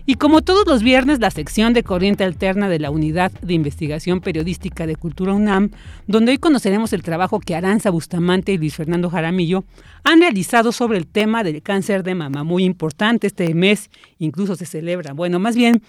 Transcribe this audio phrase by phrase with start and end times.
[0.06, 4.22] Y como todos los viernes, la sección de Corriente Alterna de la Unidad de Investigación
[4.22, 5.72] Periodística de Cultura UNAM,
[6.06, 9.63] donde hoy conoceremos el trabajo que Aranza Bustamante y Luis Fernando Jaramillo
[10.03, 12.44] han realizado sobre el tema del cáncer de mama.
[12.44, 13.89] Muy importante este mes,
[14.19, 15.81] incluso se celebra, bueno, más bien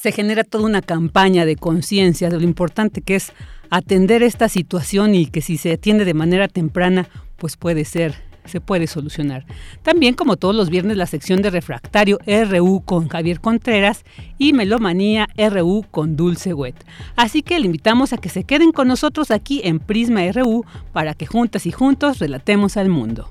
[0.00, 3.32] se genera toda una campaña de conciencia de lo importante que es
[3.68, 8.14] atender esta situación y que si se atiende de manera temprana, pues puede ser
[8.46, 9.44] se puede solucionar.
[9.82, 14.02] También, como todos los viernes, la sección de refractario RU con Javier Contreras
[14.38, 16.74] y Melomanía RU con Dulce Wet.
[17.16, 21.14] Así que le invitamos a que se queden con nosotros aquí en Prisma RU para
[21.14, 23.28] que juntas y juntos relatemos al mundo.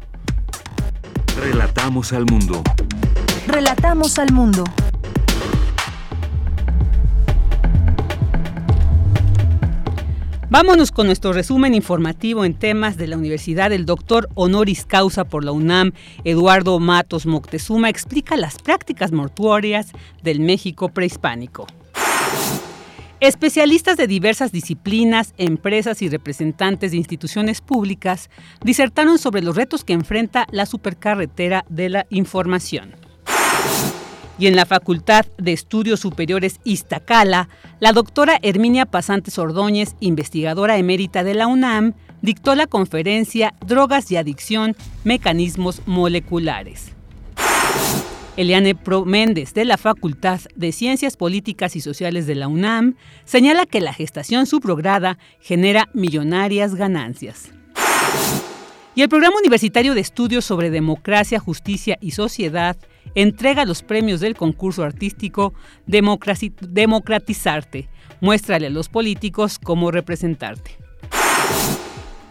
[1.41, 2.61] Relatamos al mundo.
[3.47, 4.63] Relatamos al mundo.
[10.51, 13.71] Vámonos con nuestro resumen informativo en temas de la Universidad.
[13.71, 15.91] El doctor honoris causa por la UNAM,
[16.23, 19.91] Eduardo Matos Moctezuma, explica las prácticas mortuorias
[20.23, 21.67] del México prehispánico.
[23.19, 28.31] Especialistas de diversas disciplinas, empresas y representantes de instituciones públicas
[28.63, 33.08] disertaron sobre los retos que enfrenta la supercarretera de la información.
[34.39, 37.49] Y en la Facultad de Estudios Superiores Iztacala,
[37.81, 44.15] la doctora Herminia Pasantes Ordóñez, investigadora emérita de la UNAM, dictó la conferencia Drogas y
[44.15, 46.93] Adicción, Mecanismos Moleculares.
[48.37, 52.95] Eliane Pro Méndez, de la Facultad de Ciencias Políticas y Sociales de la UNAM,
[53.25, 57.51] señala que la gestación subrogada genera millonarias ganancias.
[58.95, 62.77] Y el Programa Universitario de Estudios sobre Democracia, Justicia y Sociedad
[63.15, 65.53] entrega los premios del concurso artístico
[65.87, 67.89] Democratizarte.
[68.21, 70.77] Muéstrale a los políticos cómo representarte.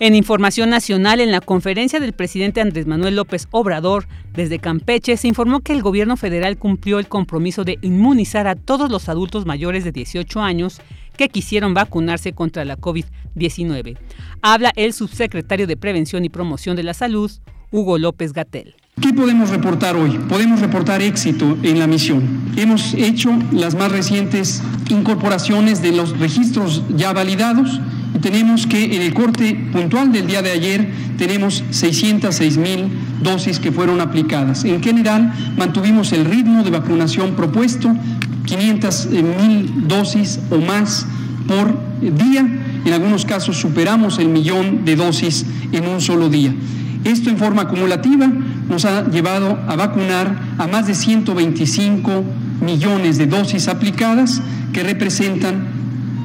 [0.00, 5.26] En información nacional, en la conferencia del presidente Andrés Manuel López Obrador desde Campeche, se
[5.26, 9.82] informó que el gobierno federal cumplió el compromiso de inmunizar a todos los adultos mayores
[9.82, 10.80] de 18 años
[11.16, 13.98] que quisieron vacunarse contra la COVID-19.
[14.40, 17.32] Habla el subsecretario de Prevención y Promoción de la Salud,
[17.72, 18.76] Hugo López Gatel.
[19.00, 20.18] ¿Qué podemos reportar hoy?
[20.28, 22.22] Podemos reportar éxito en la misión.
[22.56, 27.80] Hemos hecho las más recientes incorporaciones de los registros ya validados
[28.20, 32.88] tenemos que en el corte puntual del día de ayer tenemos 606 mil
[33.22, 34.64] dosis que fueron aplicadas.
[34.64, 37.94] En general mantuvimos el ritmo de vacunación propuesto,
[38.46, 41.06] 500 eh, mil dosis o más
[41.46, 42.46] por día.
[42.84, 46.52] En algunos casos superamos el millón de dosis en un solo día.
[47.04, 48.30] Esto en forma acumulativa
[48.68, 52.24] nos ha llevado a vacunar a más de 125
[52.60, 54.42] millones de dosis aplicadas
[54.72, 55.78] que representan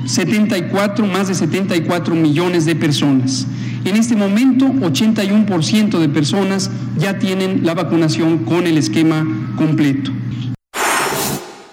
[0.06, 3.48] 74, más de 74 millones de personas.
[3.86, 9.26] En este momento, 81% de personas ya tienen la vacunación con el esquema
[9.58, 10.12] completo.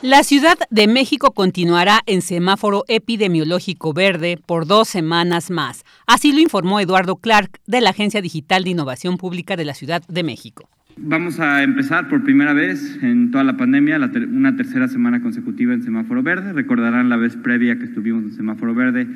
[0.03, 5.85] La Ciudad de México continuará en semáforo epidemiológico verde por dos semanas más.
[6.07, 10.03] Así lo informó Eduardo Clark de la Agencia Digital de Innovación Pública de la Ciudad
[10.09, 10.71] de México.
[10.97, 14.01] Vamos a empezar por primera vez en toda la pandemia
[14.33, 16.55] una tercera semana consecutiva en semáforo verde.
[16.55, 19.07] Recordarán la vez previa que estuvimos en semáforo verde,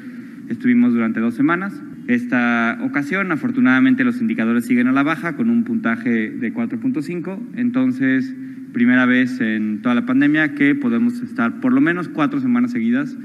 [0.50, 1.72] estuvimos durante dos semanas.
[2.06, 7.38] Esta ocasión, afortunadamente, los indicadores siguen a la baja con un puntaje de 4.5.
[7.56, 8.34] Entonces,
[8.74, 13.16] primera vez en toda la pandemia que podemos estar por lo menos cuatro semanas seguidas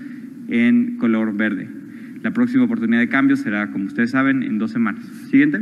[0.48, 1.68] en color verde.
[2.24, 5.04] La próxima oportunidad de cambio será, como ustedes saben, en dos semanas.
[5.30, 5.60] Siguiente.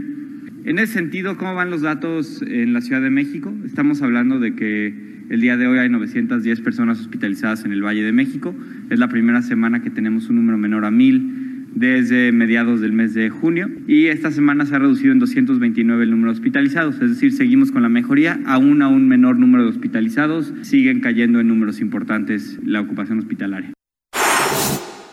[0.65, 3.53] En ese sentido, ¿cómo van los datos en la Ciudad de México?
[3.65, 4.93] Estamos hablando de que
[5.29, 8.53] el día de hoy hay 910 personas hospitalizadas en el Valle de México.
[8.89, 11.47] Es la primera semana que tenemos un número menor a 1000
[11.79, 16.11] desde mediados del mes de junio y esta semana se ha reducido en 229 el
[16.11, 19.69] número de hospitalizados, es decir, seguimos con la mejoría, aún a un menor número de
[19.69, 23.76] hospitalizados, siguen cayendo en números importantes la ocupación hospitalaria.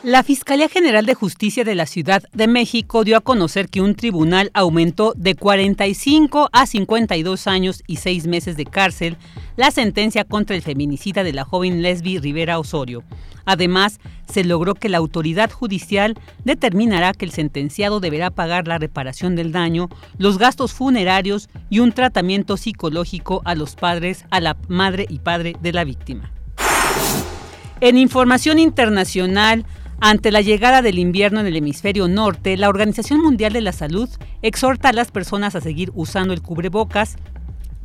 [0.04, 3.94] La Fiscalía General de Justicia de la Ciudad de México dio a conocer que un
[3.94, 9.16] tribunal aumentó de 45 a 52 años y 6 meses de cárcel
[9.56, 13.02] la sentencia contra el feminicida de la joven Lesbi Rivera Osorio.
[13.46, 13.98] Además,
[14.30, 19.52] se logró que la autoridad judicial determinará que el sentenciado deberá pagar la reparación del
[19.52, 25.20] daño, los gastos funerarios y un tratamiento psicológico a los padres, a la madre y
[25.20, 26.30] padre de la víctima.
[27.80, 29.64] En información internacional,
[30.00, 34.08] ante la llegada del invierno en el hemisferio norte, la Organización Mundial de la Salud
[34.42, 37.16] exhorta a las personas a seguir usando el cubrebocas,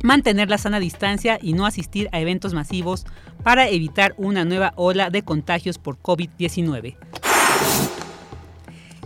[0.02, 3.06] mantener la sana distancia y no asistir a eventos masivos
[3.42, 6.96] para evitar una nueva ola de contagios por COVID-19.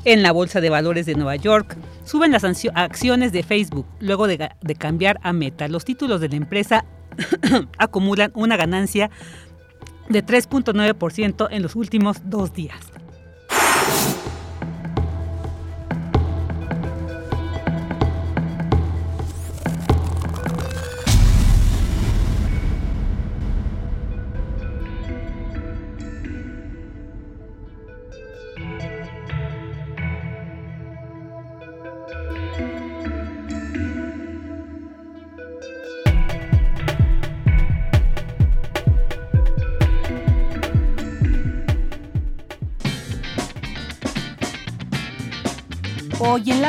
[0.05, 4.51] En la Bolsa de Valores de Nueva York suben las acciones de Facebook luego de,
[4.61, 5.67] de cambiar a Meta.
[5.69, 6.85] Los títulos de la empresa
[7.79, 9.11] acumulan una ganancia
[10.09, 12.94] de 3.9% en los últimos dos días.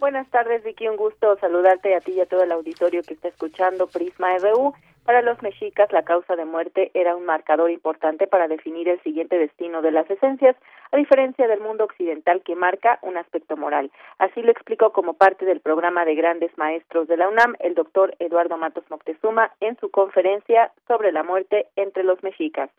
[0.00, 0.88] Buenas tardes, Vicky.
[0.88, 4.72] Un gusto saludarte a ti y a todo el auditorio que está escuchando Prisma RU.
[5.04, 9.36] Para los mexicas, la causa de muerte era un marcador importante para definir el siguiente
[9.36, 10.54] destino de las esencias,
[10.92, 13.90] a diferencia del mundo occidental que marca un aspecto moral.
[14.18, 18.14] Así lo explicó como parte del programa de grandes maestros de la UNAM el doctor
[18.20, 22.70] Eduardo Matos Moctezuma en su conferencia sobre la muerte entre los mexicas.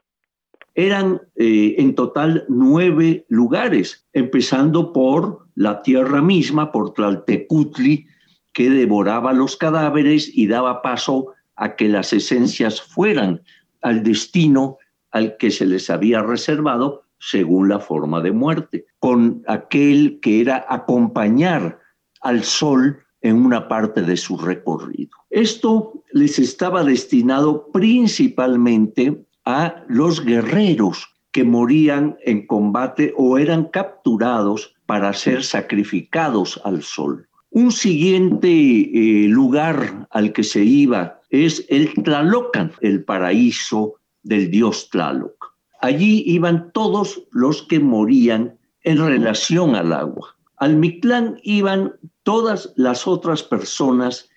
[0.75, 8.07] Eran eh, en total nueve lugares, empezando por la tierra misma, por Tlaltecutli,
[8.53, 13.41] que devoraba los cadáveres y daba paso a que las esencias fueran
[13.81, 14.77] al destino
[15.11, 20.65] al que se les había reservado según la forma de muerte, con aquel que era
[20.67, 21.79] acompañar
[22.21, 25.11] al sol en una parte de su recorrido.
[25.29, 34.75] Esto les estaba destinado principalmente a los guerreros que morían en combate o eran capturados
[34.85, 37.27] para ser sacrificados al sol.
[37.55, 44.89] Un siguiente eh, lugar al que se iba es el Tlalocan, el paraíso del dios
[44.89, 45.53] Tlaloc.
[45.79, 50.35] Allí iban todos los que morían en relación al agua.
[50.57, 51.93] Al Mictlán iban
[52.23, 54.31] todas las otras personas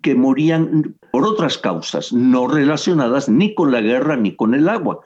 [0.00, 5.00] que morían por otras causas, no relacionadas ni con la guerra ni con el agua.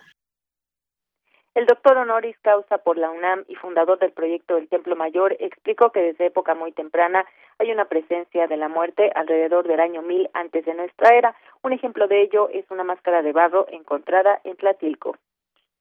[1.57, 5.91] El doctor honoris causa por la UNAM y fundador del proyecto del Templo Mayor explicó
[5.91, 7.25] que desde época muy temprana
[7.59, 11.35] hay una presencia de la muerte alrededor del año 1000 antes de nuestra era.
[11.63, 15.17] Un ejemplo de ello es una máscara de barro encontrada en Tlatilco.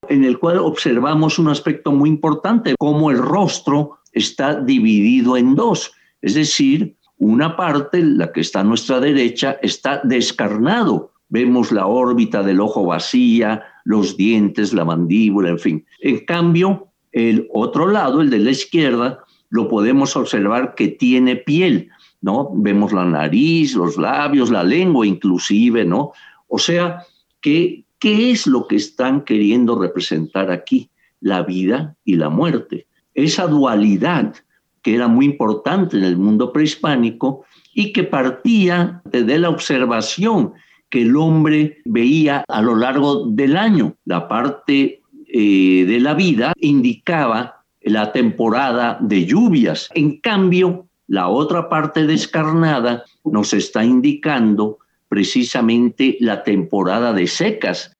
[0.08, 5.94] En el cual observamos un aspecto muy importante, cómo el rostro está dividido en dos,
[6.22, 11.12] es decir, una parte, la que está a nuestra derecha, está descarnado.
[11.30, 15.86] Vemos la órbita del ojo vacía, los dientes, la mandíbula, en fin.
[16.02, 21.90] En cambio, el otro lado, el de la izquierda, lo podemos observar que tiene piel,
[22.22, 22.50] ¿no?
[22.54, 26.12] Vemos la nariz, los labios, la lengua inclusive, ¿no?
[26.48, 27.04] O sea,
[27.42, 30.90] que, ¿qué es lo que están queriendo representar aquí?
[31.20, 32.88] La vida y la muerte.
[33.14, 34.36] Esa dualidad
[34.82, 40.54] que era muy importante en el mundo prehispánico y que partía de la observación
[40.90, 43.96] que el hombre veía a lo largo del año.
[44.06, 47.55] La parte eh, de la vida indicaba
[47.86, 49.90] la temporada de lluvias.
[49.94, 57.96] En cambio, la otra parte descarnada nos está indicando precisamente la temporada de secas.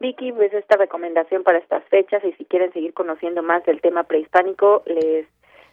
[0.00, 4.04] Vicky, pues esta recomendación para estas fechas y si quieren seguir conociendo más del tema
[4.04, 5.26] prehispánico, les,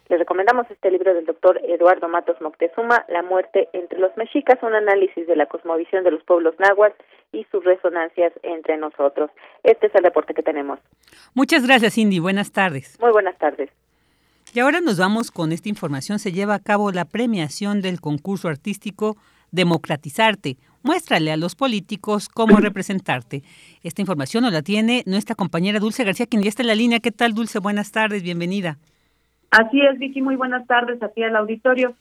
[0.08, 4.74] les recomendamos este libro del doctor Eduardo Matos Moctezuma, La muerte entre los mexicas, un
[4.74, 9.30] análisis de la cosmovisión de los pueblos náhuatl y sus resonancias entre nosotros.
[9.62, 10.78] Este es el reporte que tenemos.
[11.34, 12.18] Muchas gracias, Cindy.
[12.18, 12.98] Buenas tardes.
[13.00, 13.70] Muy buenas tardes.
[14.54, 16.18] Y ahora nos vamos con esta información.
[16.18, 19.16] Se lleva a cabo la premiación del concurso artístico
[19.50, 20.56] Democratizarte.
[20.82, 23.42] Muéstrale a los políticos cómo representarte.
[23.82, 27.00] Esta información nos la tiene nuestra compañera Dulce García, quien ya está en la línea.
[27.00, 27.60] ¿Qué tal, Dulce?
[27.60, 28.78] Buenas tardes, bienvenida.
[29.52, 30.20] Así es, Vicky.
[30.22, 31.94] Muy buenas tardes a ti al auditorio.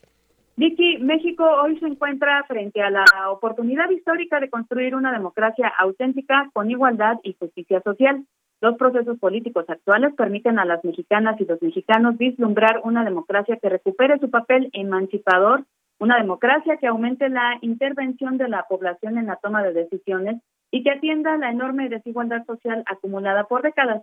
[0.55, 6.49] Vicky, México hoy se encuentra frente a la oportunidad histórica de construir una democracia auténtica
[6.53, 8.25] con igualdad y justicia social.
[8.61, 13.69] Los procesos políticos actuales permiten a las mexicanas y los mexicanos vislumbrar una democracia que
[13.69, 15.65] recupere su papel emancipador
[16.01, 20.41] una democracia que aumente la intervención de la población en la toma de decisiones
[20.71, 24.01] y que atienda la enorme desigualdad social acumulada por décadas.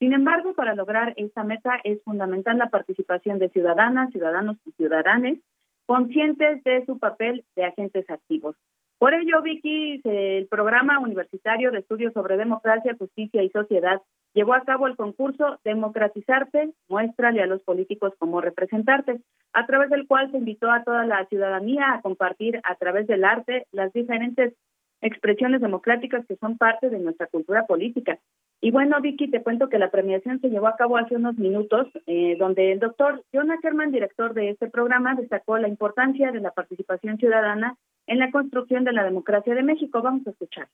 [0.00, 5.36] Sin embargo, para lograr esta meta es fundamental la participación de ciudadanas, ciudadanos y ciudadanas
[5.84, 8.56] conscientes de su papel de agentes activos.
[8.98, 14.00] Por ello, Vicky, el programa universitario de estudios sobre democracia, justicia y sociedad
[14.32, 19.20] llevó a cabo el concurso Democratizarte, muéstrale a los políticos cómo representarte,
[19.52, 23.24] a través del cual se invitó a toda la ciudadanía a compartir a través del
[23.24, 24.54] arte las diferentes
[25.00, 28.18] expresiones democráticas que son parte de nuestra cultura política.
[28.60, 31.86] Y bueno, Vicky, te cuento que la premiación se llevó a cabo hace unos minutos,
[32.06, 36.50] eh, donde el doctor John Ackerman, director de este programa, destacó la importancia de la
[36.50, 37.76] participación ciudadana
[38.06, 40.02] en la construcción de la democracia de México.
[40.02, 40.68] Vamos a escuchar.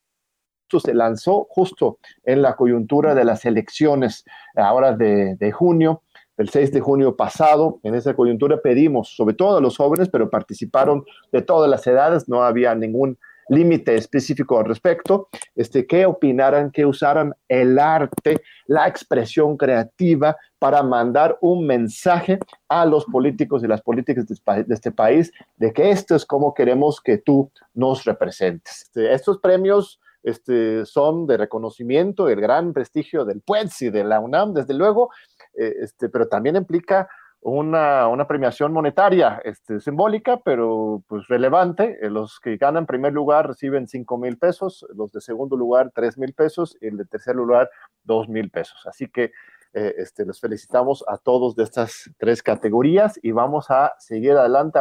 [0.63, 4.25] Esto se lanzó justo en la coyuntura de las elecciones
[4.57, 6.03] ahora de, de junio,
[6.39, 7.79] el 6 de junio pasado.
[7.85, 12.29] En esa coyuntura pedimos, sobre todo a los jóvenes, pero participaron de todas las edades,
[12.29, 13.17] no había ningún
[13.49, 20.83] límite específico al respecto, este, que opinaran, que usaran el arte, la expresión creativa para
[20.83, 22.39] mandar un mensaje
[22.69, 27.01] a los políticos y las políticas de, este país de que esto es como queremos
[27.01, 28.83] que tú nos representes.
[28.83, 34.19] Este, estos premios este, son de reconocimiento, el gran prestigio del PUEDS y de la
[34.19, 35.11] UNAM, desde luego,
[35.55, 37.09] eh, este, pero también implica
[37.47, 41.97] una, una premiación monetaria este, simbólica, pero pues relevante.
[42.03, 46.19] Eh, los que ganan primer lugar reciben 5 mil pesos, los de segundo lugar 3
[46.19, 47.71] mil pesos y el de tercer lugar
[48.03, 48.85] 2 mil pesos.
[48.87, 49.31] Así que
[49.75, 54.81] eh, este, los felicitamos a todos de estas tres categorías y vamos a seguir adelante.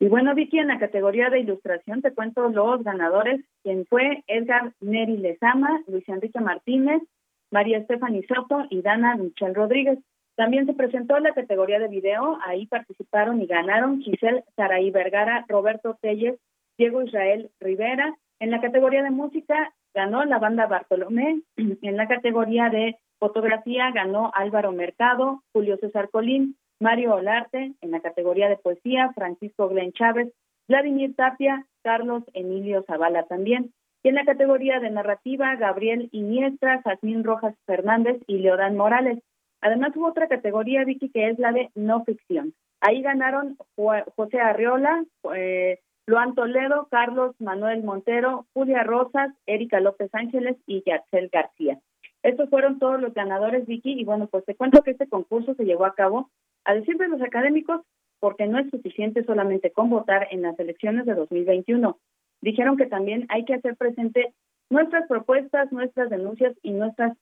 [0.00, 4.72] Y bueno, Vicky, en la categoría de ilustración te cuento los ganadores, quien fue Edgar
[4.80, 7.00] Neri Lezama, Luis Enrique Martínez,
[7.52, 10.00] María Estefany Soto y Dana Michelle Rodríguez.
[10.40, 15.44] También se presentó en la categoría de video, ahí participaron y ganaron Giselle Saraí Vergara,
[15.46, 16.40] Roberto Telles,
[16.78, 18.16] Diego Israel Rivera.
[18.38, 24.30] En la categoría de música ganó la banda Bartolomé, en la categoría de fotografía ganó
[24.32, 30.32] Álvaro Mercado, Julio César Colín, Mario Olarte, en la categoría de poesía Francisco Glenn Chávez,
[30.68, 33.74] Vladimir Tapia, Carlos Emilio Zavala también.
[34.02, 39.18] Y en la categoría de narrativa, Gabriel Iniestra, Jazmín Rojas Fernández y Leodán Morales.
[39.60, 42.54] Además hubo otra categoría, Vicky, que es la de no ficción.
[42.80, 50.56] Ahí ganaron José Arriola, eh, Luan Toledo, Carlos Manuel Montero, Julia Rosas, Erika López Ángeles
[50.66, 51.78] y Yatzel García.
[52.22, 55.64] Estos fueron todos los ganadores, Vicky, y bueno, pues te cuento que este concurso se
[55.64, 56.30] llevó a cabo,
[56.64, 57.82] a decir de los académicos,
[58.18, 61.98] porque no es suficiente solamente con votar en las elecciones de 2021.
[62.42, 64.34] Dijeron que también hay que hacer presente
[64.68, 67.16] nuestras propuestas, nuestras denuncias y nuestras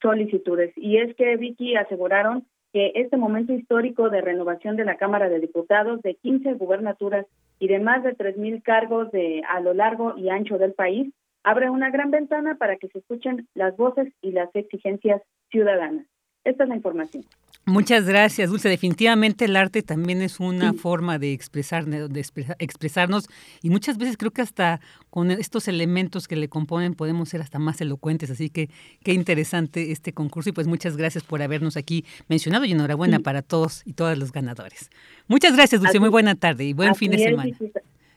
[0.00, 0.72] solicitudes.
[0.76, 5.40] Y es que, Vicky, aseguraron que este momento histórico de renovación de la Cámara de
[5.40, 7.26] Diputados de 15 gubernaturas
[7.58, 11.12] y de más de 3.000 cargos de a lo largo y ancho del país
[11.44, 16.06] abre una gran ventana para que se escuchen las voces y las exigencias ciudadanas.
[16.44, 17.24] Esta es la información.
[17.68, 18.70] Muchas gracias, Dulce.
[18.70, 22.20] Definitivamente el arte también es una forma de, expresar, de
[22.58, 23.28] expresarnos
[23.62, 27.58] y muchas veces creo que hasta con estos elementos que le componen podemos ser hasta
[27.58, 28.30] más elocuentes.
[28.30, 28.70] Así que
[29.04, 33.42] qué interesante este concurso y pues muchas gracias por habernos aquí mencionado y enhorabuena para
[33.42, 34.88] todos y todas los ganadores.
[35.26, 36.00] Muchas gracias, Dulce.
[36.00, 37.54] muy buena tarde y buen fin de semana.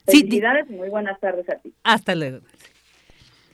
[0.05, 1.73] Felicidades y muy buenas tardes a ti.
[1.83, 2.39] Hasta luego.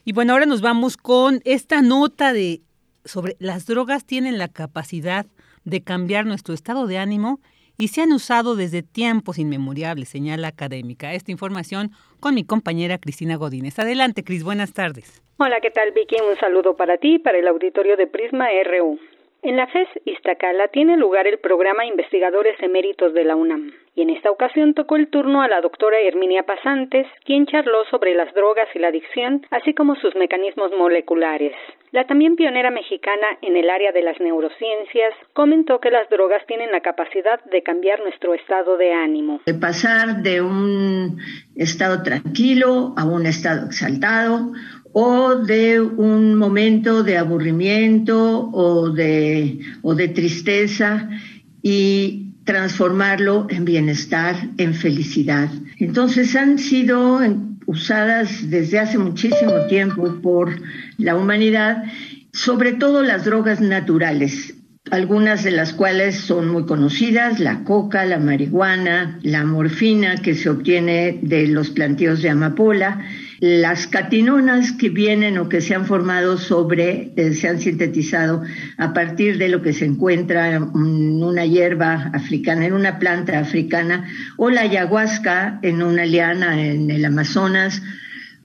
[0.05, 2.61] Y bueno, ahora nos vamos con esta nota de
[3.03, 5.25] sobre las drogas tienen la capacidad
[5.67, 7.41] de cambiar nuestro estado de ánimo
[7.77, 11.13] y se han usado desde tiempos inmemorables, señala académica.
[11.13, 13.77] Esta información con mi compañera Cristina Godínez.
[13.77, 15.21] Adelante, Cris, buenas tardes.
[15.37, 16.15] Hola, ¿qué tal, Vicky?
[16.27, 18.97] Un saludo para ti para el auditorio de Prisma RU.
[19.47, 24.09] En la FES Iztacala tiene lugar el programa Investigadores Eméritos de la UNAM, y en
[24.09, 28.67] esta ocasión tocó el turno a la doctora Herminia Pasantes, quien charló sobre las drogas
[28.75, 31.53] y la adicción, así como sus mecanismos moleculares.
[31.91, 36.73] La también pionera mexicana en el área de las neurociencias comentó que las drogas tienen
[36.73, 39.39] la capacidad de cambiar nuestro estado de ánimo.
[39.45, 41.17] De pasar de un
[41.55, 44.51] estado tranquilo a un estado exaltado
[44.99, 51.07] o de un momento de aburrimiento o de, o de tristeza
[51.61, 55.49] y transformarlo en bienestar, en felicidad.
[55.77, 57.19] Entonces han sido
[57.67, 60.59] usadas desde hace muchísimo tiempo por
[60.97, 61.83] la humanidad,
[62.33, 64.55] sobre todo las drogas naturales,
[64.89, 70.49] algunas de las cuales son muy conocidas, la coca, la marihuana, la morfina que se
[70.49, 73.05] obtiene de los plantíos de amapola,
[73.39, 78.43] las catinonas que vienen o que se han formado sobre, eh, se han sintetizado
[78.77, 84.07] a partir de lo que se encuentra en una hierba africana, en una planta africana,
[84.37, 87.81] o la ayahuasca en una liana en el Amazonas,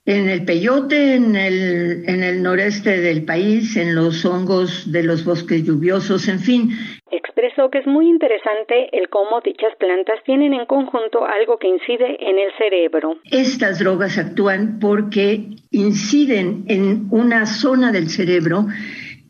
[0.05, 5.23] en el peyote, en el, en el noreste del país, en los hongos de los
[5.23, 6.71] bosques lluviosos, en fin.
[7.09, 12.17] Expresó que es muy interesante el cómo dichas plantas tienen en conjunto algo que incide
[12.19, 13.17] en el cerebro.
[13.31, 18.65] Estas drogas actúan porque inciden en una zona del cerebro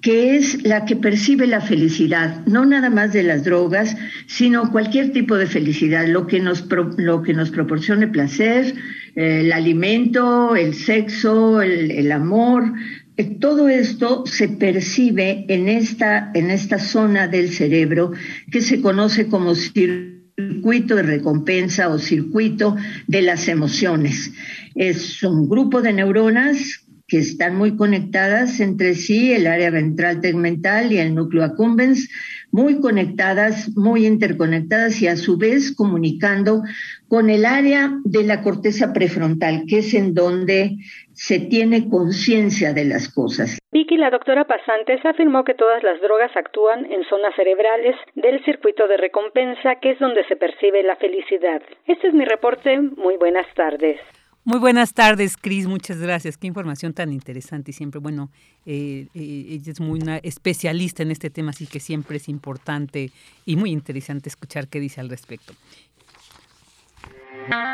[0.04, 3.96] que es la que percibe la felicidad, no nada más de las drogas,
[4.28, 6.66] sino cualquier tipo de felicidad, lo que nos,
[6.98, 8.76] lo que nos proporcione placer,
[9.16, 12.74] el alimento, el sexo, el, amor,
[13.16, 18.12] eh, todo esto se percibe en esta, en esta zona del cerebro
[18.52, 22.76] que se conoce como circuito de recompensa o circuito
[23.08, 24.34] de las emociones.
[24.76, 30.92] Es un grupo de neuronas que están muy conectadas entre sí, el área ventral tegmental
[30.92, 32.10] y el núcleo accumbens,
[32.52, 36.62] muy conectadas, muy interconectadas y a su vez comunicando
[37.08, 40.78] con el área de la corteza prefrontal, que es en donde
[41.14, 43.60] se tiene conciencia de las cosas.
[43.72, 48.88] Vicky, la doctora Pasantes, afirmó que todas las drogas actúan en zonas cerebrales del circuito
[48.88, 51.62] de recompensa, que es donde se percibe la felicidad.
[51.86, 52.80] Este es mi reporte.
[52.80, 54.00] Muy buenas tardes.
[54.46, 55.68] Muy buenas tardes, Cris.
[55.68, 56.38] Muchas gracias.
[56.38, 58.30] Qué información tan interesante y siempre, bueno,
[58.66, 63.12] eh, eh, ella es muy especialista en este tema, así que siempre es importante
[63.46, 65.54] y muy interesante escuchar qué dice al respecto.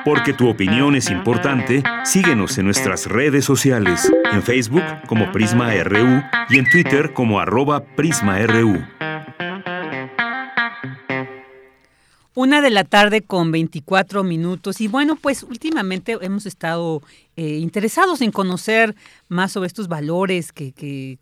[0.06, 6.22] Porque tu opinión es importante, síguenos en nuestras redes sociales, en Facebook como Prisma RU
[6.50, 8.80] y en Twitter como arroba PrismaRU.
[12.42, 14.80] Una de la tarde con 24 minutos.
[14.80, 17.02] Y bueno, pues últimamente hemos estado
[17.36, 18.96] eh, interesados en conocer
[19.28, 21.20] más sobre estos valores que, que,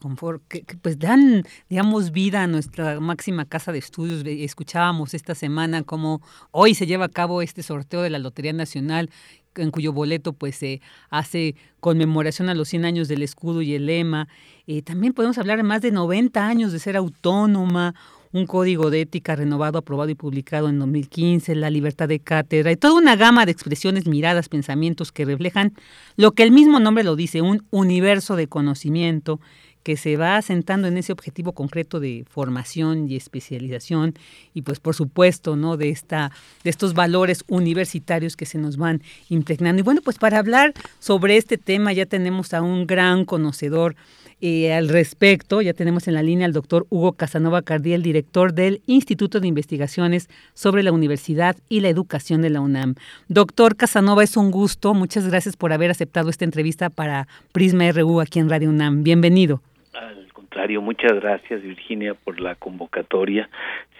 [0.83, 4.21] pues dan, digamos, vida a nuestra máxima casa de estudios.
[4.27, 9.09] Escuchábamos esta semana cómo hoy se lleva a cabo este sorteo de la Lotería Nacional
[9.55, 13.87] en cuyo boleto pues se hace conmemoración a los 100 años del escudo y el
[13.87, 14.27] lema.
[14.67, 17.95] Eh, también podemos hablar de más de 90 años de ser autónoma
[18.31, 22.77] un código de ética renovado, aprobado y publicado en 2015, la libertad de cátedra y
[22.77, 25.73] toda una gama de expresiones, miradas, pensamientos que reflejan
[26.15, 29.39] lo que el mismo nombre lo dice, un universo de conocimiento
[29.87, 34.15] que se va asentando en ese objetivo concreto de formación y especialización
[34.53, 35.77] y pues por supuesto, ¿no?
[35.77, 36.29] de esta
[36.65, 39.79] de estos valores universitarios que se nos van impregnando.
[39.79, 43.95] Y bueno, pues para hablar sobre este tema ya tenemos a un gran conocedor
[44.39, 48.81] eh, al respecto, ya tenemos en la línea al doctor Hugo Casanova Cardiel, director del
[48.85, 52.95] Instituto de Investigaciones sobre la Universidad y la Educación de la UNAM.
[53.29, 54.93] Doctor Casanova, es un gusto.
[54.93, 59.03] Muchas gracias por haber aceptado esta entrevista para Prisma RU aquí en Radio UNAM.
[59.03, 59.61] Bienvenido.
[59.93, 63.49] Al contrario, muchas gracias Virginia por la convocatoria.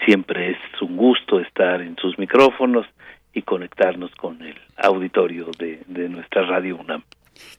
[0.06, 2.86] Siempre es un gusto estar en sus micrófonos
[3.34, 7.04] y conectarnos con el auditorio de, de nuestra Radio UNAM.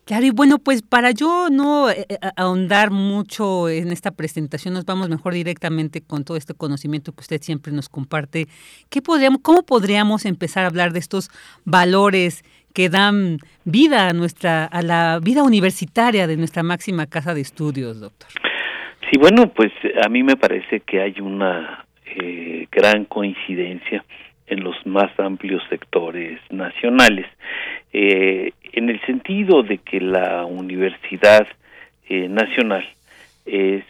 [0.04, 4.84] Claro, y bueno, pues para yo no eh, eh, ahondar mucho en esta presentación, nos
[4.84, 8.46] vamos mejor directamente con todo este conocimiento que usted siempre nos comparte.
[8.90, 11.30] ¿Qué podríamos, ¿Cómo podríamos empezar a hablar de estos
[11.64, 17.40] valores que dan vida a nuestra, a la vida universitaria de nuestra máxima casa de
[17.40, 18.28] estudios, doctor?
[19.10, 19.72] Sí, bueno, pues
[20.04, 24.04] a mí me parece que hay una eh, gran coincidencia
[24.46, 27.26] en los más amplios sectores nacionales,
[27.92, 31.48] eh, en el sentido de que la Universidad
[32.08, 32.86] eh, Nacional
[33.44, 33.84] es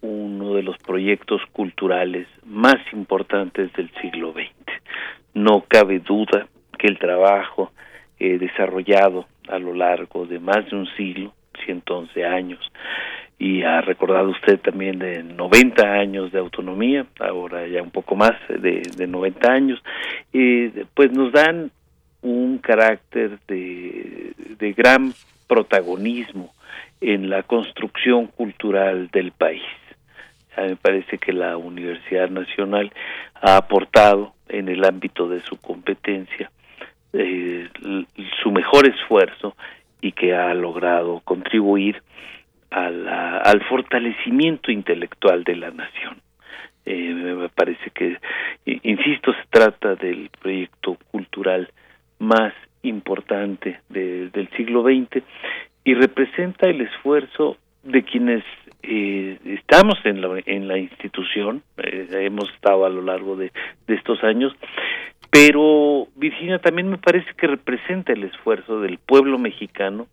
[0.00, 4.72] uno de los proyectos culturales más importantes del siglo XX.
[5.34, 7.70] No cabe duda que el trabajo
[8.18, 11.32] eh, desarrollado a lo largo de más de un siglo,
[11.64, 12.60] 111 años,
[13.38, 18.32] y ha recordado usted también de 90 años de autonomía, ahora ya un poco más
[18.48, 19.82] de, de 90 años,
[20.32, 21.70] y pues nos dan
[22.22, 25.12] un carácter de, de gran
[25.46, 26.52] protagonismo
[27.00, 29.62] en la construcción cultural del país.
[30.56, 32.92] A me parece que la Universidad Nacional
[33.34, 36.50] ha aportado en el ámbito de su competencia
[37.14, 37.68] eh,
[38.42, 39.54] su mejor esfuerzo
[40.00, 42.02] y que ha logrado contribuir
[42.70, 46.22] al fortalecimiento intelectual de la nación.
[46.86, 48.16] Eh, me parece que,
[48.64, 51.70] insisto, se trata del proyecto cultural
[52.22, 55.22] más importante del siglo XX
[55.84, 58.44] y representa el esfuerzo de quienes
[58.84, 63.52] eh, estamos en la, en la institución, eh, hemos estado a lo largo de,
[63.86, 64.52] de estos años,
[65.30, 70.06] pero Virginia también me parece que representa el esfuerzo del pueblo mexicano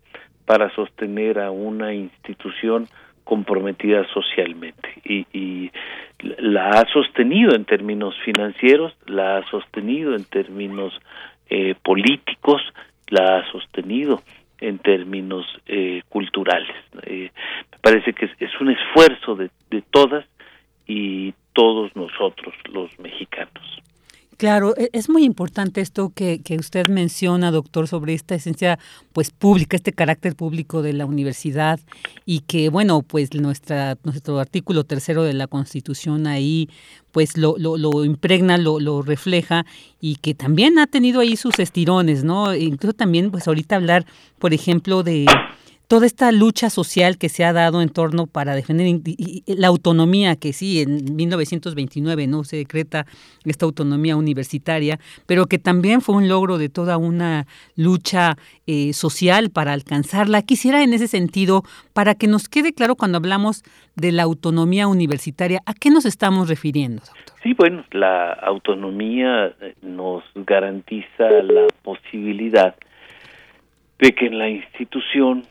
[0.46, 2.88] para sostener a una institución
[3.24, 5.72] comprometida socialmente y, y,
[6.40, 10.92] la ha sostenido en términos financieros, la ha sostenido en términos
[11.50, 12.62] eh, políticos,
[13.08, 14.22] la ha sostenido
[14.60, 16.76] en términos eh, culturales.
[17.04, 17.32] Eh,
[17.72, 20.26] me parece que es, un esfuerzo de, de todas
[20.88, 23.82] y todos nosotros los mexicanos.
[24.40, 28.80] Claro, e, es muy importante esto que, que, usted menciona, doctor, sobre esta esencia
[29.12, 31.78] pues pública, este carácter público de la universidad
[32.26, 36.70] y que, bueno, pues nuestra, nuestro artículo tercero de la Constitución ahí
[37.12, 39.66] pues lo, lo, lo impregna, lo, lo refleja
[40.00, 42.56] y que también ha tenido ahí sus estirones, ¿no?
[42.56, 44.06] Incluso también, pues ahorita hablar,
[44.38, 45.26] por ejemplo, de
[45.90, 49.02] toda esta lucha social que se ha dado en torno para defender
[49.48, 53.08] la autonomía, que sí, en 1929 no se decreta
[53.44, 59.50] esta autonomía universitaria, pero que también fue un logro de toda una lucha eh, social
[59.50, 60.44] para alcanzarla.
[60.44, 63.64] Quisiera en ese sentido, para que nos quede claro cuando hablamos
[63.96, 67.02] de la autonomía universitaria, ¿a qué nos estamos refiriendo?
[67.42, 72.76] Sí, bueno, la autonomía eh, nos garantiza la posibilidad
[73.98, 75.46] de que en la institución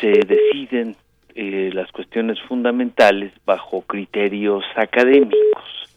[0.00, 0.96] se deciden
[1.34, 5.88] eh, las cuestiones fundamentales bajo criterios académicos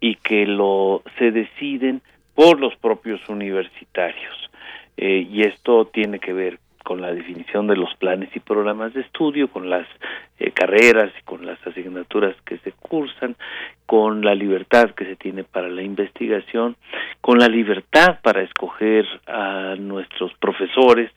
[0.00, 2.02] y que lo se deciden
[2.34, 4.34] por los propios universitarios.
[4.96, 9.02] Eh, y esto tiene que ver con la definición de los planes y programas de
[9.02, 9.86] estudio, con las
[10.38, 13.36] eh, carreras y con las asignaturas que se cursan,
[13.86, 16.76] con la libertad que se tiene para la investigación,
[17.20, 21.10] con la libertad para escoger a nuestros profesores,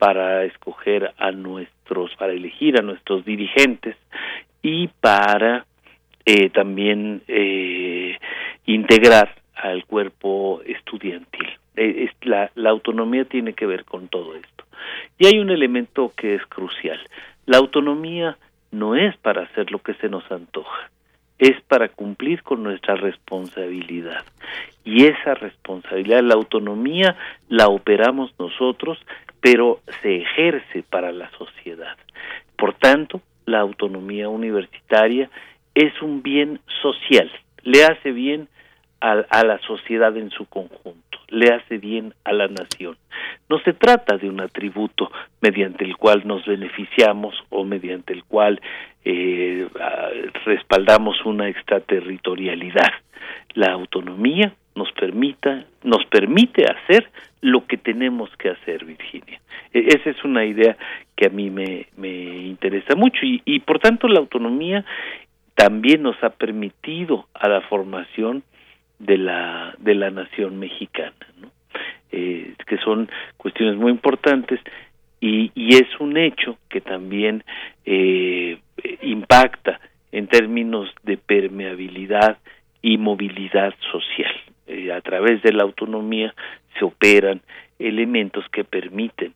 [0.00, 3.96] para escoger a nuestros, para elegir a nuestros dirigentes
[4.62, 5.66] y para
[6.24, 8.18] eh, también eh,
[8.64, 11.46] integrar al cuerpo estudiantil.
[12.22, 14.64] La, la autonomía tiene que ver con todo esto.
[15.18, 16.98] Y hay un elemento que es crucial.
[17.44, 18.38] La autonomía
[18.70, 20.90] no es para hacer lo que se nos antoja,
[21.38, 24.24] es para cumplir con nuestra responsabilidad.
[24.82, 27.16] Y esa responsabilidad, la autonomía,
[27.50, 28.98] la operamos nosotros
[29.40, 31.96] pero se ejerce para la sociedad.
[32.56, 35.30] Por tanto, la autonomía universitaria
[35.74, 37.30] es un bien social,
[37.62, 38.48] le hace bien
[39.00, 42.96] a, la sociedad en su conjunto, le hace bien a la nación.
[43.48, 48.60] No se trata de un atributo mediante el cual nos beneficiamos o mediante el cual
[49.04, 49.66] eh,
[50.44, 52.92] respaldamos una extraterritorialidad.
[53.54, 59.40] La autonomía nos permita, nos permite hacer lo que tenemos que hacer, Virginia.
[59.72, 60.76] E, esa es una idea
[61.16, 64.84] que a mí me, me interesa mucho y, y por tanto la autonomía
[65.54, 68.42] también nos ha permitido a la formación
[68.98, 71.48] de la de la nación mexicana, ¿no?
[72.12, 74.60] eh, que son cuestiones muy importantes
[75.20, 77.44] y, y es un hecho que también
[77.84, 78.58] eh,
[79.02, 79.80] impacta
[80.12, 82.38] en términos de permeabilidad
[82.82, 84.32] y movilidad social.
[84.70, 86.32] Eh, a través de la autonomía
[86.78, 87.40] se operan
[87.80, 89.34] elementos que permiten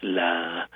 [0.00, 0.68] la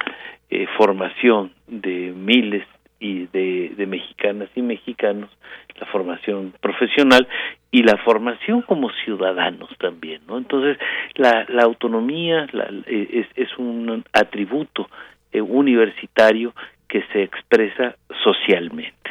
[0.51, 2.67] eh, formación de miles
[2.99, 5.31] y de, de, mexicanas y mexicanos,
[5.79, 7.29] la formación profesional
[7.71, 10.39] y la formación como ciudadanos también, ¿no?
[10.39, 10.77] Entonces,
[11.15, 14.91] la, la autonomía la, eh, es, es, un atributo
[15.33, 16.53] eh, universitario
[16.89, 17.95] que se expresa
[18.25, 19.11] socialmente.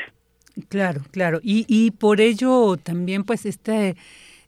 [0.68, 1.40] Claro, claro.
[1.42, 3.96] Y, y por ello también, pues, este e,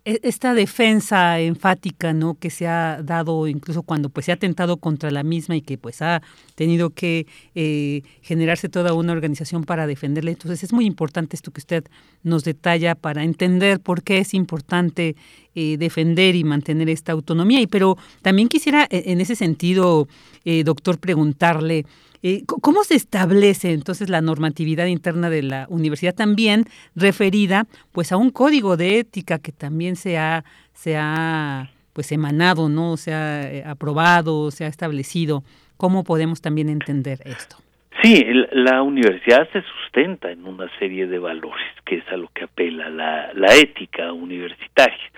[0.04, 5.12] esta defensa enfática no que se ha dado incluso cuando pues se ha atentado contra
[5.12, 6.24] la misma y que pues ha
[6.56, 10.32] tenido que eh, generarse toda una organización para defenderla.
[10.32, 11.84] Entonces es muy importante esto que usted
[12.24, 15.16] nos detalla para entender por qué es importante
[15.54, 17.62] eh, defender y mantener esta autonomía.
[17.62, 20.08] Y pero también quisiera e, en ese sentido
[20.46, 21.86] eh, doctor preguntarle
[22.24, 28.18] eh, ¿Cómo se establece entonces la normatividad interna de la universidad también referida pues a
[28.18, 32.98] un código de ética que también se ha, se ha pues emanado, ¿no?
[32.98, 35.44] Se ha eh, aprobado, se ha establecido.
[35.78, 37.58] ¿Cómo podemos también entender esto?
[38.02, 42.46] Sí, la universidad se sustenta en una serie de valores, que es a lo que
[42.46, 45.12] apela la, la ética universitaria.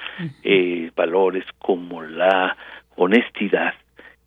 [0.43, 2.57] eh, valores como la
[2.95, 3.73] honestidad,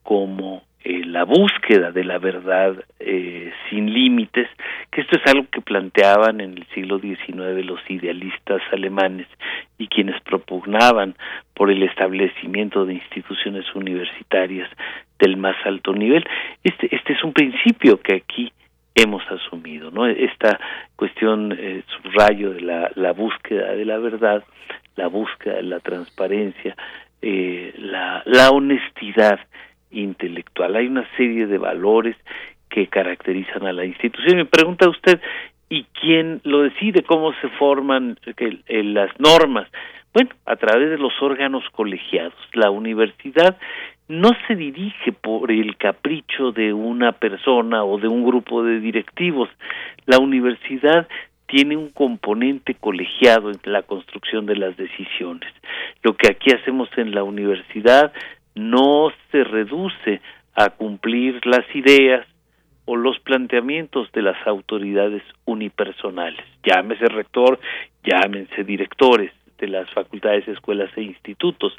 [0.02, 4.48] como eh, la búsqueda de la verdad eh, sin límites,
[4.92, 9.26] que esto es algo que planteaban en el siglo XIX los idealistas alemanes
[9.78, 11.16] y quienes propugnaban
[11.54, 14.70] por el establecimiento de instituciones universitarias
[15.18, 16.24] del más alto nivel.
[16.62, 18.52] Este, este es un principio que aquí
[18.94, 20.06] hemos asumido, ¿no?
[20.06, 20.60] Esta
[20.94, 24.44] cuestión, eh, subrayo de la, la búsqueda de la verdad,
[24.94, 26.76] la búsqueda de la transparencia,
[27.22, 29.40] eh, la, la honestidad
[30.00, 30.76] intelectual.
[30.76, 32.16] Hay una serie de valores
[32.68, 34.36] que caracterizan a la institución.
[34.36, 35.20] Me pregunta usted,
[35.68, 37.02] ¿y quién lo decide?
[37.02, 38.18] ¿Cómo se forman
[38.68, 39.68] las normas?
[40.12, 42.34] Bueno, a través de los órganos colegiados.
[42.54, 43.58] La universidad
[44.08, 49.48] no se dirige por el capricho de una persona o de un grupo de directivos.
[50.06, 51.08] La universidad
[51.46, 55.52] tiene un componente colegiado en la construcción de las decisiones.
[56.02, 58.12] Lo que aquí hacemos en la universidad
[58.56, 60.20] no se reduce
[60.54, 62.26] a cumplir las ideas
[62.86, 67.60] o los planteamientos de las autoridades unipersonales, llámese rector,
[68.02, 71.74] llámense directores de las facultades, escuelas e institutos,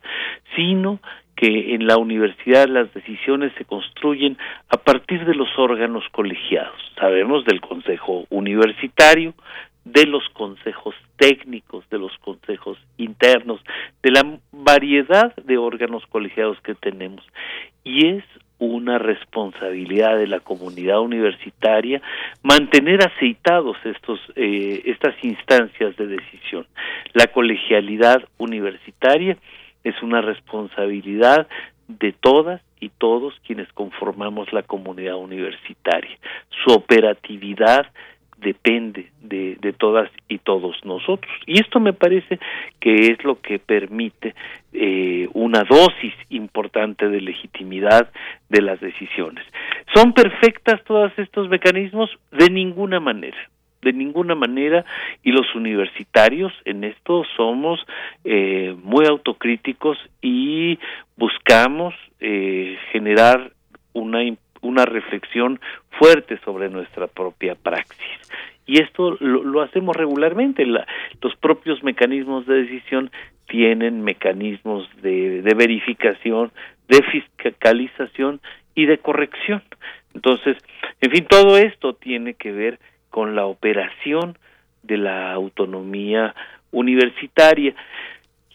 [0.55, 0.99] sino
[1.35, 4.37] que en la universidad las decisiones se construyen
[4.69, 6.79] a partir de los órganos colegiados.
[6.99, 9.33] Sabemos del Consejo Universitario,
[9.93, 13.61] de los consejos técnicos, de los consejos internos,
[14.03, 17.23] de la variedad de órganos colegiados que tenemos.
[17.83, 18.23] Y es
[18.59, 22.01] una responsabilidad de la comunidad universitaria
[22.41, 26.65] mantener aceitados estos eh, estas instancias de decisión.
[27.13, 29.37] La colegialidad universitaria
[29.83, 31.47] es una responsabilidad
[31.87, 36.17] de todas y todos quienes conformamos la comunidad universitaria.
[36.63, 37.87] Su operatividad
[38.37, 41.31] depende de, de, todas y todos nosotros.
[41.45, 42.39] Y esto me parece
[42.79, 44.35] que es lo que permite
[44.73, 48.09] eh, una dosis importante de legitimidad
[48.49, 49.43] de las decisiones.
[49.95, 52.09] ¿Son perfectas todos estos mecanismos?
[52.31, 53.37] De ninguna manera
[53.81, 54.83] de ninguna manera
[55.23, 57.79] y los universitarios en esto somos
[58.25, 60.79] eh, muy autocríticos y
[61.15, 63.51] buscamos eh, generar
[63.93, 64.23] una
[64.67, 65.59] una reflexión
[65.91, 68.07] fuerte sobre nuestra propia praxis.
[68.65, 70.65] Y esto lo, hacemos regularmente.
[70.65, 73.11] los propios mecanismos de decisión
[73.47, 76.51] tienen mecanismos de, de verificación,
[76.89, 78.41] de fiscalización
[78.75, 79.63] y de corrección.
[80.13, 80.57] Entonces,
[80.99, 84.37] en fin, todo esto tiene que ver con la operación
[84.83, 86.35] de la autonomía
[86.71, 87.73] universitaria.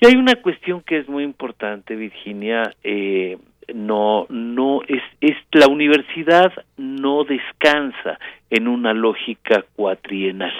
[0.00, 3.38] Y hay una cuestión que es muy importante, Virginia, eh,
[3.74, 8.18] no no es es la universidad no descansa
[8.50, 10.52] en una lógica cuatrienal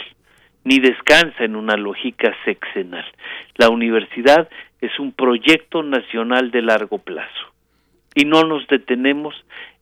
[0.65, 3.05] ni descansa en una lógica sexenal.
[3.57, 4.49] La universidad
[4.81, 7.53] es un proyecto nacional de largo plazo
[8.15, 9.35] y no nos detenemos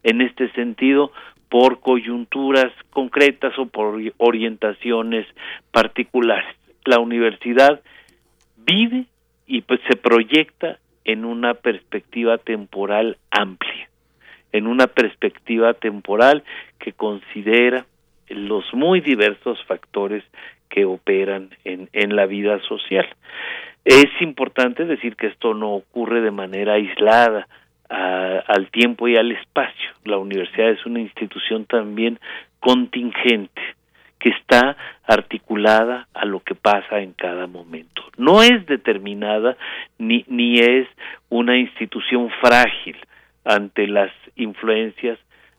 [0.02, 1.12] en este sentido
[1.48, 5.26] por coyunturas concretas o por orientaciones
[5.72, 6.54] particulares.
[6.84, 7.80] La universidad
[8.56, 9.06] vive
[9.46, 13.88] y pues se proyecta en una perspectiva temporal amplia,
[14.52, 16.44] en una perspectiva temporal
[16.78, 17.86] que considera
[18.28, 20.24] los muy diversos factores
[20.68, 23.06] que operan en, en la vida social.
[23.84, 27.48] Es importante decir que esto no ocurre de manera aislada
[27.88, 29.90] al tiempo y al espacio.
[30.04, 32.20] La universidad es una institución también
[32.60, 33.60] contingente
[34.20, 38.02] que está articulada a lo que pasa en cada momento.
[38.16, 39.56] No es determinada
[39.98, 40.86] ni, ni es
[41.30, 42.96] una institución frágil
[43.44, 45.18] ante las influencias,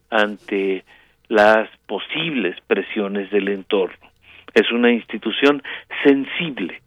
[0.10, 0.86] ante
[1.28, 4.12] las posibles presiones del entorno.
[4.54, 5.63] Es una institución
[6.04, 6.82] sensible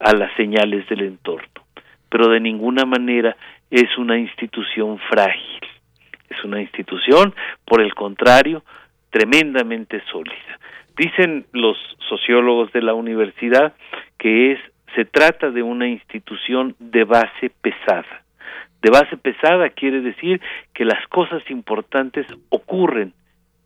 [0.00, 1.64] a las señales del entorno,
[2.08, 3.36] pero de ninguna manera
[3.70, 5.60] es una institución frágil.
[6.28, 8.64] Es una institución, por el contrario,
[9.10, 10.58] tremendamente sólida.
[10.96, 11.76] Dicen los
[12.08, 13.74] sociólogos de la universidad
[14.18, 14.60] que es
[14.94, 18.24] se trata de una institución de base pesada.
[18.82, 20.40] De base pesada quiere decir
[20.74, 23.12] que las cosas importantes ocurren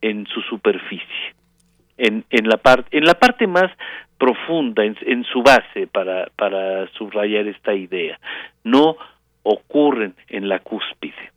[0.01, 1.33] en su superficie,
[1.97, 3.71] en, en la parte en la parte más
[4.17, 8.19] profunda, en, su base, para, para subrayar esta idea.
[8.63, 8.95] No
[9.43, 11.31] ocurren en la cúspide,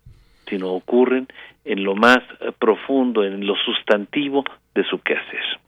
[0.46, 1.28] sino ocurren
[1.68, 2.18] en lo más
[2.58, 4.42] profundo, en lo sustantivo
[4.74, 5.60] de su quehacer.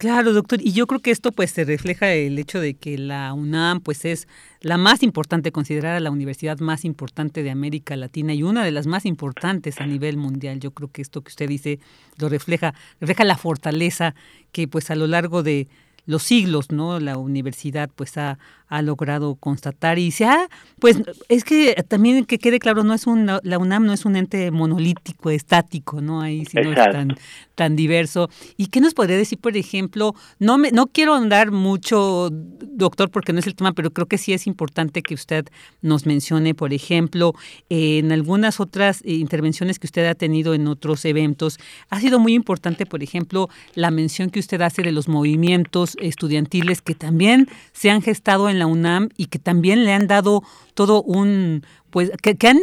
[0.00, 3.34] Claro, doctor, y yo creo que esto pues se refleja el hecho de que la
[3.34, 4.28] UNAM pues es
[4.62, 8.86] la más importante, considerada la universidad más importante de América Latina y una de las
[8.86, 10.58] más importantes a nivel mundial.
[10.58, 11.80] Yo creo que esto que usted dice
[12.18, 14.14] lo refleja, refleja la fortaleza
[14.52, 15.68] que pues a lo largo de
[16.06, 16.98] los siglos, ¿no?
[16.98, 18.38] La universidad pues ha,
[18.70, 20.48] ha logrado constatar y se ha,
[20.78, 24.14] pues es que también que quede claro, no es un, la UNAM no es un
[24.14, 26.20] ente monolítico, estático, ¿no?
[26.20, 27.16] Ahí sino es tan,
[27.56, 28.30] tan diverso.
[28.56, 30.14] ¿Y qué nos podría decir, por ejemplo?
[30.38, 34.18] No, me, no quiero andar mucho, doctor, porque no es el tema, pero creo que
[34.18, 35.46] sí es importante que usted
[35.82, 37.34] nos mencione, por ejemplo,
[37.70, 41.58] en algunas otras intervenciones que usted ha tenido en otros eventos,
[41.88, 46.82] ha sido muy importante, por ejemplo, la mención que usted hace de los movimientos estudiantiles
[46.82, 50.42] que también se han gestado en la UNAM y que también le han dado
[50.74, 52.58] todo un, pues, que, han,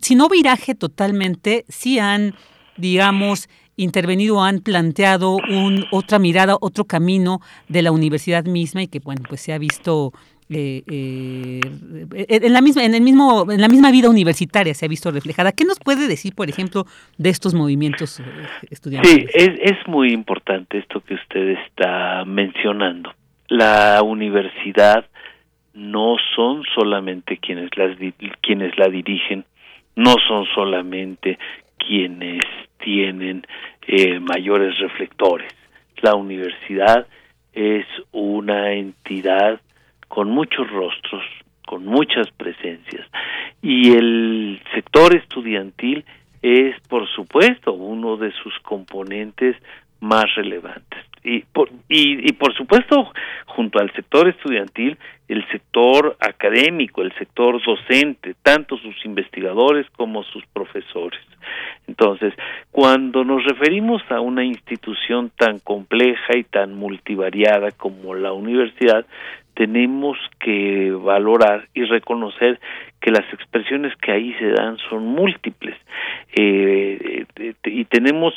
[0.00, 2.34] si no viraje totalmente, sí han,
[2.76, 9.00] digamos, intervenido, han planteado un, otra mirada, otro camino de la universidad misma y que,
[9.00, 10.12] bueno, pues se ha visto
[10.52, 11.60] eh, eh,
[12.28, 15.52] en la misma en el mismo en la misma vida universitaria se ha visto reflejada.
[15.52, 16.86] ¿Qué nos puede decir, por ejemplo,
[17.18, 18.24] de estos movimientos eh,
[18.68, 19.30] estudiantiles?
[19.32, 23.14] Sí, es muy importante esto que usted está mencionando
[23.48, 25.04] la universidad
[25.74, 27.96] no son solamente quienes las
[28.40, 29.44] quienes la dirigen,
[29.96, 31.38] no son solamente
[31.78, 32.42] quienes
[32.78, 33.46] tienen
[33.86, 35.52] eh, mayores reflectores.
[36.02, 37.06] La universidad
[37.52, 39.60] es una entidad
[40.08, 41.24] con muchos rostros,
[41.66, 43.06] con muchas presencias
[43.62, 46.04] y el sector estudiantil
[46.42, 49.56] es, por supuesto, uno de sus componentes
[50.00, 53.12] más relevantes y por, y, y por supuesto
[53.46, 54.96] junto al sector estudiantil
[55.28, 61.20] el sector académico el sector docente tanto sus investigadores como sus profesores.
[61.86, 62.32] Entonces
[62.70, 69.04] cuando nos referimos a una institución tan compleja y tan multivariada como la universidad
[69.54, 72.58] tenemos que valorar y reconocer
[72.98, 75.76] que las expresiones que ahí se dan son múltiples.
[76.34, 78.32] Eh, eh y tenemos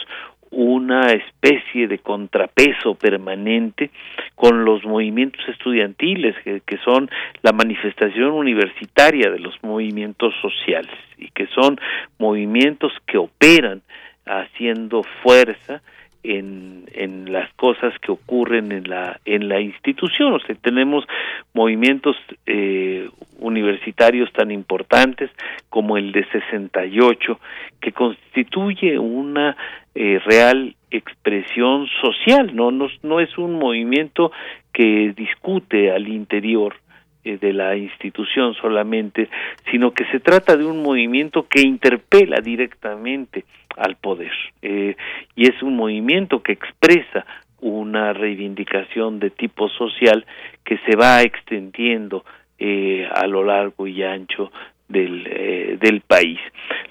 [0.55, 3.89] una especie de contrapeso permanente
[4.35, 7.09] con los movimientos estudiantiles, que, son
[7.41, 11.79] la manifestación universitaria de los movimientos sociales y que son
[12.19, 13.81] movimientos que operan
[14.25, 15.81] haciendo fuerza
[16.23, 20.33] en, en las cosas que ocurren en la en la institución.
[20.33, 21.05] O sea tenemos
[21.53, 22.15] movimientos
[22.45, 23.09] eh,
[23.39, 25.29] universitarios tan importantes
[25.69, 27.39] como el de 68
[27.81, 29.57] que constituye una
[29.95, 34.31] eh, real expresión social no, no no es un movimiento
[34.71, 36.75] que discute al interior
[37.23, 39.29] de la institución solamente,
[39.71, 43.45] sino que se trata de un movimiento que interpela directamente
[43.77, 44.31] al poder.
[44.61, 44.95] Eh,
[45.35, 47.25] y es un movimiento que expresa
[47.61, 50.25] una reivindicación de tipo social
[50.65, 52.25] que se va extendiendo
[52.59, 54.51] eh, a lo largo y ancho
[54.89, 56.39] del, del país.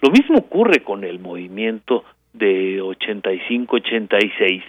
[0.01, 4.63] Lo mismo ocurre con el movimiento de 85-86,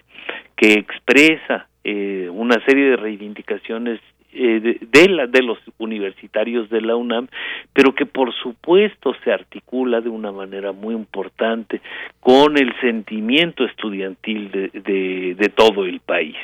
[0.58, 4.00] que expresa una serie de reivindicaciones
[4.36, 7.28] eh, de, la, de los universitarios de la UNAM,
[7.74, 11.82] pero que por supuesto se articula de una manera muy importante
[12.20, 16.36] con el sentimiento estudiantil de, de, todo el país.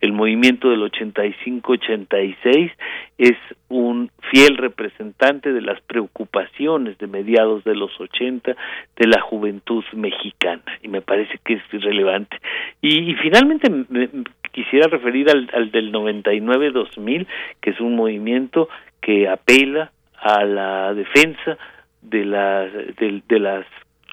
[0.00, 2.70] El movimiento del 85-86
[3.18, 3.36] es
[3.68, 8.54] un fiel representante de las preocupaciones de mediados de los 80
[8.96, 12.36] de la juventud mexicana y me parece que es relevante.
[12.80, 14.08] Y, finalmente me,
[14.52, 17.26] quisiera referir al, al del 99-2000,
[17.60, 18.68] que es un movimiento
[19.00, 21.58] que apela a la defensa
[22.00, 23.66] de la de, de las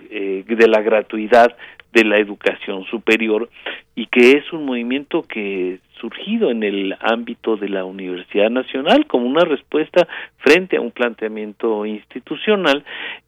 [0.09, 1.55] eh, de la gratuidad
[1.91, 3.49] de la educación superior
[3.95, 9.25] y que es un movimiento que surgido en el ámbito de la Universidad Nacional como
[9.25, 10.07] una respuesta
[10.37, 12.83] frente a un planteamiento institucional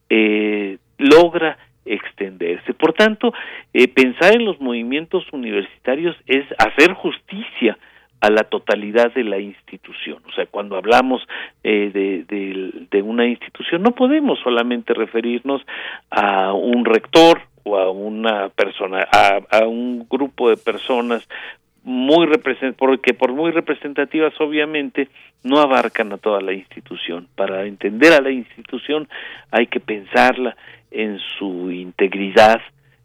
[0.09, 2.73] eh, logra extenderse.
[2.73, 3.33] Por tanto,
[3.73, 7.77] eh, pensar en los movimientos universitarios es hacer justicia
[8.22, 10.22] a la totalidad de la institución.
[10.28, 11.28] O sea, cuando hablamos
[11.63, 15.61] eh, de, una institución, no podemos solamente referirnos
[16.11, 21.28] a un rector o a una persona, a, a un grupo de personas
[21.84, 25.09] muy represent porque por muy representativas obviamente
[25.43, 27.28] no abarcan a toda la institución.
[27.36, 29.07] Para entender a la institución
[29.49, 30.55] hay que pensarla
[30.91, 32.61] en su integridad,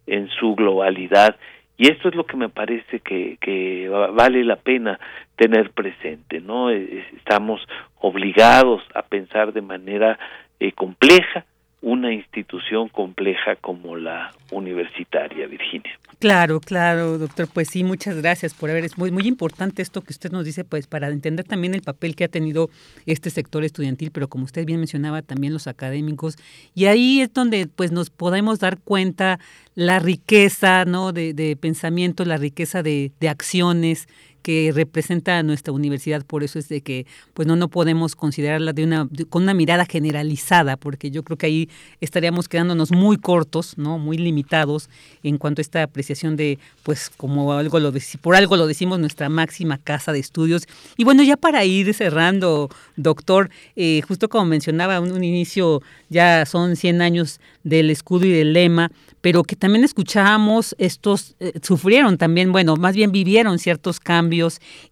[0.06, 1.36] en su globalidad.
[1.78, 4.98] Y esto es lo que me parece que, que vale la pena
[5.36, 6.70] tener presente, ¿no?
[6.70, 7.60] Estamos
[8.00, 10.18] obligados a pensar de manera
[10.58, 11.44] eh, compleja
[11.86, 15.92] una institución compleja como la universitaria, Virginia.
[16.18, 17.46] Claro, claro, doctor.
[17.52, 18.84] Pues sí, muchas gracias por haber.
[18.84, 22.16] Es muy, muy importante esto que usted nos dice, pues para entender también el papel
[22.16, 22.70] que ha tenido
[23.06, 26.38] este sector estudiantil, pero como usted bien mencionaba, también los académicos.
[26.74, 29.38] Y ahí es donde pues nos podemos dar cuenta
[29.76, 31.12] la riqueza, ¿no?
[31.12, 34.08] De, de pensamiento, la riqueza de, de acciones
[34.46, 38.72] que representa a nuestra universidad, por eso es de que pues no no podemos considerarla
[38.72, 41.68] de una con una mirada generalizada, porque yo creo que ahí
[42.00, 43.98] estaríamos quedándonos muy cortos, ¿no?
[43.98, 44.88] Muy limitados
[45.24, 49.28] en cuanto a esta apreciación de pues como algo lo por algo lo decimos nuestra
[49.28, 50.68] máxima casa de estudios.
[50.96, 56.46] Y bueno, ya para ir cerrando, doctor, eh, justo como mencionaba un, un inicio ya
[56.46, 58.92] son 100 años del escudo y del lema,
[59.22, 64.35] pero que también escuchábamos estos eh, sufrieron también, bueno, más bien vivieron ciertos cambios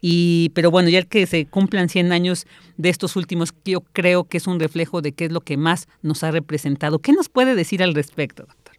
[0.01, 4.39] y pero bueno, ya que se cumplan 100 años de estos últimos, yo creo que
[4.39, 6.99] es un reflejo de qué es lo que más nos ha representado.
[6.99, 8.75] ¿Qué nos puede decir al respecto, doctor?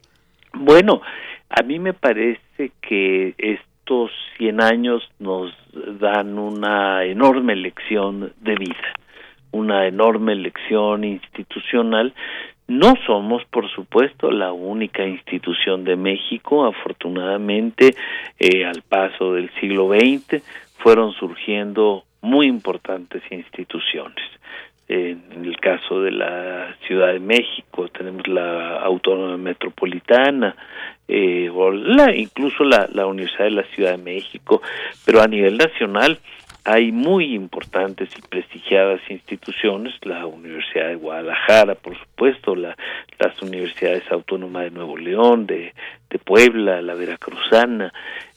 [0.54, 1.02] Bueno,
[1.50, 5.52] a mí me parece que estos 100 años nos
[6.00, 8.94] dan una enorme lección de vida,
[9.52, 12.14] una enorme lección institucional
[12.68, 16.66] no somos, por supuesto, la única institución de México.
[16.66, 17.94] Afortunadamente,
[18.38, 20.42] eh, al paso del siglo XX,
[20.78, 24.24] fueron surgiendo muy importantes instituciones.
[24.88, 30.54] En el caso de la Ciudad de México tenemos la Autónoma Metropolitana,
[31.08, 34.62] eh, o la, incluso la, la Universidad de la Ciudad de México,
[35.04, 36.18] pero a nivel nacional
[36.68, 42.76] hay muy importantes y prestigiadas instituciones, la Universidad de Guadalajara, por supuesto, la,
[43.20, 45.72] las universidades autónomas de Nuevo León, de,
[46.24, 47.92] Puebla, la Veracruzana,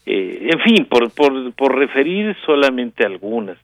[0.06, 3.58] eh, en fin, por referir solamente algunas.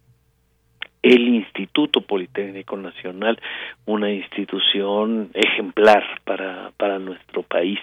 [1.03, 3.39] El Instituto Politécnico Nacional,
[3.85, 7.77] una institución ejemplar para, para nuestro país.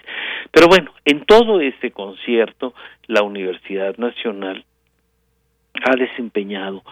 [0.50, 2.74] Pero bueno, en todo este concierto,
[3.06, 4.64] la Universidad Nacional
[5.84, 6.82] ha desempeñado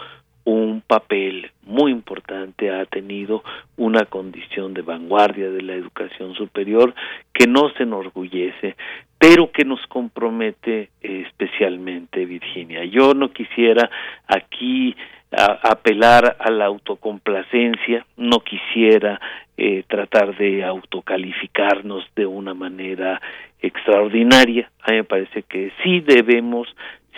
[0.45, 3.43] un papel muy importante, ha tenido
[3.77, 6.95] una condición de vanguardia de la educación superior
[7.33, 8.77] que no se enorgullece,
[9.19, 12.85] pero que nos compromete especialmente, Virginia.
[12.85, 13.91] Yo no quisiera
[14.27, 14.97] aquí
[15.31, 19.21] apelar a la autocomplacencia, no quisiera
[19.57, 23.21] eh, tratar de autocalificarnos de una manera
[23.63, 24.71] extraordinaria.
[24.83, 26.67] A mí me parece que sí debemos,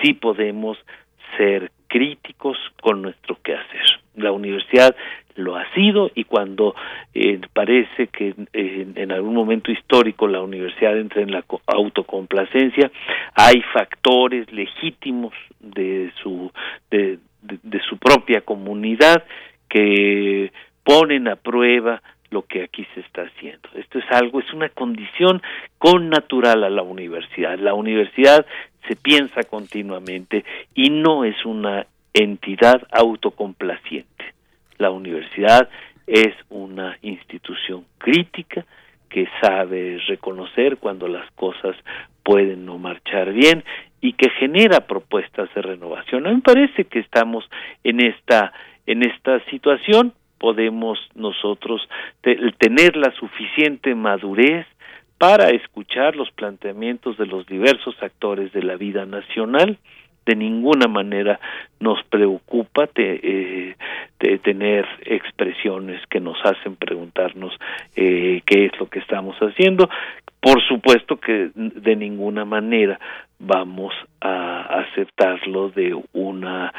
[0.03, 0.77] sí podemos
[1.37, 3.85] ser críticos con nuestro quehacer.
[4.17, 4.95] La universidad
[5.35, 6.75] lo ha sido y cuando
[7.15, 12.91] eh, parece que en algún momento histórico la universidad entra en la autocomplacencia,
[13.35, 16.51] hay factores legítimos de su
[16.91, 19.25] de, de su propia comunidad
[19.69, 20.53] que
[20.85, 22.03] ponen a prueba
[22.33, 23.69] lo que aquí se está haciendo.
[23.75, 25.43] Esto es algo, es una condición
[25.79, 27.59] con natural a la universidad.
[27.59, 28.45] La universidad
[28.89, 34.25] se piensa continuamente y no es una entidad autocomplaciente.
[34.79, 35.69] La universidad
[36.07, 38.65] es una institución crítica
[39.09, 41.77] que sabe reconocer cuando las cosas
[42.23, 43.63] pueden no marchar bien
[44.01, 46.27] y que genera propuestas de renovación.
[46.27, 47.49] A mí me parece que estamos
[47.85, 48.53] en esta
[48.85, 50.13] en esta situación
[50.43, 51.89] podemos nosotros
[52.59, 54.67] tener la suficiente madurez
[55.19, 59.79] para escuchar los planteamientos de los diversos actores de la vida nacional.
[60.27, 61.39] De ninguna manera
[61.79, 63.77] nos preocupa eh,
[64.19, 67.53] de tener expresiones que nos hacen preguntarnos
[67.95, 69.89] eh, qué es lo que estamos haciendo.
[70.41, 72.99] Por supuesto que de ninguna manera
[73.39, 76.73] vamos a aceptarlo de una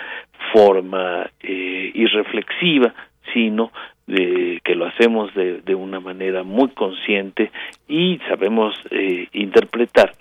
[0.52, 2.94] forma eh, irreflexiva,
[3.34, 3.72] sino
[4.08, 7.52] de, que lo hacemos de, de, una manera muy consciente
[7.88, 10.14] y sabemos eh, interpretar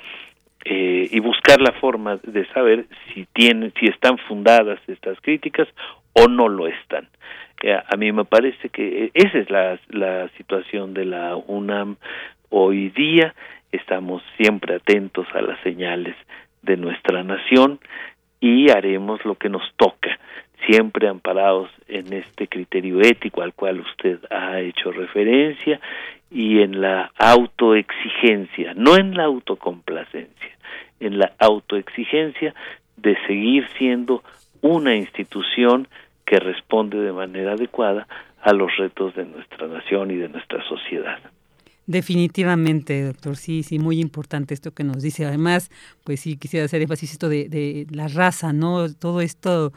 [0.65, 5.69] eh, y buscar la forma de saber si tienen, si están fundadas estas críticas
[6.13, 7.09] o no lo están.
[7.63, 11.97] Eh, a mí me parece que esa es la, la situación de la UNAM
[12.51, 13.35] hoy día.
[13.73, 16.15] Estamos siempre atentos a las señales
[16.63, 17.81] de nuestra nación
[18.41, 20.19] y haremos lo que nos toca
[20.67, 25.81] siempre amparados en este criterio ético al cual usted ha hecho referencia
[26.31, 30.57] y en la autoexigencia, no en la autocomplacencia,
[31.01, 32.55] en la autoexigencia
[32.97, 34.23] de seguir siendo
[34.61, 35.89] una institución
[36.25, 38.07] que responde de manera adecuada
[38.41, 41.19] a los retos de nuestra nación y de nuestra sociedad.
[41.87, 45.27] Definitivamente, doctor, sí, sí, muy importante esto que nos dice.
[45.27, 45.71] Además,
[46.05, 48.93] pues sí, quisiera hacer énfasis esto de, de la raza, ¿no?
[48.95, 49.73] Todo esto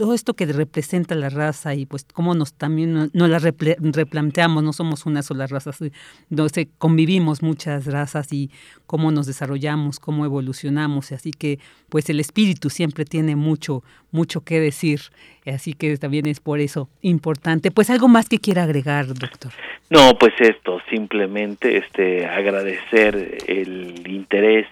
[0.00, 4.72] todo esto que representa la raza y pues cómo nos también no la replanteamos, no
[4.72, 8.50] somos una sola raza, sé, convivimos muchas razas y
[8.86, 11.58] cómo nos desarrollamos, cómo evolucionamos, así que
[11.90, 15.00] pues el espíritu siempre tiene mucho, mucho que decir,
[15.44, 17.70] así que también es por eso importante.
[17.70, 19.52] Pues algo más que quiera agregar, doctor.
[19.90, 24.66] No, pues esto, simplemente este agradecer el interés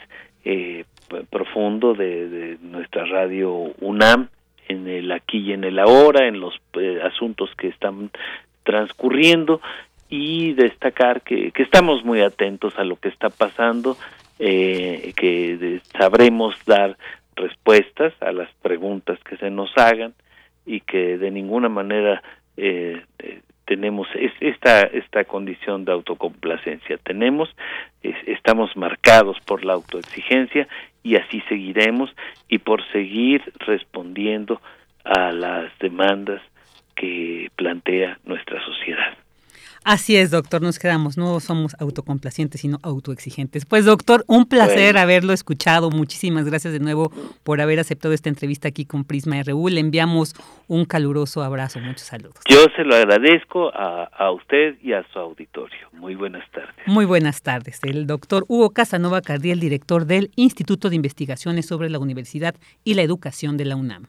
[0.46, 0.86] eh,
[1.28, 4.30] profundo de, de nuestra radio UNAM
[4.68, 8.10] en el aquí y en el ahora, en los eh, asuntos que están
[8.62, 9.60] transcurriendo
[10.08, 13.96] y destacar que, que, estamos muy atentos a lo que está pasando,
[14.38, 16.96] eh, que sabremos dar
[17.34, 20.14] respuestas a las preguntas que se nos hagan
[20.66, 22.22] y que de ninguna manera
[22.56, 24.08] eh, eh tenemos
[24.40, 26.96] esta esta condición de autocomplacencia.
[27.04, 27.54] Tenemos
[28.02, 30.66] estamos marcados por la autoexigencia
[31.08, 32.14] y así seguiremos
[32.50, 34.60] y por seguir respondiendo
[35.04, 36.42] a las demandas
[36.94, 39.16] que plantea nuestra sociedad.
[39.88, 43.64] Así es, doctor, nos quedamos, no somos autocomplacientes, sino autoexigentes.
[43.64, 45.88] Pues, doctor, un placer haberlo escuchado.
[45.88, 47.10] Muchísimas gracias de nuevo
[47.42, 49.70] por haber aceptado esta entrevista aquí con Prisma RU.
[49.70, 50.34] Le enviamos
[50.66, 52.36] un caluroso abrazo, muchos saludos.
[52.50, 55.88] Yo se lo agradezco a, a usted y a su auditorio.
[55.92, 56.86] Muy buenas tardes.
[56.86, 57.80] Muy buenas tardes.
[57.82, 63.00] El doctor Hugo Casanova Cardiel, director del Instituto de Investigaciones sobre la Universidad y la
[63.00, 64.08] Educación de la UNAM.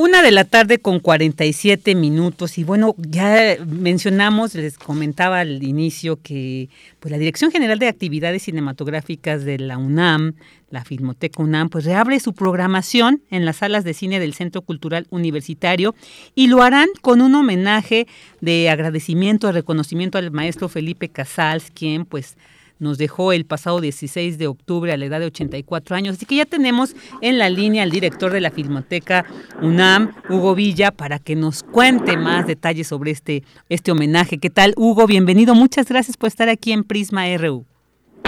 [0.00, 6.22] Una de la tarde con 47 minutos y bueno, ya mencionamos, les comentaba al inicio
[6.22, 6.68] que
[7.00, 10.34] pues la Dirección General de Actividades Cinematográficas de la UNAM,
[10.70, 15.08] la Filmoteca UNAM, pues reabre su programación en las salas de cine del Centro Cultural
[15.10, 15.96] Universitario
[16.36, 18.06] y lo harán con un homenaje
[18.40, 22.36] de agradecimiento, de reconocimiento al maestro Felipe Casals, quien pues
[22.78, 26.16] nos dejó el pasado 16 de octubre a la edad de 84 años.
[26.16, 29.24] Así que ya tenemos en la línea al director de la Filmoteca
[29.62, 34.38] UNAM, Hugo Villa, para que nos cuente más detalles sobre este, este homenaje.
[34.38, 35.06] ¿Qué tal, Hugo?
[35.06, 35.54] Bienvenido.
[35.54, 37.64] Muchas gracias por estar aquí en Prisma RU.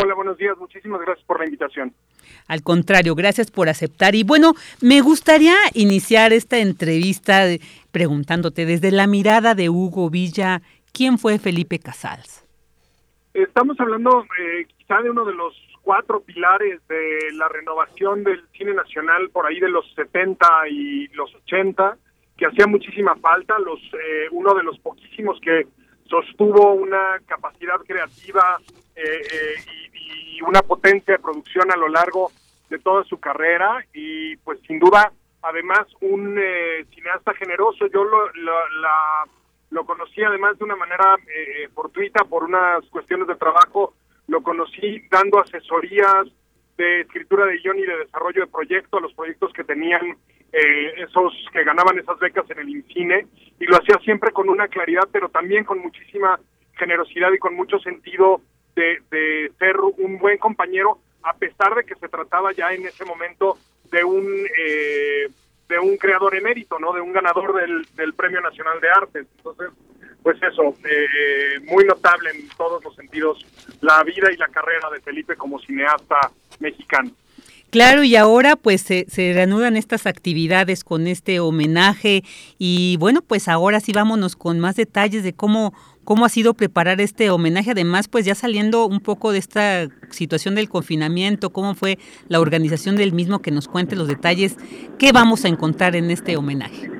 [0.03, 0.57] Hola, buenos días.
[0.59, 1.93] Muchísimas gracias por la invitación.
[2.47, 4.15] Al contrario, gracias por aceptar.
[4.15, 7.45] Y bueno, me gustaría iniciar esta entrevista
[7.91, 12.45] preguntándote desde la mirada de Hugo Villa, ¿quién fue Felipe Casals?
[13.43, 18.74] Estamos hablando eh, quizá de uno de los cuatro pilares de la renovación del cine
[18.74, 21.97] nacional por ahí de los 70 y los 80,
[22.36, 25.66] que hacía muchísima falta, los eh, uno de los poquísimos que
[26.09, 28.59] sostuvo una capacidad creativa
[28.97, 29.55] eh,
[29.93, 32.30] y, y, una potencia de producción a lo largo
[32.68, 35.12] de toda su carrera y pues sin duda
[35.43, 36.38] además un
[36.95, 37.86] cineasta generoso.
[37.86, 39.24] Yo lo, la
[39.71, 43.95] lo conocí además de una manera eh, fortuita por unas cuestiones de trabajo,
[44.27, 46.27] lo conocí dando asesorías
[46.77, 50.16] de escritura de guion y de desarrollo de proyectos, a los proyectos que tenían
[50.53, 53.27] eh, esos que ganaban esas becas en el INCINE,
[53.61, 56.41] y lo hacía siempre con una claridad, pero también con muchísima
[56.75, 58.41] generosidad y con mucho sentido
[58.75, 63.05] de, de ser un buen compañero, a pesar de que se trataba ya en ese
[63.05, 63.59] momento
[63.91, 64.25] de un
[64.59, 65.29] eh,
[65.71, 66.93] de un creador emérito, ¿no?
[66.93, 69.27] De un ganador del, Premio Nacional de Artes.
[69.37, 69.71] Entonces,
[70.23, 73.47] pues eso, eh, muy notable en todos los sentidos
[73.81, 77.12] la vida y la carrera de Felipe como cineasta mexicano.
[77.71, 82.25] Claro, y ahora pues se, reanudan estas actividades con este homenaje
[82.59, 85.73] y bueno, pues ahora sí vámonos con más detalles de cómo
[86.11, 90.57] cómo ha sido preparar este homenaje, además pues ya saliendo un poco de esta situación
[90.57, 94.57] del confinamiento, cómo fue la organización del mismo, que nos cuente los detalles,
[94.99, 96.91] qué vamos a encontrar en este homenaje.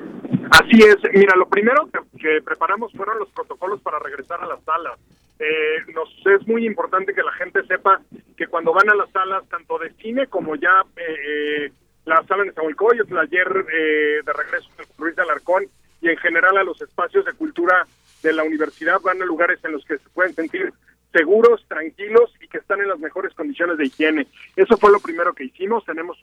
[0.53, 1.89] Así es, mira, lo primero
[2.21, 4.97] que, preparamos fueron los protocolos para regresar a las salas.
[5.41, 8.01] Eh, nos es muy importante que la gente sepa
[8.37, 11.73] que cuando van a las salas, tanto de cine como ya eh, eh
[12.05, 15.65] la sala de el ayer eh, de regreso de Ruiz de Alarcón
[16.01, 17.87] y en general a los espacios de cultura
[18.23, 20.73] de la universidad van a lugares en los que se pueden sentir
[21.13, 24.27] seguros, tranquilos y que están en las mejores condiciones de higiene.
[24.57, 25.85] Eso fue lo primero que hicimos.
[25.85, 26.19] Tenemos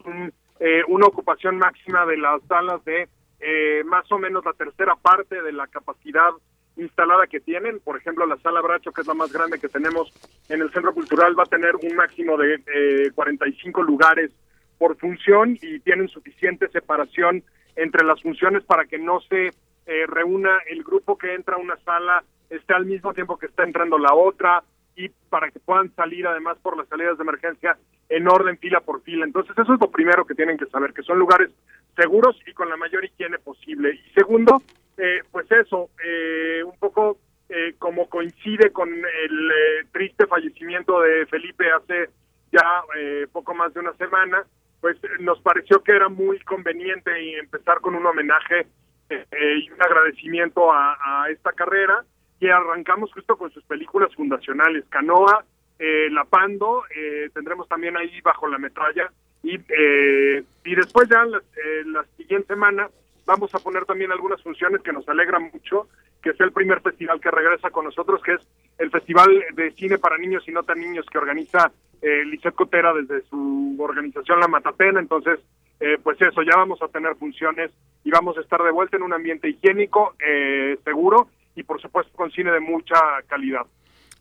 [0.60, 3.08] eh, una ocupación máxima de las salas de
[3.40, 6.30] eh, más o menos la tercera parte de la capacidad
[6.76, 7.80] instalada que tienen.
[7.80, 10.12] Por ejemplo, la sala Bracho, que es la más grande que tenemos
[10.48, 14.30] en el Centro Cultural, va a tener un máximo de eh, 45 lugares
[14.78, 17.42] por función y tienen suficiente separación
[17.76, 19.50] entre las funciones para que no se
[19.88, 23.64] eh, reúna el grupo que entra a una sala, esté al mismo tiempo que está
[23.64, 24.62] entrando la otra
[24.94, 27.76] y para que puedan salir además por las salidas de emergencia
[28.08, 29.24] en orden fila por fila.
[29.24, 31.50] Entonces eso es lo primero que tienen que saber, que son lugares
[31.96, 33.94] seguros y con la mayor higiene posible.
[33.94, 34.62] Y segundo,
[34.96, 37.18] eh, pues eso, eh, un poco
[37.50, 42.10] eh, como coincide con el eh, triste fallecimiento de Felipe hace
[42.52, 44.44] ya eh, poco más de una semana,
[44.82, 48.66] pues nos pareció que era muy conveniente empezar con un homenaje
[49.10, 49.26] eh,
[49.62, 52.04] y un agradecimiento a, esta carrera
[52.40, 55.44] y arrancamos justo con sus películas fundacionales, Canoa,
[55.78, 59.10] eh, La Pando, eh, tendremos también ahí bajo la metralla
[59.42, 61.40] y, y después ya la,
[61.86, 62.88] la siguiente semana
[63.24, 65.88] vamos a poner también algunas funciones que nos alegran mucho,
[66.22, 68.40] que es el primer festival que regresa con nosotros, que es
[68.78, 73.22] el Festival de Cine para Niños y No Tan Niños que organiza eh, Cotera desde
[73.28, 75.00] su organización La Matatena.
[75.00, 75.40] Entonces,
[75.80, 77.70] eh, pues eso, ya vamos a tener funciones
[78.04, 82.12] y vamos a estar de vuelta en un ambiente higiénico, eh, seguro y por supuesto
[82.16, 83.66] con cine de mucha calidad.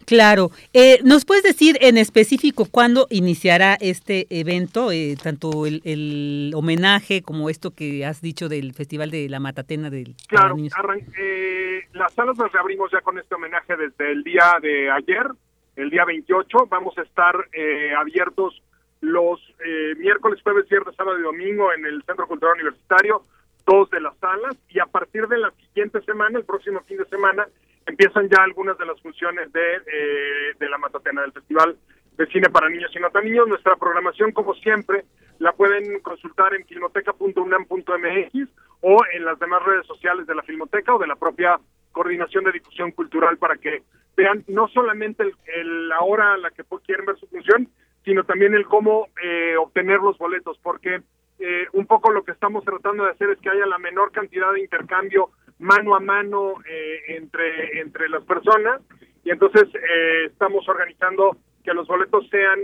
[0.07, 0.51] Claro.
[0.73, 7.49] Eh, ¿Nos puedes decir en específico cuándo iniciará este evento, eh, tanto el, homenaje como
[7.49, 12.51] esto que has dicho del Festival de la Matatena del Claro, eh, las salas las
[12.53, 15.27] reabrimos ya con este homenaje desde el día de ayer,
[15.75, 16.67] el día 28.
[16.69, 18.61] Vamos a estar eh, abiertos
[19.01, 19.39] los
[19.97, 23.23] miércoles, jueves, viernes, sábado y domingo en el Centro Cultural Universitario,
[23.65, 27.05] dos de las salas, y a partir de la siguiente semana, el próximo fin de
[27.05, 27.47] semana,
[27.85, 31.77] empiezan ya algunas de las funciones de, eh, de la Matatena del Festival
[32.17, 33.47] de Cine para Niños y No Tan Niños.
[33.47, 35.05] Nuestra programación, como siempre,
[35.39, 38.49] la pueden consultar en filmoteca.unam.mx
[38.81, 41.59] o en las demás redes sociales de la Filmoteca o de la propia
[41.91, 43.83] Coordinación de Difusión Cultural para que
[44.15, 45.23] vean no solamente
[45.55, 47.69] el, la hora a la que quieren ver su función,
[48.07, 51.01] sino también el cómo eh, obtener los boletos, porque
[51.39, 54.53] eh, un poco lo que estamos tratando de hacer es que haya la menor cantidad
[54.53, 58.81] de intercambio mano a mano eh, entre, entre las personas
[59.25, 61.35] y entonces eh, estamos organizando
[61.65, 62.59] que los boletos sean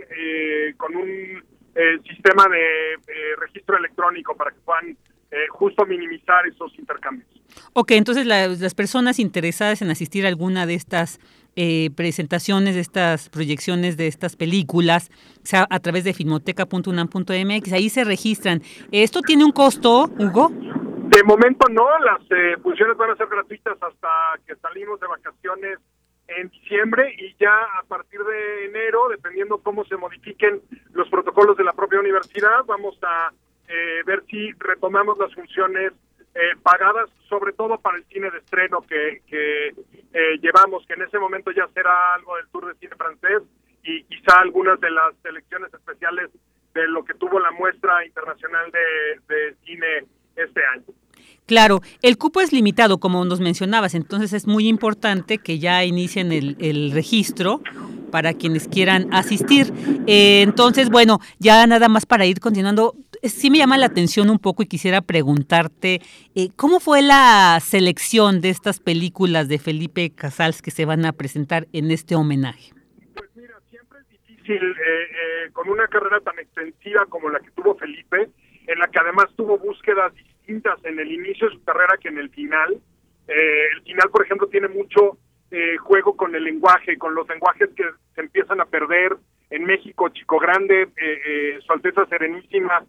[0.77, 1.43] con un
[2.07, 4.95] sistema de registro electrónico para que puedan
[5.49, 7.27] justo minimizar esos intercambios.
[7.73, 11.19] Ok, entonces las personas interesadas en asistir a alguna de estas
[11.95, 15.11] presentaciones, de estas proyecciones, de estas películas,
[15.51, 18.61] a través de filmoteca.unam.mx, ahí se registran.
[18.91, 20.49] ¿Esto tiene un costo, Hugo?
[21.13, 24.09] De momento no, las eh, funciones van a ser gratuitas hasta
[24.47, 25.77] que salimos de vacaciones
[26.27, 30.61] en diciembre y ya a partir de enero, dependiendo cómo se modifiquen
[30.93, 33.31] los protocolos de la propia universidad, vamos a
[33.67, 35.91] eh, ver si retomamos las funciones
[36.35, 39.75] eh, pagadas, sobre todo para el cine de estreno que, que
[40.41, 43.41] llevamos, que en ese momento ya será algo del Tour de Cine francés
[43.83, 46.29] y quizá algunas de las selecciones especiales
[46.73, 50.05] de lo que tuvo la muestra internacional de, de cine
[50.35, 50.85] este año.
[51.45, 56.31] Claro, el cupo es limitado, como nos mencionabas, entonces es muy importante que ya inicien
[56.31, 57.61] el, registro
[58.11, 59.73] para quienes quieran asistir.
[60.07, 62.95] Eh, entonces, bueno, ya nada más para ir continuando,
[63.31, 66.01] sí me llama la atención un poco y quisiera preguntarte,
[66.35, 71.13] eh, ¿cómo fue la selección de estas películas de Felipe Casals que se van a
[71.13, 72.73] presentar en este homenaje?
[73.15, 77.75] Pues mira, siempre es difícil, eh, con una carrera tan extensiva como la que tuvo
[77.75, 78.29] Felipe,
[78.67, 80.13] en la que además tuvo búsquedas
[80.47, 82.73] en el inicio de su carrera que en el final.
[83.27, 85.17] Eh, el final, por ejemplo, tiene mucho
[85.51, 87.83] eh, juego con el lenguaje, con los lenguajes que
[88.15, 89.15] se empiezan a perder
[89.49, 92.83] en México, Chico Grande, eh, Su Alteza Serenísima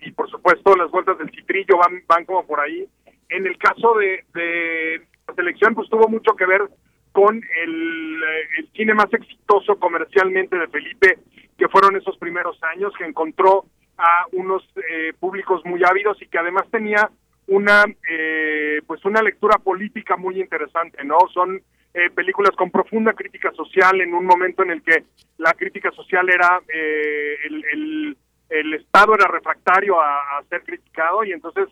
[0.00, 2.86] y por supuesto las vueltas del citrillo van, van como por ahí.
[3.30, 4.24] En el caso de,
[5.26, 6.62] la selección, pues tuvo mucho que ver
[7.12, 8.22] con el,
[8.58, 11.18] el, cine más exitoso comercialmente de Felipe,
[11.56, 13.64] que fueron esos primeros años, que encontró
[13.96, 17.10] a unos eh, públicos muy ávidos y que además tenía
[17.46, 21.60] una eh, pues una lectura política muy interesante no son
[21.92, 25.04] eh, películas con profunda crítica social en un momento en el que
[25.38, 26.60] la crítica social era
[27.44, 28.16] el, el,
[28.48, 31.68] el, estado era refractario a, ser criticado y entonces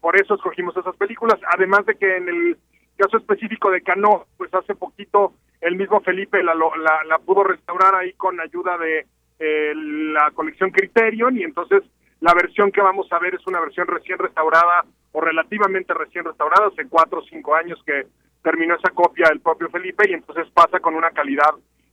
[0.00, 1.40] por eso escogimos esas películas.
[1.52, 2.56] Además de que en el
[2.96, 7.94] caso específico de Cano pues hace poquito el mismo Felipe la, la, la pudo restaurar
[7.96, 9.06] ahí con ayuda de
[9.38, 11.82] eh, la colección Criterion y entonces
[12.20, 16.68] la versión que vamos a ver es una versión recién restaurada o relativamente recién restaurada,
[16.68, 18.06] hace cuatro o cinco años que
[18.42, 21.50] terminó esa copia el propio Felipe y entonces pasa con una calidad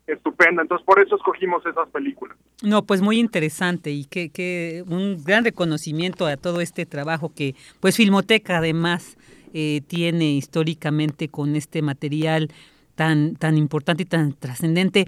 [0.08, 0.62] estupenda.
[0.62, 2.38] Entonces por eso escogimos esas películas.
[2.64, 7.56] No, pues muy interesante y que, que un gran reconocimiento a todo este trabajo que
[7.80, 9.18] pues Filmoteca además
[9.54, 12.50] eh, tiene históricamente con este material
[12.96, 15.08] tan, tan importante y tan trascendente.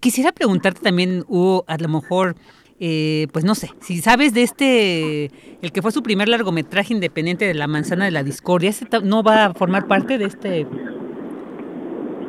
[0.00, 2.34] Quisiera preguntarte también, Hugo, a lo mejor,
[2.80, 5.30] eh, pues no sé, si sabes de este,
[5.62, 8.72] el que fue su primer largometraje independiente de La Manzana de la Discordia,
[9.02, 10.66] no va a formar parte de este?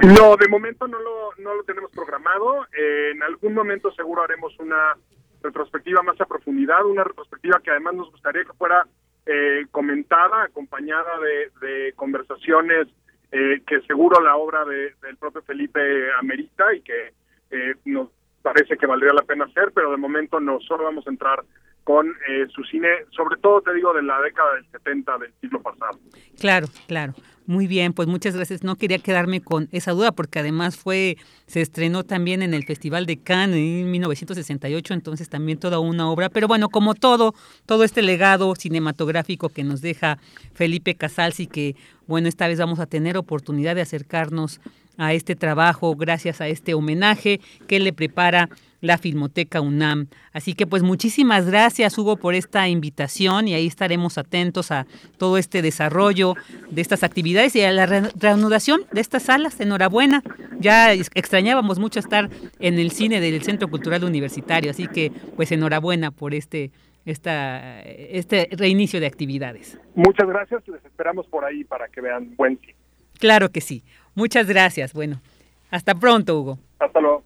[0.03, 2.65] No, de momento no lo, no lo tenemos programado.
[2.77, 4.95] Eh, en algún momento seguro haremos una
[5.41, 8.85] retrospectiva más a profundidad, una retrospectiva que además nos gustaría que fuera
[9.25, 12.87] eh, comentada, acompañada de, de conversaciones
[13.31, 15.79] eh, que seguro la obra de, del propio Felipe
[16.17, 17.13] amerita y que
[17.51, 18.09] eh, nos
[18.47, 21.43] parece que valdría la pena hacer, pero de momento no, solo vamos a entrar
[21.83, 25.61] con eh, su cine, sobre todo te digo de la década del 70 del siglo
[25.61, 25.99] pasado.
[26.39, 27.13] Claro, claro.
[27.45, 28.63] Muy bien, pues muchas gracias.
[28.63, 33.05] No quería quedarme con esa duda porque además fue, se estrenó también en el Festival
[33.05, 36.29] de Cannes en 1968, entonces también toda una obra.
[36.29, 37.33] Pero bueno, como todo,
[37.65, 40.19] todo este legado cinematográfico que nos deja
[40.53, 41.75] Felipe Casals y que,
[42.05, 44.61] bueno, esta vez vamos a tener oportunidad de acercarnos
[44.97, 48.49] a este trabajo gracias a este homenaje que le prepara
[48.81, 50.07] la Filmoteca UNAM.
[50.33, 54.85] Así que pues muchísimas gracias Hugo por esta invitación y ahí estaremos atentos a
[55.17, 56.35] todo este desarrollo
[56.69, 59.59] de estas actividades y a la reanudación de estas salas.
[59.59, 60.23] Enhorabuena,
[60.59, 62.29] ya extrañábamos mucho estar
[62.59, 66.71] en el cine del Centro Cultural Universitario, así que pues enhorabuena por este
[67.05, 69.79] esta, este reinicio de actividades.
[69.95, 72.75] Muchas gracias, les esperamos por ahí para que vean buen cine.
[73.17, 73.83] Claro que sí.
[74.17, 74.91] Muchas gracias.
[74.93, 75.21] Bueno,
[75.69, 76.57] hasta pronto, Hugo.
[76.79, 77.23] Hasta luego.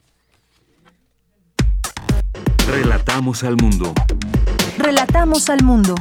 [2.68, 3.95] Relatamos al mundo.
[4.76, 5.95] Relatamos al mundo.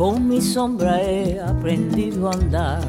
[0.00, 2.80] Con mi sombra he aprendido a andar,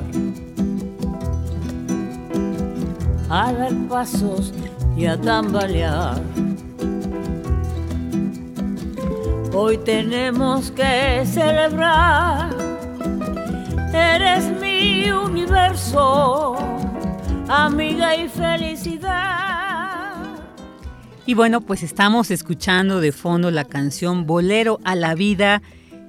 [3.29, 4.53] a dar pasos
[4.95, 6.21] y a tambalear.
[9.53, 12.55] Hoy tenemos que celebrar,
[13.93, 16.55] eres mi universo,
[17.49, 20.15] amiga y felicidad.
[21.25, 25.61] Y bueno, pues estamos escuchando de fondo la canción Bolero a la Vida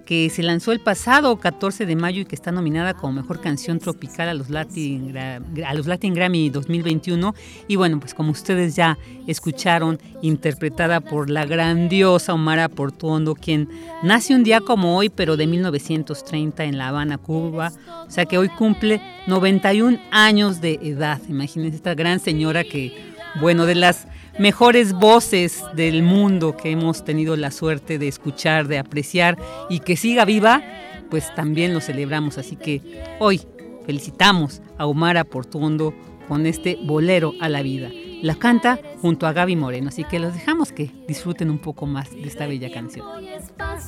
[0.04, 3.78] que se lanzó el pasado 14 de mayo y que está nominada como mejor canción
[3.78, 7.34] tropical a los Latin, a los Latin Grammy 2021.
[7.68, 13.68] Y bueno, pues como ustedes ya escucharon, interpretada por la grandiosa Omara Portuondo, quien
[14.02, 17.72] nace un día como hoy, pero de 1930 en La Habana, Cuba.
[18.06, 21.20] O sea que hoy cumple 91 años de edad.
[21.28, 22.92] Imagínense esta gran señora que,
[23.40, 24.06] bueno, de las
[24.38, 29.96] mejores voces del mundo que hemos tenido la suerte de escuchar, de apreciar y que
[29.96, 30.62] siga viva,
[31.10, 32.38] pues también lo celebramos.
[32.38, 33.42] Así que hoy
[33.86, 35.94] felicitamos a Omar Portuondo
[36.28, 37.90] con este bolero a la vida.
[38.22, 42.10] La canta junto a Gaby Moreno, así que los dejamos que disfruten un poco más
[42.12, 43.06] de esta bella canción.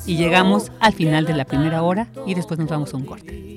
[0.05, 3.55] Y llegamos al final de la primera hora y después nos vamos a un corte.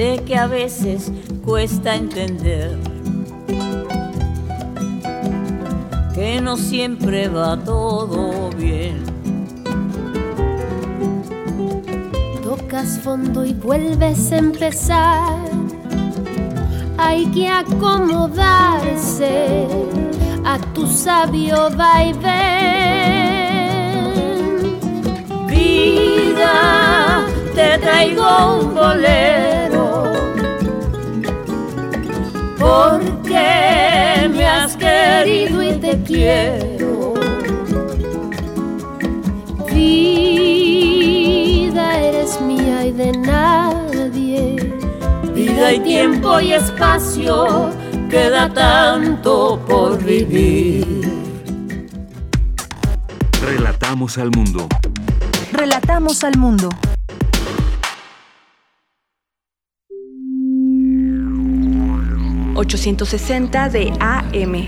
[0.00, 1.12] Sé que a veces
[1.44, 2.78] cuesta entender
[6.14, 9.04] que no siempre va todo bien.
[12.42, 15.36] Tocas fondo y vuelves a empezar.
[16.96, 18.38] Hay que acomodarse
[20.46, 22.30] a tu sabio vaivén.
[25.46, 29.69] Vida, te traigo un bolero
[32.60, 37.14] porque me has querido y te quiero.
[39.72, 41.18] Vida
[41.98, 44.74] eres mía y de nadie.
[45.34, 47.70] Vida y tiempo y espacio,
[48.10, 50.84] queda tanto por vivir.
[53.42, 54.68] Relatamos al mundo.
[55.52, 56.68] Relatamos al mundo.
[62.60, 64.66] 860 de AM.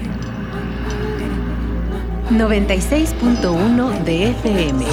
[2.31, 4.87] 96.1 de FM.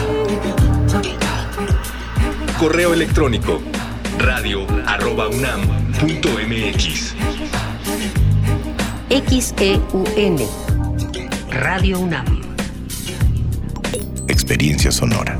[2.60, 3.62] Correo electrónico
[4.18, 5.62] radio arroba unam
[5.98, 7.16] punto mx.
[9.10, 10.38] XEUN
[11.52, 12.26] Radio UNAM.
[14.28, 15.40] Experiencia sonora.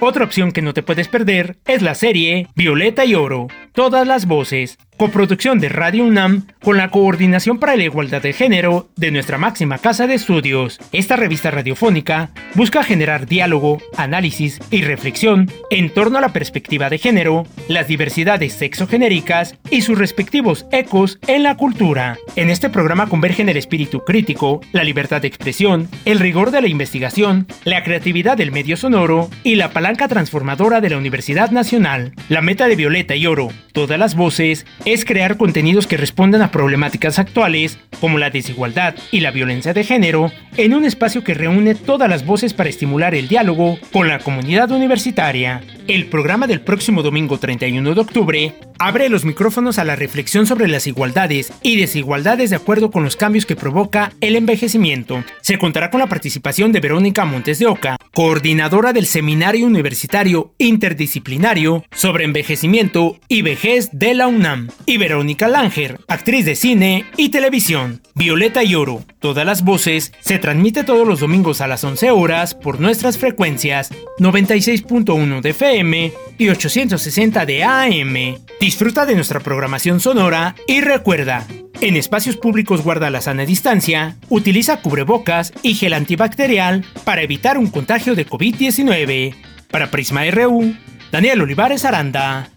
[0.00, 4.26] Otra opción que no te puedes perder es la serie Violeta y Oro, todas las
[4.26, 9.38] voces, coproducción de Radio UNAM con la Coordinación para la Igualdad de Género de nuestra
[9.38, 10.80] máxima casa de estudios.
[10.90, 16.98] Esta revista radiofónica busca generar diálogo, análisis y reflexión en torno a la perspectiva de
[16.98, 22.18] género, las diversidades sexogenéricas y sus respectivos ecos en la cultura.
[22.34, 26.68] En este programa convergen el espíritu crítico, la libertad de expresión, el rigor de la
[26.68, 32.14] investigación, la creatividad del medio sonoro y la palanca transformadora de la Universidad Nacional.
[32.28, 36.50] La meta de Violeta y Oro, todas las voces, es crear contenidos que respondan a
[36.50, 41.74] problemáticas actuales como la desigualdad y la violencia de género en un espacio que reúne
[41.74, 45.62] todas las voces para estimular el diálogo con la comunidad universitaria.
[45.86, 50.68] El programa del próximo domingo 31 de octubre abre los micrófonos a la reflexión sobre
[50.68, 55.24] las igualdades y desigualdades de acuerdo con los cambios que provoca el envejecimiento.
[55.40, 61.84] Se contará con la participación de Verónica Montes de Oca, coordinadora del Seminario Universitario Interdisciplinario
[61.90, 68.02] sobre Envejecimiento y Vejez de la UNAM, y Verónica Langer, actriz de cine y televisión.
[68.14, 72.54] Violeta y Oro, todas las voces, se transmite todos los domingos a las 11 horas
[72.54, 78.38] por nuestras frecuencias 96.1 de FM y 860 de AM.
[78.60, 81.46] Disfruta de nuestra programación sonora y recuerda,
[81.80, 87.68] en espacios públicos guarda la sana distancia, utiliza cubrebocas y gel antibacterial para evitar un
[87.68, 89.34] contagio de COVID-19.
[89.70, 90.74] Para Prisma RU,
[91.12, 92.50] Daniel Olivares Aranda.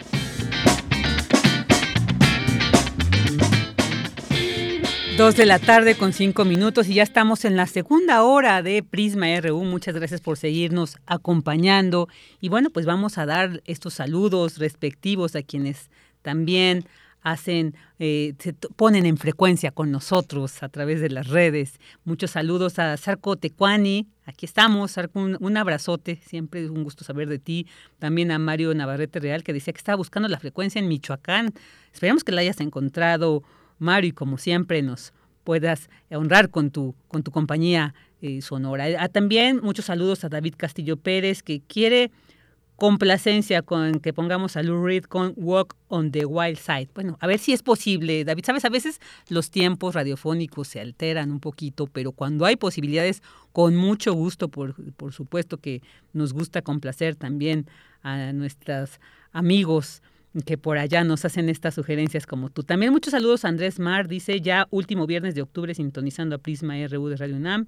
[5.21, 8.81] Dos de la tarde con cinco minutos y ya estamos en la segunda hora de
[8.81, 9.63] Prisma RU.
[9.65, 12.07] Muchas gracias por seguirnos acompañando.
[12.39, 15.91] Y bueno, pues vamos a dar estos saludos respectivos a quienes
[16.23, 16.85] también
[17.21, 21.79] hacen, eh, se ponen en frecuencia con nosotros a través de las redes.
[22.03, 27.03] Muchos saludos a Sarco Tecuani, aquí estamos, Sarco, un, un, abrazote, siempre es un gusto
[27.03, 27.67] saber de ti.
[27.99, 31.53] También a Mario Navarrete Real, que decía que estaba buscando la frecuencia en Michoacán.
[31.93, 33.43] Esperamos que la hayas encontrado,
[33.81, 35.13] Mario, y como siempre nos
[35.43, 38.85] puedas honrar con tu, con tu compañía eh, sonora.
[38.99, 42.11] Ah, también muchos saludos a David Castillo Pérez, que quiere
[42.75, 46.89] complacencia con que pongamos a Lou Reed con Walk on the Wild Side.
[46.95, 48.43] Bueno, a ver si es posible, David.
[48.45, 53.21] Sabes, a veces los tiempos radiofónicos se alteran un poquito, pero cuando hay posibilidades,
[53.51, 55.81] con mucho gusto, por, por supuesto que
[56.13, 57.67] nos gusta complacer también
[58.01, 58.99] a nuestros
[59.31, 60.01] amigos
[60.45, 62.63] que por allá nos hacen estas sugerencias como tú.
[62.63, 66.75] También muchos saludos a Andrés Mar, dice ya último viernes de octubre sintonizando a Prisma
[66.87, 67.65] RU de Radio UNAM.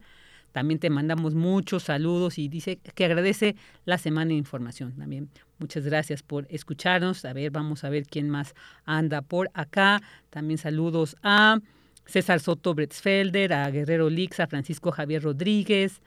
[0.54, 3.56] También te mandamos muchos saludos y dice que agradece
[3.86, 5.30] la semana de información también.
[5.58, 7.26] Muchas gracias por escucharnos.
[7.26, 8.54] A ver, vamos a ver quién más
[8.86, 10.02] anda por acá.
[10.30, 11.60] También saludos a
[12.06, 16.02] César Soto Bretzfelder, a Guerrero Lix, a Francisco Javier Rodríguez.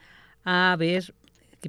[0.45, 1.13] A ver,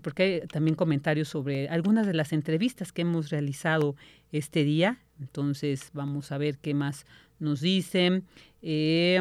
[0.01, 3.95] porque hay también comentarios sobre algunas de las entrevistas que hemos realizado
[4.31, 4.99] este día.
[5.19, 7.05] Entonces, vamos a ver qué más
[7.39, 8.23] nos dicen.
[8.61, 9.19] Eh,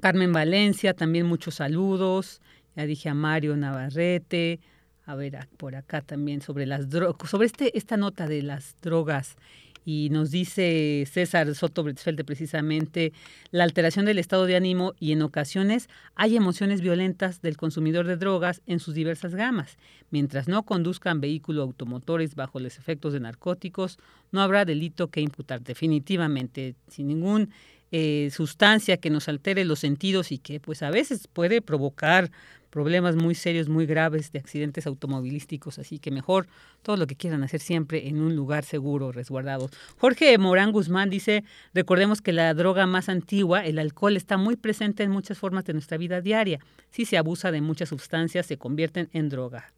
[0.00, 2.40] Carmen Valencia, también muchos saludos.
[2.76, 4.60] Ya dije a Mario Navarrete.
[5.06, 9.36] A ver, por acá también sobre las drogas, sobre este, esta nota de las drogas.
[9.84, 13.12] Y nos dice César Soto Bretzfelder precisamente
[13.50, 18.16] la alteración del estado de ánimo y en ocasiones hay emociones violentas del consumidor de
[18.16, 19.78] drogas en sus diversas gamas.
[20.10, 23.98] Mientras no conduzcan vehículos automotores bajo los efectos de narcóticos,
[24.32, 25.62] no habrá delito que imputar.
[25.62, 27.50] Definitivamente, sin ningún
[27.92, 32.30] eh, sustancia que nos altere los sentidos y que pues a veces puede provocar
[32.70, 36.46] problemas muy serios, muy graves de accidentes automovilísticos, así que mejor
[36.82, 39.68] todo lo que quieran hacer siempre en un lugar seguro, resguardado.
[39.98, 41.44] Jorge Morán Guzmán dice,
[41.74, 45.72] recordemos que la droga más antigua, el alcohol, está muy presente en muchas formas de
[45.72, 46.60] nuestra vida diaria.
[46.90, 49.72] Si se abusa de muchas sustancias, se convierten en droga.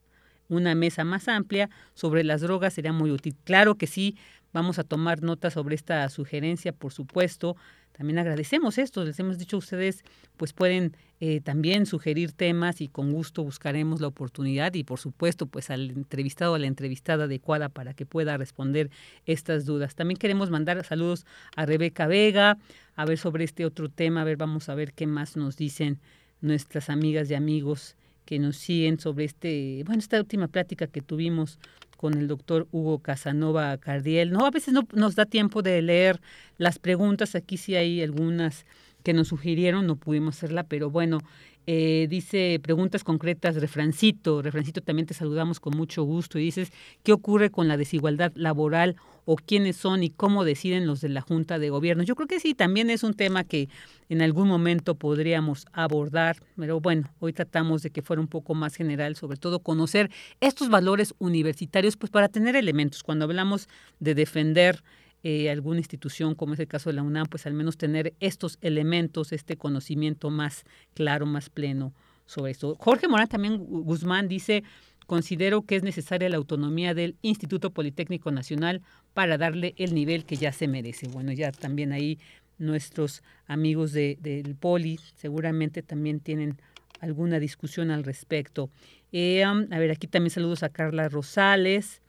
[0.48, 3.34] Una mesa más amplia sobre las drogas sería muy útil.
[3.44, 4.18] Claro que sí,
[4.52, 7.56] vamos a tomar nota sobre esta sugerencia, por supuesto.
[7.92, 10.02] También agradecemos esto, les hemos dicho a ustedes,
[10.38, 15.46] pues pueden eh, también sugerir temas y con gusto buscaremos la oportunidad y por supuesto
[15.46, 18.90] pues al entrevistado a la entrevistada adecuada para que pueda responder
[19.26, 19.94] estas dudas.
[19.94, 22.56] También queremos mandar saludos a Rebeca Vega,
[22.96, 26.00] a ver sobre este otro tema, a ver, vamos a ver qué más nos dicen
[26.40, 31.58] nuestras amigas y amigos que nos siguen sobre este, bueno, esta última plática que tuvimos
[32.02, 34.32] con el doctor Hugo Casanova Cardiel.
[34.32, 36.20] No, a veces no nos da tiempo de leer
[36.58, 38.66] las preguntas, aquí sí hay algunas
[39.04, 41.20] que nos sugirieron, no pudimos hacerla, pero bueno,
[41.66, 44.42] eh, dice preguntas concretas, Refrancito.
[44.42, 48.96] Refrancito, también te saludamos con mucho gusto y dices, ¿qué ocurre con la desigualdad laboral
[49.24, 52.02] o quiénes son y cómo deciden los de la Junta de Gobierno?
[52.02, 53.68] Yo creo que sí, también es un tema que
[54.08, 58.74] en algún momento podríamos abordar, pero bueno, hoy tratamos de que fuera un poco más
[58.74, 60.10] general, sobre todo conocer
[60.40, 63.02] estos valores universitarios, pues para tener elementos.
[63.02, 63.68] Cuando hablamos
[64.00, 64.82] de defender
[65.24, 68.58] eh, alguna institución, como es el caso de la UNAM, pues al menos tener estos
[68.60, 70.64] elementos, este conocimiento más
[70.94, 71.92] claro, más pleno
[72.26, 72.74] sobre esto.
[72.76, 74.64] Jorge Morán también Guzmán dice,
[75.06, 78.82] considero que es necesaria la autonomía del Instituto Politécnico Nacional
[79.14, 81.08] para darle el nivel que ya se merece.
[81.08, 82.18] Bueno, ya también ahí
[82.58, 86.56] nuestros amigos de, del Poli seguramente también tienen
[87.00, 88.70] alguna discusión al respecto.
[89.12, 92.01] Eh, a ver, aquí también saludos a Carla Rosales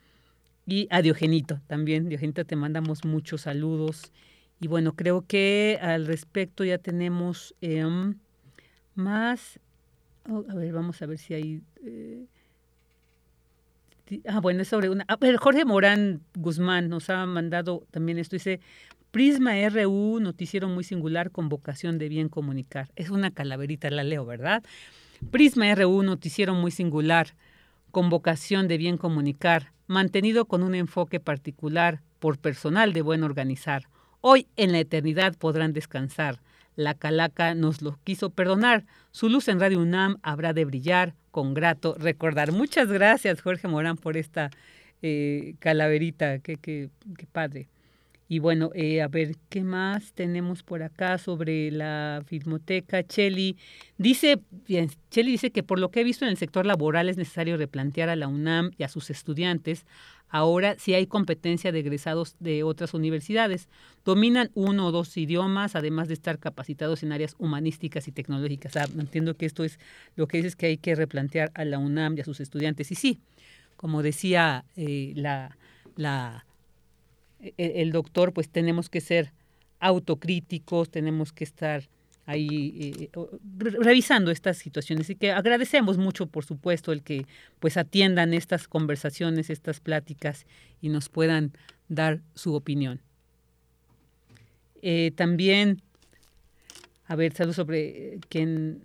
[0.66, 2.08] y a Diogenito también.
[2.08, 4.12] Diogenito, te mandamos muchos saludos.
[4.60, 8.14] Y bueno, creo que al respecto ya tenemos em,
[8.94, 9.60] más.
[10.28, 11.60] Oh, a ver, vamos a ver si hay.
[11.84, 12.24] Eh,
[14.26, 15.06] ah, bueno, es sobre una.
[15.38, 18.36] Jorge Morán Guzmán nos ha mandado también esto.
[18.36, 18.60] Dice:
[19.10, 22.90] Prisma RU, noticiero muy singular con vocación de bien comunicar.
[22.96, 24.62] Es una calaverita, la leo, ¿verdad?
[25.30, 27.34] Prisma RU, noticiero muy singular
[27.90, 33.88] con vocación de bien comunicar mantenido con un enfoque particular por personal de buen organizar.
[34.20, 36.40] Hoy en la eternidad podrán descansar.
[36.76, 38.84] La calaca nos lo quiso perdonar.
[39.10, 42.52] Su luz en Radio UNAM habrá de brillar con grato recordar.
[42.52, 44.50] Muchas gracias, Jorge Morán, por esta
[45.02, 46.38] eh, calaverita.
[46.38, 47.68] Qué, qué, qué padre.
[48.28, 53.02] Y bueno, eh, a ver, ¿qué más tenemos por acá sobre la filmoteca?
[53.02, 53.56] Cheli
[53.98, 54.40] dice,
[55.10, 58.08] Cheli dice que por lo que he visto en el sector laboral es necesario replantear
[58.08, 59.84] a la UNAM y a sus estudiantes.
[60.30, 63.68] Ahora sí hay competencia de egresados de otras universidades.
[64.04, 68.76] Dominan uno o dos idiomas, además de estar capacitados en áreas humanísticas y tecnológicas.
[68.76, 69.78] Ah, entiendo que esto es
[70.16, 72.90] lo que dices que hay que replantear a la UNAM y a sus estudiantes.
[72.90, 73.20] Y sí,
[73.76, 75.56] como decía eh, la,
[75.94, 76.46] la
[77.56, 79.32] el, doctor, pues tenemos que ser
[79.80, 81.88] autocríticos, tenemos que estar
[82.26, 83.10] ahí eh,
[83.52, 85.10] revisando estas situaciones.
[85.10, 87.26] Y que agradecemos mucho por supuesto el que
[87.58, 90.46] pues atiendan estas conversaciones estas pláticas
[90.80, 91.52] y nos puedan
[91.88, 93.00] dar su opinión.
[94.82, 95.82] Eh, también
[97.06, 98.82] a ver salud sobre quién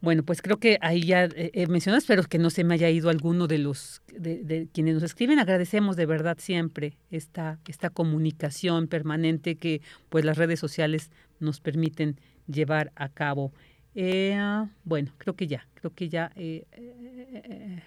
[0.00, 3.10] Bueno, pues creo que ahí ya eh, mencionas, pero que no se me haya ido
[3.10, 5.38] alguno de los de, quienes nos escriben.
[5.38, 12.16] Agradecemos de verdad siempre esta esta comunicación permanente que pues las redes sociales nos permiten
[12.46, 13.52] llevar a cabo.
[13.94, 14.38] Eh,
[14.84, 16.32] bueno, creo que ya, creo que ya.
[16.36, 17.82] Eh, eh,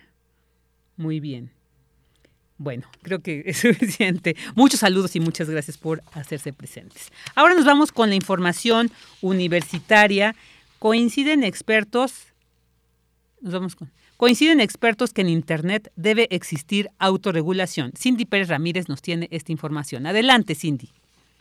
[0.98, 1.52] muy bien.
[2.58, 4.36] Bueno, creo que es suficiente.
[4.56, 7.12] Muchos saludos y muchas gracias por hacerse presentes.
[7.36, 8.92] Ahora nos vamos con la información
[9.22, 10.36] universitaria
[10.84, 12.34] Coinciden expertos,
[14.18, 17.94] coinciden expertos que en Internet debe existir autorregulación.
[17.98, 20.06] Cindy Pérez Ramírez nos tiene esta información.
[20.08, 20.90] Adelante, Cindy.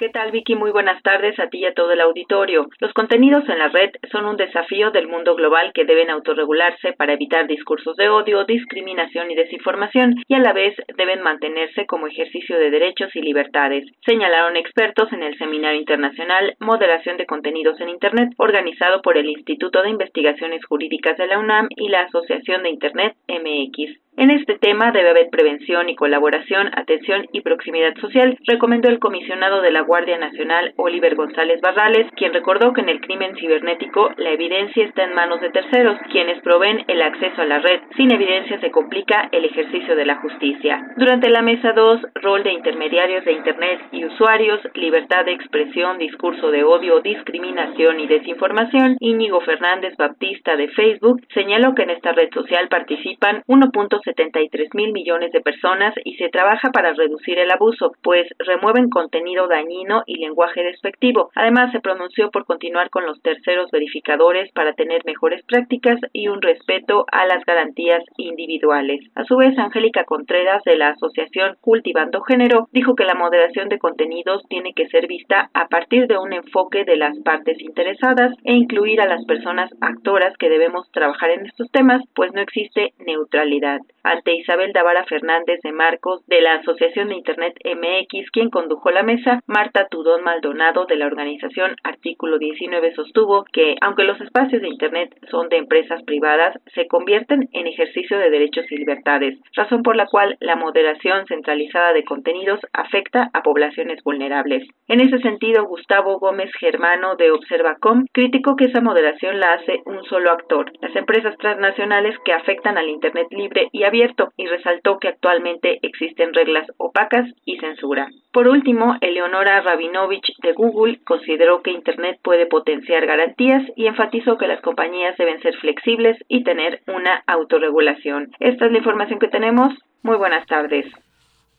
[0.03, 0.57] ¿Qué tal, Vicky?
[0.57, 2.69] Muy buenas tardes a ti y a todo el auditorio.
[2.81, 7.13] Los contenidos en la red son un desafío del mundo global que deben autorregularse para
[7.13, 12.59] evitar discursos de odio, discriminación y desinformación y a la vez deben mantenerse como ejercicio
[12.59, 18.31] de derechos y libertades, señalaron expertos en el Seminario Internacional Moderación de Contenidos en Internet,
[18.39, 23.15] organizado por el Instituto de Investigaciones Jurídicas de la UNAM y la Asociación de Internet
[23.29, 24.02] MX.
[24.15, 29.63] En este tema debe haber prevención y colaboración, atención y proximidad social, recomendó el comisionado
[29.63, 34.31] de la Guardia Nacional Oliver González Barrales, quien recordó que en el crimen cibernético la
[34.31, 37.81] evidencia está en manos de terceros, quienes proveen el acceso a la red.
[37.97, 40.83] Sin evidencia se complica el ejercicio de la justicia.
[40.97, 46.51] Durante la mesa 2, rol de intermediarios de Internet y usuarios, libertad de expresión, discurso
[46.51, 52.29] de odio, discriminación y desinformación, Íñigo Fernández Baptista de Facebook señaló que en esta red
[52.35, 53.71] social participan 1.
[54.05, 59.49] 73 mil millones de personas y se trabaja para reducir el abuso, pues remueven contenido
[59.49, 61.31] dañino y lenguaje despectivo.
[61.35, 66.43] Además, se pronunció por continuar con los terceros verificadores para tener mejores prácticas y un
[66.43, 69.01] respeto a las garantías individuales.
[69.15, 73.79] A su vez, Angélica Contreras de la Asociación Cultivando Género dijo que la moderación de
[73.79, 78.53] contenidos tiene que ser vista a partir de un enfoque de las partes interesadas e
[78.55, 83.81] incluir a las personas actoras que debemos trabajar en estos temas, pues no existe neutralidad
[84.03, 89.03] ante Isabel Davara Fernández de Marcos de la Asociación de Internet MX, quien condujo la
[89.03, 94.69] mesa, Marta Tudón Maldonado de la organización Artículo 19 sostuvo que, aunque los espacios de
[94.69, 99.97] Internet son de empresas privadas, se convierten en ejercicio de derechos y libertades, razón por
[99.97, 104.67] la cual la moderación centralizada de contenidos afecta a poblaciones vulnerables.
[104.89, 110.03] En ese sentido, Gustavo Gómez Germano de Observacom criticó que esa moderación la hace un
[110.05, 115.09] solo actor, las empresas transnacionales que afectan al Internet libre y abierto y resaltó que
[115.09, 118.09] actualmente existen reglas opacas y censura.
[118.33, 124.47] Por último, Eleonora Rabinovich de Google consideró que Internet puede potenciar garantías y enfatizó que
[124.47, 128.33] las compañías deben ser flexibles y tener una autorregulación.
[128.41, 129.75] Esta es la información que tenemos.
[130.03, 130.87] Muy buenas tardes.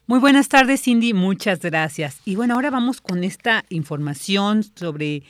[0.07, 1.13] Muy buenas tardes, Cindy.
[1.13, 2.21] Muchas gracias.
[2.25, 5.21] Y bueno, ahora vamos con esta información sobre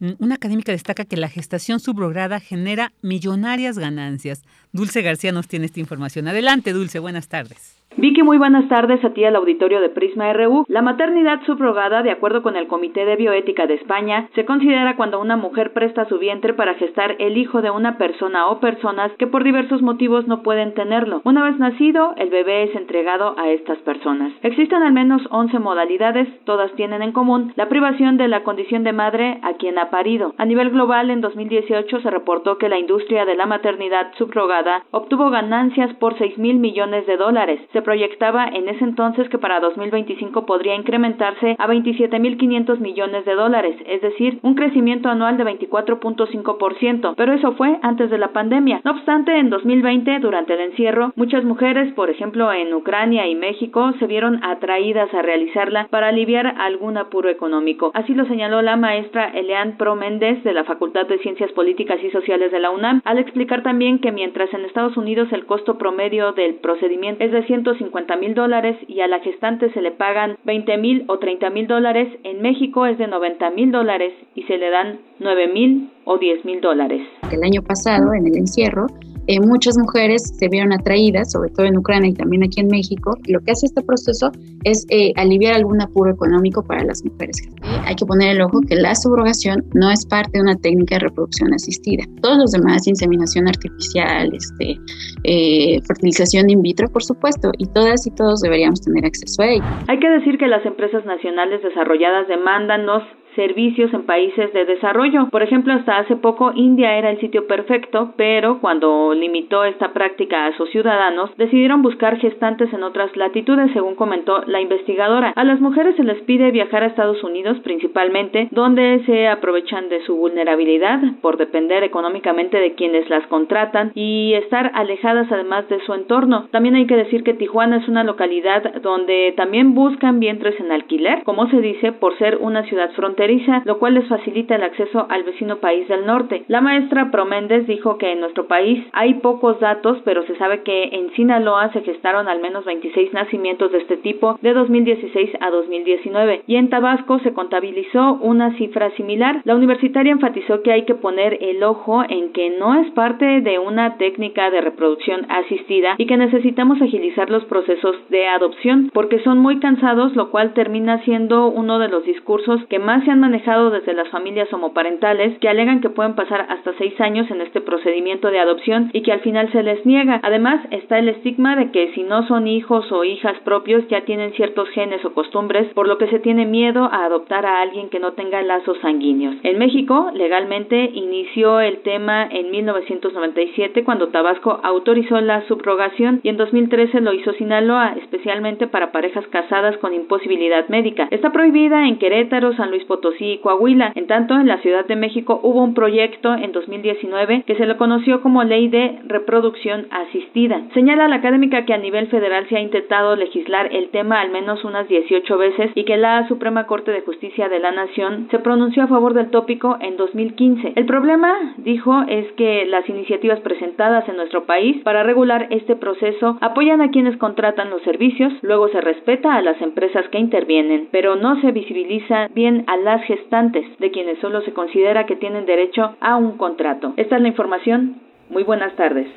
[0.00, 4.42] una académica destaca que la gestación subrogada genera millonarias ganancias.
[4.72, 6.28] Dulce García nos tiene esta información.
[6.28, 7.75] Adelante, Dulce, buenas tardes.
[7.98, 10.66] Vicky, muy buenas tardes a ti al auditorio de Prisma RU.
[10.68, 15.18] La maternidad subrogada, de acuerdo con el Comité de Bioética de España, se considera cuando
[15.18, 19.26] una mujer presta su vientre para gestar el hijo de una persona o personas que
[19.26, 21.22] por diversos motivos no pueden tenerlo.
[21.24, 24.30] Una vez nacido, el bebé es entregado a estas personas.
[24.42, 28.92] Existen al menos 11 modalidades, todas tienen en común la privación de la condición de
[28.92, 30.34] madre a quien ha parido.
[30.36, 35.30] A nivel global, en 2018 se reportó que la industria de la maternidad subrogada obtuvo
[35.30, 40.74] ganancias por 6 mil millones de dólares proyectaba en ese entonces que para 2025 podría
[40.74, 47.52] incrementarse a 27.500 millones de dólares, es decir, un crecimiento anual de 24.5%, pero eso
[47.52, 48.80] fue antes de la pandemia.
[48.84, 53.92] No obstante, en 2020, durante el encierro, muchas mujeres, por ejemplo en Ucrania y México,
[53.98, 57.90] se vieron atraídas a realizarla para aliviar algún apuro económico.
[57.94, 62.10] Así lo señaló la maestra Elean Pro Méndez de la Facultad de Ciencias Políticas y
[62.10, 66.32] Sociales de la UNAM, al explicar también que mientras en Estados Unidos el costo promedio
[66.32, 70.36] del procedimiento es de 100 50 mil dólares y a la gestante se le pagan
[70.44, 74.58] 20 mil o 30 mil dólares, en México es de 90 mil dólares y se
[74.58, 77.02] le dan 9 mil o 10 mil dólares.
[77.30, 78.86] El año pasado, en el encierro,
[79.26, 83.16] eh, muchas mujeres se vieron atraídas, sobre todo en Ucrania y también aquí en México.
[83.26, 84.30] Lo que hace este proceso
[84.64, 87.36] es eh, aliviar algún apuro económico para las mujeres.
[87.84, 91.00] hay que poner el ojo que la subrogación no es parte de una técnica de
[91.00, 92.04] reproducción asistida.
[92.22, 94.76] Todos los demás, inseminación artificial, este,
[95.24, 99.64] eh, fertilización in vitro, por supuesto, y todas y todos deberíamos tener acceso a ello.
[99.88, 103.02] Hay que decir que las empresas nacionales desarrolladas demandan los
[103.36, 105.28] servicios en países de desarrollo.
[105.30, 110.46] Por ejemplo, hasta hace poco India era el sitio perfecto, pero cuando limitó esta práctica
[110.46, 115.32] a sus ciudadanos, decidieron buscar gestantes en otras latitudes, según comentó la investigadora.
[115.36, 120.02] A las mujeres se les pide viajar a Estados Unidos principalmente, donde se aprovechan de
[120.04, 125.92] su vulnerabilidad por depender económicamente de quienes las contratan y estar alejadas además de su
[125.94, 126.48] entorno.
[126.50, 131.22] También hay que decir que Tijuana es una localidad donde también buscan vientres en alquiler,
[131.24, 133.25] como se dice, por ser una ciudad fronteriza,
[133.64, 136.44] lo cual les facilita el acceso al vecino país del norte.
[136.48, 140.90] La maestra Proméndez dijo que en nuestro país hay pocos datos, pero se sabe que
[140.92, 146.42] en Sinaloa se gestaron al menos 26 nacimientos de este tipo de 2016 a 2019
[146.46, 149.40] y en Tabasco se contabilizó una cifra similar.
[149.44, 153.58] La universitaria enfatizó que hay que poner el ojo en que no es parte de
[153.58, 159.38] una técnica de reproducción asistida y que necesitamos agilizar los procesos de adopción porque son
[159.38, 163.70] muy cansados, lo cual termina siendo uno de los discursos que más se han manejado
[163.70, 168.30] desde las familias homoparentales que alegan que pueden pasar hasta seis años en este procedimiento
[168.30, 170.20] de adopción y que al final se les niega.
[170.22, 174.32] Además, está el estigma de que si no son hijos o hijas propios ya tienen
[174.32, 177.98] ciertos genes o costumbres, por lo que se tiene miedo a adoptar a alguien que
[177.98, 179.34] no tenga lazos sanguíneos.
[179.42, 186.36] En México, legalmente inició el tema en 1997 cuando Tabasco autorizó la subrogación y en
[186.36, 191.08] 2013 lo hizo Sinaloa, especialmente para parejas casadas con imposibilidad médica.
[191.10, 193.92] Está prohibida en Querétaro, San Luis Potosí y Coahuila.
[193.94, 197.76] En tanto, en la Ciudad de México hubo un proyecto en 2019 que se lo
[197.76, 200.62] conoció como Ley de Reproducción Asistida.
[200.74, 204.64] Señala la académica que a nivel federal se ha intentado legislar el tema al menos
[204.64, 208.84] unas 18 veces y que la Suprema Corte de Justicia de la Nación se pronunció
[208.84, 210.72] a favor del tópico en 2015.
[210.76, 216.38] El problema, dijo, es que las iniciativas presentadas en nuestro país para regular este proceso
[216.40, 221.16] apoyan a quienes contratan los servicios, luego se respeta a las empresas que intervienen, pero
[221.16, 226.16] no se visibiliza bien a gestantes, de quienes solo se considera que tienen derecho a
[226.16, 226.94] un contrato.
[226.96, 228.00] Esta es la información.
[228.28, 229.08] Muy buenas tardes.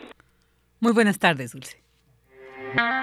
[0.80, 1.82] Muy buenas tardes, Dulce.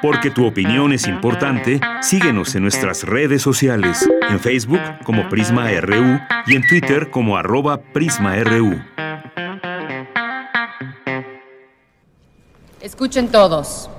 [0.01, 6.21] Porque tu opinión es importante, síguenos en nuestras redes sociales, en Facebook como Prisma RU
[6.47, 8.77] y en Twitter como arroba PrismaRU.
[12.81, 13.91] Escuchen todos.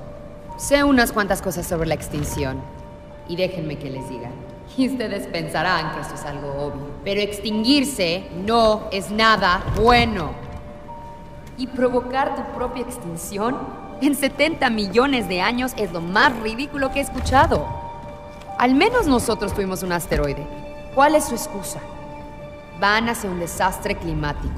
[0.57, 2.61] Sé unas cuantas cosas sobre la extinción
[3.27, 4.31] y déjenme que les diga.
[4.77, 6.91] Y ustedes pensarán que esto es algo obvio.
[7.03, 10.31] Pero extinguirse no es nada bueno.
[11.57, 13.57] Y provocar tu propia extinción
[14.01, 17.65] en 70 millones de años es lo más ridículo que he escuchado.
[18.59, 20.45] Al menos nosotros tuvimos un asteroide.
[20.93, 21.79] ¿Cuál es su excusa?
[22.79, 24.53] Van hacia un desastre climático.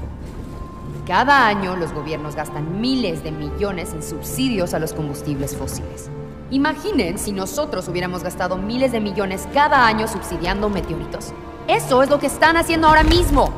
[1.06, 6.10] Cada año los gobiernos gastan miles de millones en subsidios a los combustibles fósiles.
[6.52, 11.32] Imaginen si nosotros hubiéramos gastado miles de millones cada año subsidiando meteoritos.
[11.68, 13.52] Eso es lo que están haciendo ahora mismo.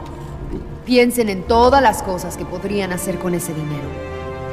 [0.85, 3.89] Piensen en todas las cosas que podrían hacer con ese dinero.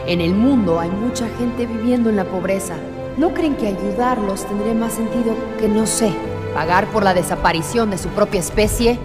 [0.05, 2.75] En el mundo hay mucha gente viviendo en la pobreza.
[3.17, 6.13] ¿No creen que ayudarlos tendría más sentido que, no sé,
[6.53, 8.97] pagar por la desaparición de su propia especie?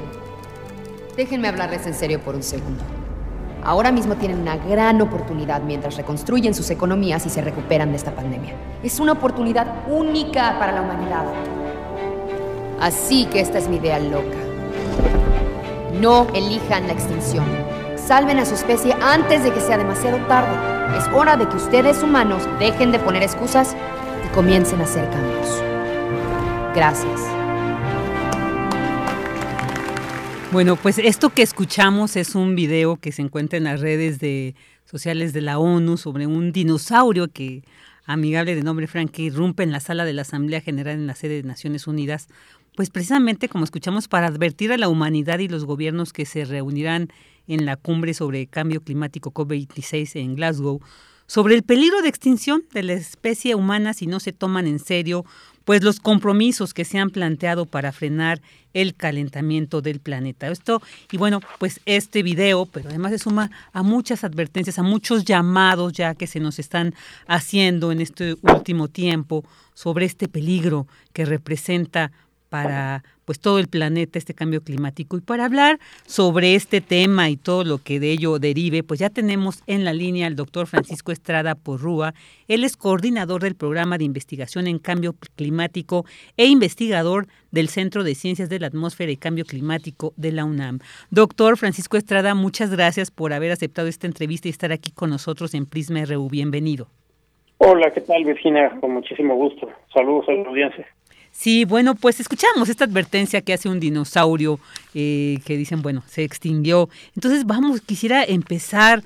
[1.16, 2.84] Déjenme hablarles en serio por un segundo.
[3.64, 8.10] Ahora mismo tienen una gran oportunidad mientras reconstruyen sus economías y se recuperan de esta
[8.14, 8.52] pandemia.
[8.82, 11.24] Es una oportunidad única para la humanidad.
[12.78, 14.36] Así que esta es mi idea loca.
[15.98, 17.46] No elijan la extinción.
[17.96, 20.98] Salven a su especie antes de que sea demasiado tarde.
[20.98, 23.74] Es hora de que ustedes humanos dejen de poner excusas
[24.26, 25.62] y comiencen a hacer cambios.
[26.74, 27.43] Gracias.
[30.54, 34.54] Bueno, pues esto que escuchamos es un video que se encuentra en las redes de,
[34.84, 37.64] sociales de la ONU sobre un dinosaurio que
[38.04, 41.42] amigable de nombre Frankie irrumpe en la sala de la Asamblea General en la sede
[41.42, 42.28] de Naciones Unidas,
[42.76, 47.08] pues precisamente como escuchamos para advertir a la humanidad y los gobiernos que se reunirán
[47.48, 50.80] en la cumbre sobre cambio climático COP26 en Glasgow
[51.26, 55.24] sobre el peligro de extinción de la especie humana si no se toman en serio
[55.64, 58.40] pues los compromisos que se han planteado para frenar
[58.72, 60.48] el calentamiento del planeta.
[60.48, 65.24] Esto y bueno, pues este video, pero además se suma a muchas advertencias, a muchos
[65.24, 66.94] llamados ya que se nos están
[67.26, 72.12] haciendo en este último tiempo sobre este peligro que representa
[72.48, 77.36] para pues todo el planeta este cambio climático y para hablar sobre este tema y
[77.36, 81.12] todo lo que de ello derive, pues ya tenemos en la línea al doctor Francisco
[81.12, 82.14] Estrada Porrúa.
[82.48, 86.04] Él es coordinador del programa de investigación en cambio climático
[86.36, 90.80] e investigador del Centro de Ciencias de la Atmósfera y Cambio Climático de la UNAM.
[91.10, 95.54] Doctor Francisco Estrada, muchas gracias por haber aceptado esta entrevista y estar aquí con nosotros
[95.54, 96.28] en Prisma RU.
[96.28, 96.88] Bienvenido.
[97.58, 98.76] Hola, ¿qué tal, Virginia?
[98.80, 99.68] Con muchísimo gusto.
[99.92, 100.86] Saludos a la audiencia.
[101.36, 104.60] Sí, bueno, pues escuchamos esta advertencia que hace un dinosaurio
[104.94, 106.88] eh, que dicen, bueno, se extinguió.
[107.16, 109.02] Entonces, vamos, quisiera empezar.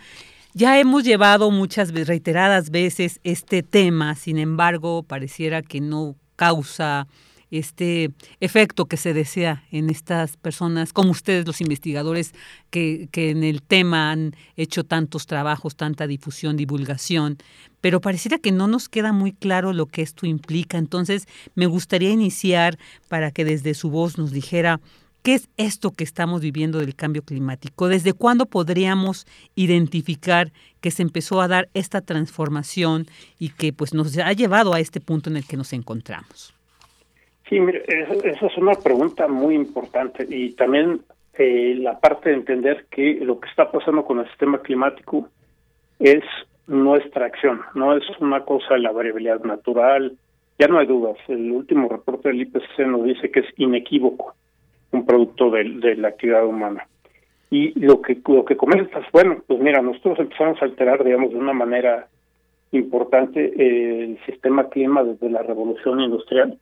[0.52, 7.08] Ya hemos llevado muchas reiteradas veces este tema, sin embargo, pareciera que no causa
[7.50, 8.10] este
[8.40, 12.32] efecto que se desea en estas personas, como ustedes los investigadores
[12.70, 17.38] que, que, en el tema han hecho tantos trabajos, tanta difusión, divulgación,
[17.80, 20.78] pero pareciera que no nos queda muy claro lo que esto implica.
[20.78, 24.80] Entonces, me gustaría iniciar para que desde su voz nos dijera
[25.22, 27.88] ¿Qué es esto que estamos viviendo del cambio climático?
[27.88, 29.26] ¿Desde cuándo podríamos
[29.56, 33.06] identificar que se empezó a dar esta transformación
[33.38, 36.54] y que pues nos ha llevado a este punto en el que nos encontramos?
[37.48, 41.00] Sí, mire, esa es una pregunta muy importante y también
[41.38, 45.28] eh, la parte de entender que lo que está pasando con el sistema climático
[45.98, 46.22] es
[46.66, 50.12] nuestra acción, no es una cosa de la variabilidad natural,
[50.58, 54.34] ya no hay dudas, el último reporte del IPCC nos dice que es inequívoco
[54.90, 55.64] un producto de,
[55.96, 56.86] la actividad humana.
[57.50, 61.38] Y lo que lo que comentas, bueno, pues mira, nosotros empezamos a alterar, digamos, de
[61.38, 62.08] una manera
[62.72, 66.58] importante eh, el sistema clima desde la revolución industrial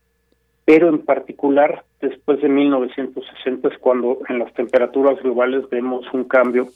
[0.66, 6.68] pero en particular después de 1960 es cuando en las temperaturas globales vemos un cambio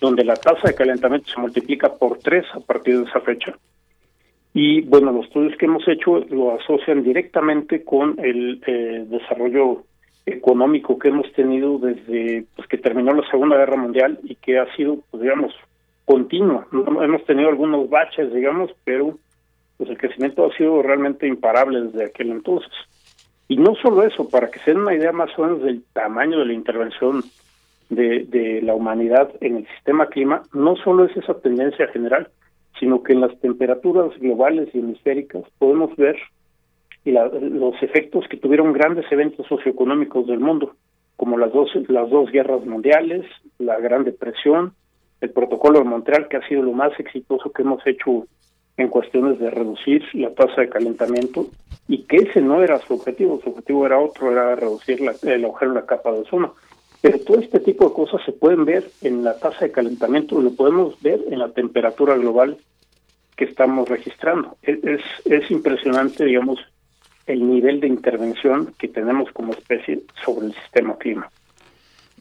[0.00, 3.54] donde la tasa de calentamiento se multiplica por tres a partir de esa fecha.
[4.54, 9.84] Y bueno, los estudios que hemos hecho lo asocian directamente con el eh, desarrollo
[10.24, 14.72] económico que hemos tenido desde pues, que terminó la Segunda Guerra Mundial y que ha
[14.76, 15.52] sido, pues, digamos,
[16.04, 16.64] continuo.
[16.72, 19.18] Hemos tenido algunos baches, digamos, pero
[19.78, 22.70] pues el crecimiento ha sido realmente imparable desde aquel entonces.
[23.48, 26.38] Y no solo eso, para que se den una idea más o menos del tamaño
[26.38, 27.22] de la intervención
[27.90, 32.28] de, de la humanidad en el sistema clima, no solo es esa tendencia general,
[32.80, 36.16] sino que en las temperaturas globales y hemisféricas podemos ver
[37.04, 40.74] los efectos que tuvieron grandes eventos socioeconómicos del mundo,
[41.16, 43.24] como las dos, las dos guerras mundiales,
[43.58, 44.72] la Gran Depresión,
[45.20, 48.26] el Protocolo de Montreal, que ha sido lo más exitoso que hemos hecho
[48.76, 51.46] en cuestiones de reducir la tasa de calentamiento
[51.88, 55.44] y que ese no era su objetivo, su objetivo era otro, era reducir la, el
[55.44, 56.54] agujero en la capa de ozono.
[57.00, 60.52] Pero todo este tipo de cosas se pueden ver en la tasa de calentamiento, lo
[60.52, 62.58] podemos ver en la temperatura global
[63.36, 64.56] que estamos registrando.
[64.62, 66.60] Es, es, impresionante, digamos,
[67.26, 71.28] el nivel de intervención que tenemos como especie sobre el sistema clima.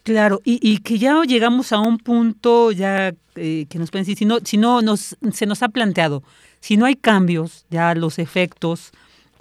[0.04, 4.18] Claro, y, y que ya llegamos a un punto ya eh, que nos pueden decir,
[4.18, 6.24] si no, si no nos, se nos ha planteado,
[6.60, 8.92] si no hay cambios, ya los efectos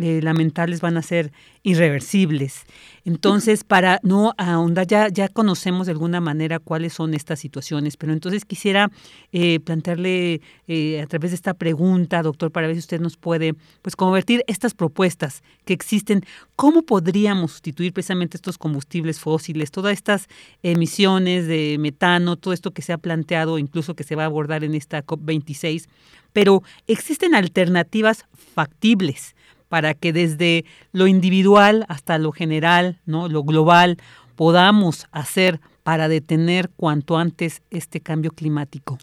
[0.00, 1.32] lamentables van a ser
[1.62, 2.64] irreversibles.
[3.04, 8.12] Entonces, para no ahondar, ya, ya conocemos de alguna manera cuáles son estas situaciones, pero
[8.12, 8.90] entonces quisiera
[9.32, 13.54] eh, plantearle eh, a través de esta pregunta, doctor, para ver si usted nos puede
[13.82, 16.24] pues convertir estas propuestas que existen,
[16.56, 20.28] ¿cómo podríamos sustituir precisamente estos combustibles fósiles, todas estas
[20.62, 24.64] emisiones de metano, todo esto que se ha planteado, incluso que se va a abordar
[24.64, 25.88] en esta COP26?
[26.32, 28.24] Pero existen alternativas
[28.54, 29.34] factibles
[29.70, 33.28] para que desde lo individual hasta lo general, ¿no?
[33.28, 33.96] lo global,
[34.36, 38.98] podamos hacer para detener cuanto antes este cambio climático?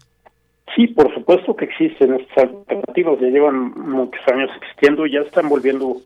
[0.76, 5.48] Sí, por supuesto que existen estas alternativas, ya llevan muchos años existiendo y ya están
[5.48, 5.96] volviendo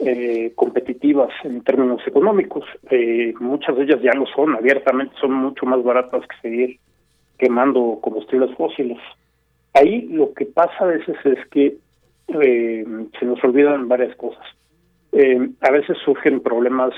[0.00, 2.64] eh, competitivas en términos económicos.
[2.90, 6.78] Eh, muchas de ellas ya lo son, abiertamente son mucho más baratas que seguir
[7.38, 8.98] quemando combustibles fósiles.
[9.72, 11.76] Ahí lo que pasa a veces es que
[12.42, 12.84] eh,
[13.18, 14.44] se nos olvidan varias cosas.
[15.12, 16.92] Eh, a veces surgen problemas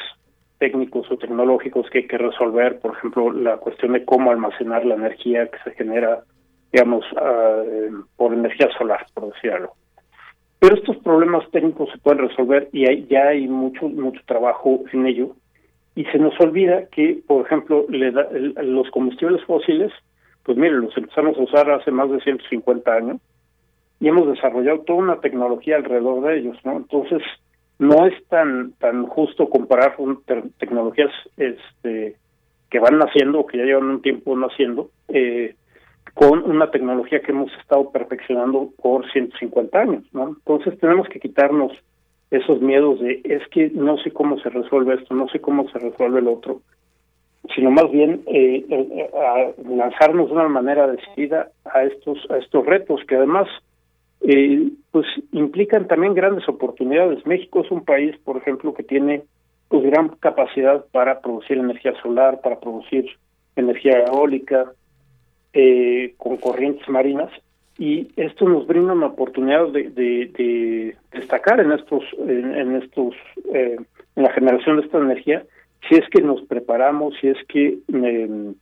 [0.58, 4.94] técnicos o tecnológicos que hay que resolver, por ejemplo, la cuestión de cómo almacenar la
[4.94, 6.22] energía que se genera,
[6.72, 7.62] digamos, ah,
[8.16, 9.72] por energía solar, por decirlo.
[10.60, 15.06] Pero estos problemas técnicos se pueden resolver y hay, ya hay mucho mucho trabajo en
[15.06, 15.34] ello.
[15.96, 18.28] Y se nos olvida que, por ejemplo, le da,
[18.62, 19.90] los combustibles fósiles,
[20.44, 23.20] pues mire, los empezamos a usar hace más de 150 años
[24.02, 26.76] y hemos desarrollado toda una tecnología alrededor de ellos, ¿no?
[26.76, 27.22] Entonces,
[27.78, 29.96] no es tan tan justo comparar
[30.58, 32.16] tecnologías este
[32.68, 35.54] que van naciendo que ya llevan un tiempo naciendo eh,
[36.14, 40.30] con una tecnología que hemos estado perfeccionando por 150 años, ¿no?
[40.30, 41.70] Entonces tenemos que quitarnos
[42.32, 45.78] esos miedos de es que no sé cómo se resuelve esto, no sé cómo se
[45.78, 46.60] resuelve el otro,
[47.54, 52.66] sino más bien eh, eh a lanzarnos de una manera decidida a estos a estos
[52.66, 53.46] retos que además
[54.24, 57.26] eh, pues implican también grandes oportunidades.
[57.26, 59.22] México es un país, por ejemplo, que tiene
[59.68, 63.06] pues gran capacidad para producir energía solar, para producir
[63.56, 64.72] energía eólica,
[65.52, 67.30] eh, con corrientes marinas,
[67.78, 73.14] y esto nos brinda una oportunidad de, de, destacar en estos en, estos
[73.52, 73.76] eh,
[74.16, 75.42] en la generación de esta energía
[75.88, 78.54] si es que nos preparamos, si es que em,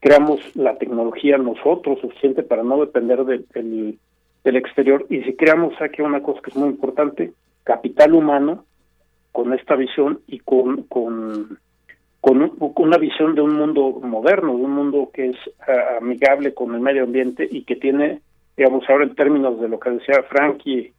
[0.00, 3.98] creamos la tecnología nosotros suficiente para no depender del,
[4.46, 7.32] del exterior y si creamos aquí una cosa que es muy importante,
[7.64, 8.64] capital humano
[9.32, 11.58] con esta visión y con, con,
[12.20, 15.36] con, una visión de un mundo moderno, de un mundo que es
[15.66, 18.20] ah, amigable con el medio ambiente y que tiene,
[18.56, 20.92] digamos, ahora en términos de lo que decía Frankie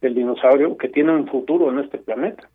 [0.00, 2.48] del dinosaurio, que tiene un futuro en este planeta.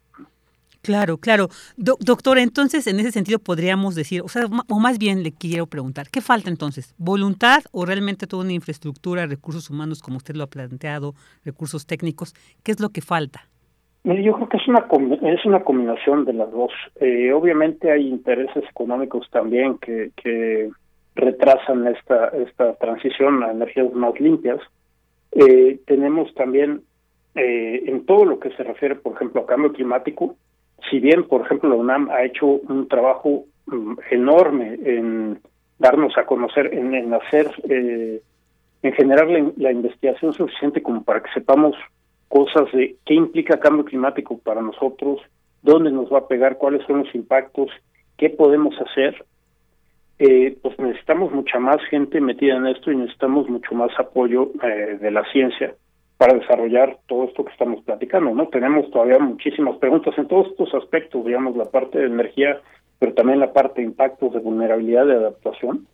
[0.85, 1.47] Claro, claro.
[1.77, 6.09] doctora, entonces en ese sentido podríamos decir, o sea, o más bien le quiero preguntar,
[6.11, 6.93] ¿qué falta entonces?
[6.99, 12.35] ¿Voluntad o realmente toda una infraestructura, recursos humanos, como usted lo ha planteado, recursos técnicos?
[12.63, 13.47] ¿Qué es lo que falta?
[14.03, 14.85] Yo creo que es una
[15.23, 16.71] es una combinación de las dos.
[16.99, 20.69] Eh, obviamente hay intereses económicos también que, que
[21.15, 24.59] retrasan esta esta transición a energías más limpias.
[25.31, 26.83] Eh, tenemos también
[27.33, 30.35] eh, en todo lo que se refiere, por ejemplo, a cambio climático,
[30.89, 35.39] si bien, por ejemplo, la UNAM ha hecho un trabajo mm, enorme en
[35.79, 38.21] darnos a conocer, en, hacer, eh,
[38.81, 41.75] en generar la, investigación suficiente como para que sepamos
[42.27, 45.21] cosas de qué implica cambio climático para nosotros,
[45.61, 47.69] dónde nos va a pegar, cuáles son los impactos,
[48.17, 49.25] qué podemos hacer,
[50.19, 54.97] eh, pues necesitamos mucha más gente metida en esto y necesitamos mucho más apoyo eh,
[54.99, 55.75] de la ciencia
[56.17, 58.47] para desarrollar todo esto que estamos platicando, ¿no?
[58.47, 62.61] Tenemos todavía muchísimas preguntas en todos estos aspectos, digamos, la parte de energía,
[62.99, 65.87] pero también la parte de impactos de vulnerabilidad, de adaptación,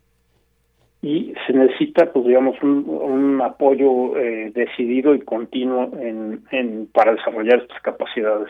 [1.01, 7.81] y se necesita, pues, digamos, un, apoyo eh, decidido y continuo en, para desarrollar estas
[7.81, 8.49] capacidades.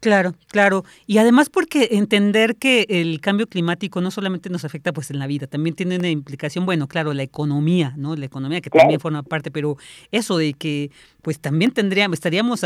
[0.00, 0.82] Claro, claro.
[1.06, 5.26] Y además porque entender que el cambio climático no solamente nos afecta pues en la
[5.26, 8.16] vida, también tiene una implicación, bueno, claro, la economía, ¿no?
[8.16, 9.76] La economía que también forma parte, pero
[10.10, 10.90] eso de que
[11.22, 12.64] pues también tendríamos, estaríamos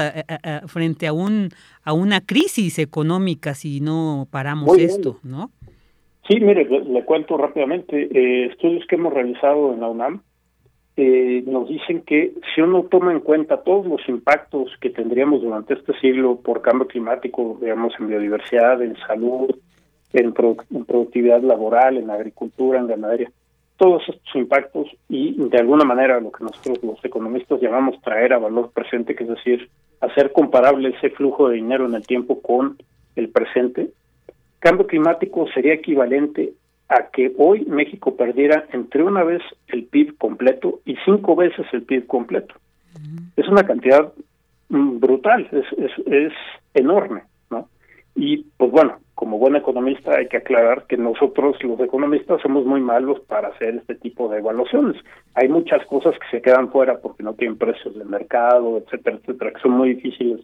[0.67, 1.49] frente a un
[1.83, 5.51] a una crisis económica si no paramos esto, ¿no?
[6.29, 10.23] Sí, mire, le, cuento rápidamente, eh, estudios que hemos realizado en la UNAM,
[10.97, 15.75] eh, nos dicen que si uno toma en cuenta todos los impactos que tendríamos durante
[15.75, 19.51] este siglo por cambio climático, digamos, en biodiversidad, en salud,
[20.13, 23.33] en, productividad laboral, en agricultura, en ganadería,
[23.77, 28.39] todos estos impactos y de alguna manera lo que nosotros los economistas llamamos traer a
[28.39, 29.69] valor presente, que es decir,
[30.01, 32.77] hacer comparable ese flujo de dinero en el tiempo con
[33.17, 33.91] el presente,
[34.61, 36.53] cambio climático sería equivalente
[36.89, 41.83] a que hoy México perdiera entre una vez el PIB completo y cinco veces el
[41.83, 42.55] PIB completo.
[43.37, 44.13] Es una cantidad
[44.69, 46.33] mm, brutal, es, es, es
[46.75, 47.69] enorme, ¿no?
[48.15, 52.81] Y pues bueno, como buen economista hay que aclarar que nosotros los economistas somos muy
[52.81, 54.97] malos para hacer este tipo de evaluaciones.
[55.35, 59.53] Hay muchas cosas que se quedan fuera porque no tienen precios de mercado, etcétera, etcétera,
[59.53, 60.41] que son muy difíciles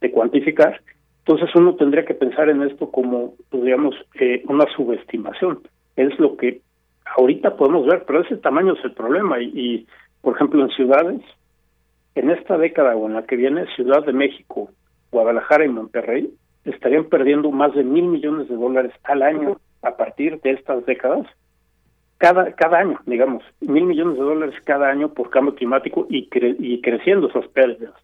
[0.00, 0.80] de cuantificar.
[1.26, 5.60] Entonces uno tendría que pensar en esto como, pues, digamos, eh, una subestimación
[6.00, 6.60] es lo que
[7.16, 9.40] ahorita podemos ver, pero ese tamaño es el problema.
[9.40, 9.86] Y,
[10.20, 11.20] por ejemplo, en ciudades,
[12.14, 14.70] en esta década o en la que viene, Ciudad de México,
[15.10, 16.30] Guadalajara y Monterrey
[16.64, 21.26] estarían perdiendo más de mil millones de dólares al año a partir de estas décadas.
[22.18, 26.28] Cada, cada año, digamos, mil millones de dólares cada año por cambio climático y,
[26.58, 27.94] y creciendo esas pérdidas.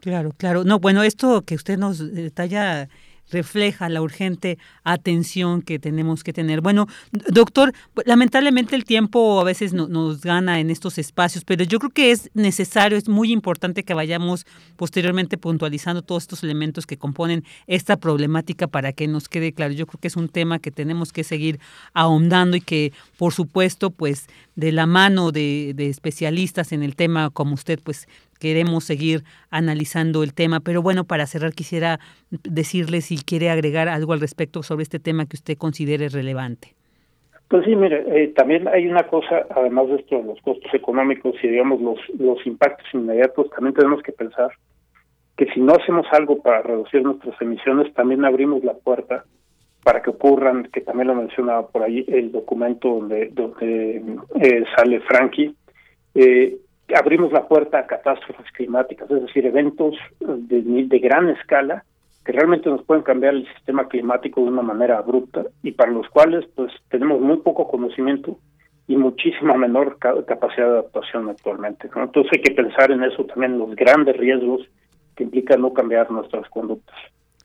[0.00, 0.64] Claro, claro.
[0.64, 2.88] No, bueno, esto que usted nos detalla
[3.30, 6.60] refleja la urgente atención que tenemos que tener.
[6.60, 7.72] Bueno, doctor,
[8.04, 12.30] lamentablemente el tiempo a veces nos gana en estos espacios, pero yo creo que es
[12.34, 14.46] necesario, es muy importante que vayamos
[14.76, 19.72] posteriormente puntualizando todos estos elementos que componen esta problemática para que nos quede claro.
[19.72, 21.60] Yo creo que es un tema que tenemos que seguir
[21.92, 24.26] ahondando y que, por supuesto, pues
[24.56, 28.06] de la mano de, de especialistas en el tema como usted, pues
[28.44, 30.60] queremos seguir analizando el tema.
[30.60, 31.98] Pero bueno, para cerrar quisiera
[32.30, 36.74] decirle si quiere agregar algo al respecto sobre este tema que usted considere relevante.
[37.48, 41.48] Pues sí, mire, eh, también hay una cosa, además de esto, los costos económicos y
[41.48, 44.50] digamos los, los impactos inmediatos, también tenemos que pensar
[45.38, 49.24] que si no hacemos algo para reducir nuestras emisiones, también abrimos la puerta
[49.82, 54.02] para que ocurran, que también lo mencionaba por ahí el documento donde, donde
[54.40, 55.54] eh, sale Frankie,
[56.14, 56.58] eh,
[56.94, 61.84] abrimos la puerta a catástrofes climáticas, es decir, eventos de, de gran escala
[62.24, 66.08] que realmente nos pueden cambiar el sistema climático de una manera abrupta y para los
[66.08, 68.38] cuales pues tenemos muy poco conocimiento
[68.86, 71.88] y muchísima menor capacidad de adaptación actualmente.
[71.94, 74.62] Entonces hay que pensar en eso también, los grandes riesgos
[75.16, 76.96] que implican no cambiar nuestras conductas.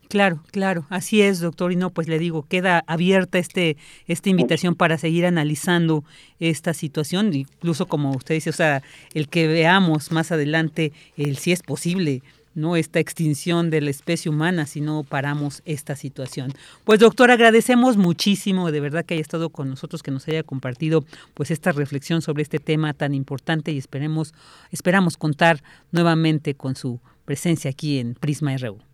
[0.10, 1.72] Claro, claro, así es, doctor.
[1.72, 3.78] Y no, pues le digo, queda abierta este
[4.08, 6.04] esta invitación para seguir analizando
[6.40, 8.82] esta situación, incluso como usted dice, o sea,
[9.14, 12.24] el que veamos más adelante el si es posible
[12.56, 16.54] no esta extinción de la especie humana si no paramos esta situación.
[16.86, 21.06] Pues doctor, agradecemos muchísimo de verdad que haya estado con nosotros, que nos haya compartido
[21.36, 24.34] pues esta reflexión sobre este tema tan importante y esperemos
[24.72, 25.62] esperamos contar
[25.92, 28.89] nuevamente con su presencia aquí en Prisma RU.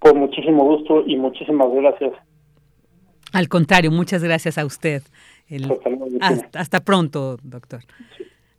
[0.00, 2.12] Con muchísimo gusto y muchísimas gracias.
[3.32, 5.02] Al contrario, muchas gracias a usted.
[6.54, 7.80] hasta, pronto, doctor.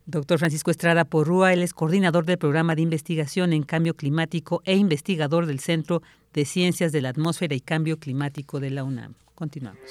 [0.05, 4.75] Doctor Francisco Estrada Porrúa, él es coordinador del programa de investigación en cambio climático e
[4.75, 6.01] investigador del Centro
[6.33, 9.13] de Ciencias de la Atmósfera y Cambio Climático de la UNAM.
[9.35, 9.81] Continuamos.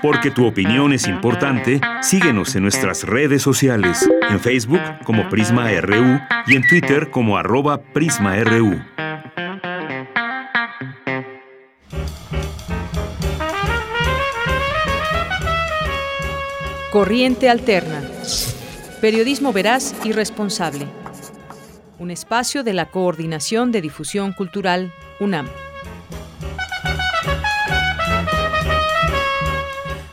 [0.00, 6.18] Porque tu opinión es importante, síguenos en nuestras redes sociales, en Facebook como Prisma RU
[6.46, 8.80] y en Twitter como arroba PrismaRU.
[16.96, 18.02] Corriente Alterna.
[19.02, 20.86] Periodismo veraz y responsable.
[21.98, 25.46] Un espacio de la Coordinación de Difusión Cultural, UNAM.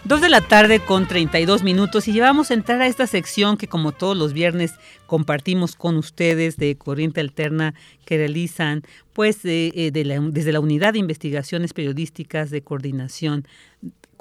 [0.03, 3.69] Dos de la tarde con 32 minutos y llevamos a entrar a esta sección que
[3.69, 4.73] como todos los viernes
[5.07, 8.83] compartimos con ustedes de Corriente Alterna que realizan
[9.13, 13.47] pues eh, desde la Unidad de Investigaciones Periodísticas de Coordinación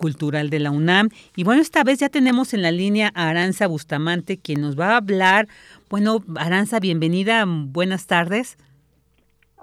[0.02, 1.10] Cultural de la UNAM.
[1.36, 4.90] Y bueno, esta vez ya tenemos en la línea a Aranza Bustamante, quien nos va
[4.90, 5.46] a hablar.
[5.88, 8.58] Bueno, Aranza, bienvenida, buenas tardes.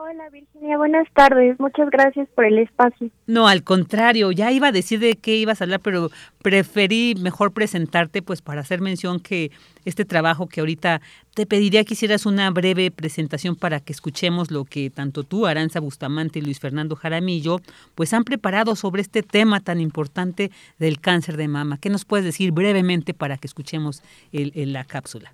[0.01, 1.59] Hola Virginia, buenas tardes.
[1.59, 3.09] Muchas gracias por el espacio.
[3.27, 6.09] No, al contrario, ya iba a decir de qué ibas a hablar, pero
[6.41, 9.51] preferí mejor presentarte pues para hacer mención que
[9.83, 11.01] este trabajo que ahorita
[11.35, 15.81] te pediría que hicieras una breve presentación para que escuchemos lo que tanto tú, Aranza
[15.81, 17.59] Bustamante y Luis Fernando Jaramillo,
[17.95, 21.77] pues han preparado sobre este tema tan importante del cáncer de mama.
[21.77, 24.01] ¿Qué nos puedes decir brevemente para que escuchemos
[24.31, 25.33] el, la cápsula?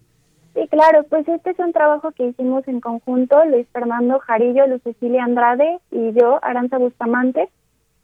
[0.56, 4.82] Sí, claro, pues este es un trabajo que hicimos en conjunto, Luis Fernando Jarillo, Luz
[4.84, 7.50] Cecilia Andrade y yo, Aranza Bustamante.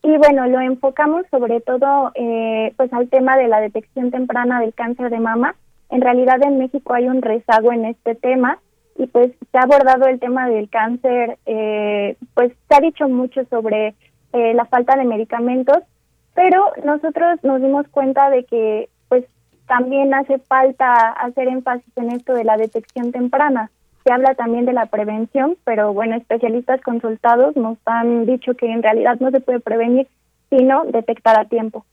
[0.04, 4.74] Y bueno, lo enfocamos sobre todo eh, pues al tema de la detección temprana del
[4.74, 5.56] cáncer de mama.
[5.90, 8.60] En realidad en México hay un rezago en este tema
[8.98, 13.46] y pues se ha abordado el tema del cáncer, eh, pues se ha dicho mucho
[13.46, 13.96] sobre
[14.34, 15.78] eh, la falta de medicamentos,
[16.36, 18.90] pero nosotros nos dimos cuenta de que
[19.72, 23.72] también hace falta hacer énfasis en esto de la detección temprana.
[24.04, 28.84] Se habla también de la prevención, pero bueno, especialistas consultados nos han dicho que en
[28.84, 30.10] realidad no se puede prevenir,
[30.50, 31.86] sino detectar a tiempo.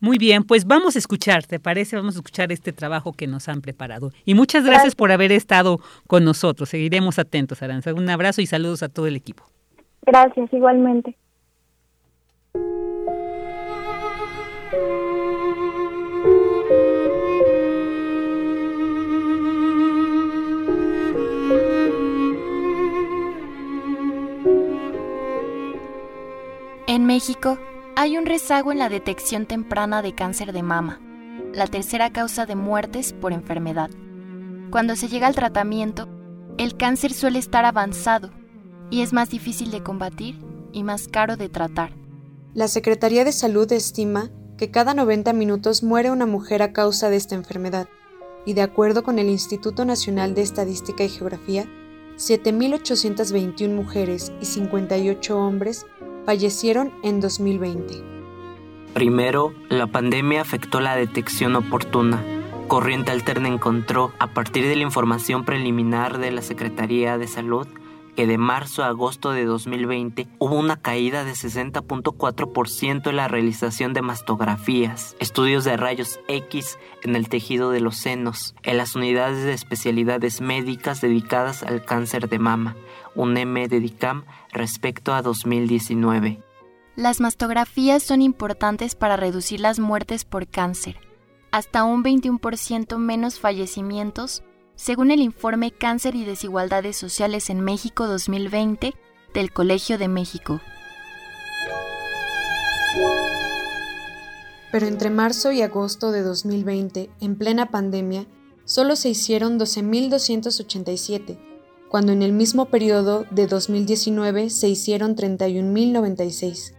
[0.00, 1.96] Muy bien, pues vamos a escuchar, ¿te parece?
[1.96, 4.10] Vamos a escuchar este trabajo que nos han preparado.
[4.24, 6.70] Y muchas gracias, por haber estado con nosotros.
[6.70, 7.92] Seguiremos atentos, Aranza.
[7.92, 9.44] Un abrazo y saludos a todo el equipo.
[10.06, 11.14] Gracias, igualmente.
[26.94, 27.58] En México,
[27.96, 31.00] hay un rezago en la detección temprana de cáncer de mama,
[31.52, 33.90] la tercera causa de muertes por enfermedad.
[34.70, 36.08] Cuando se llega al tratamiento,
[36.56, 38.30] el cáncer suele estar avanzado
[38.90, 40.38] y es más difícil de combatir
[40.72, 41.90] y más caro de tratar.
[42.54, 47.16] La Secretaría de Salud estima que cada 90 minutos muere una mujer a causa de
[47.16, 47.88] esta enfermedad,
[48.46, 51.66] y de acuerdo con el Instituto Nacional de Estadística y Geografía,
[52.18, 55.86] 7.821 mujeres y 58 hombres
[56.24, 58.02] fallecieron en 2020.
[58.94, 62.22] Primero, la pandemia afectó la detección oportuna.
[62.68, 67.66] Corriente Alterna encontró, a partir de la información preliminar de la Secretaría de Salud,
[68.14, 73.92] que de marzo a agosto de 2020 hubo una caída de 60.4% en la realización
[73.92, 79.42] de mastografías, estudios de rayos X en el tejido de los senos, en las unidades
[79.42, 82.76] de especialidades médicas dedicadas al cáncer de mama,
[83.14, 83.80] un M de
[84.54, 86.42] respecto a 2019.
[86.96, 90.96] Las mastografías son importantes para reducir las muertes por cáncer,
[91.50, 94.42] hasta un 21% menos fallecimientos,
[94.76, 98.94] según el informe Cáncer y Desigualdades Sociales en México 2020
[99.34, 100.60] del Colegio de México.
[104.72, 108.26] Pero entre marzo y agosto de 2020, en plena pandemia,
[108.64, 111.53] solo se hicieron 12.287
[111.94, 116.74] cuando en el mismo periodo de 2019 se hicieron 31.096.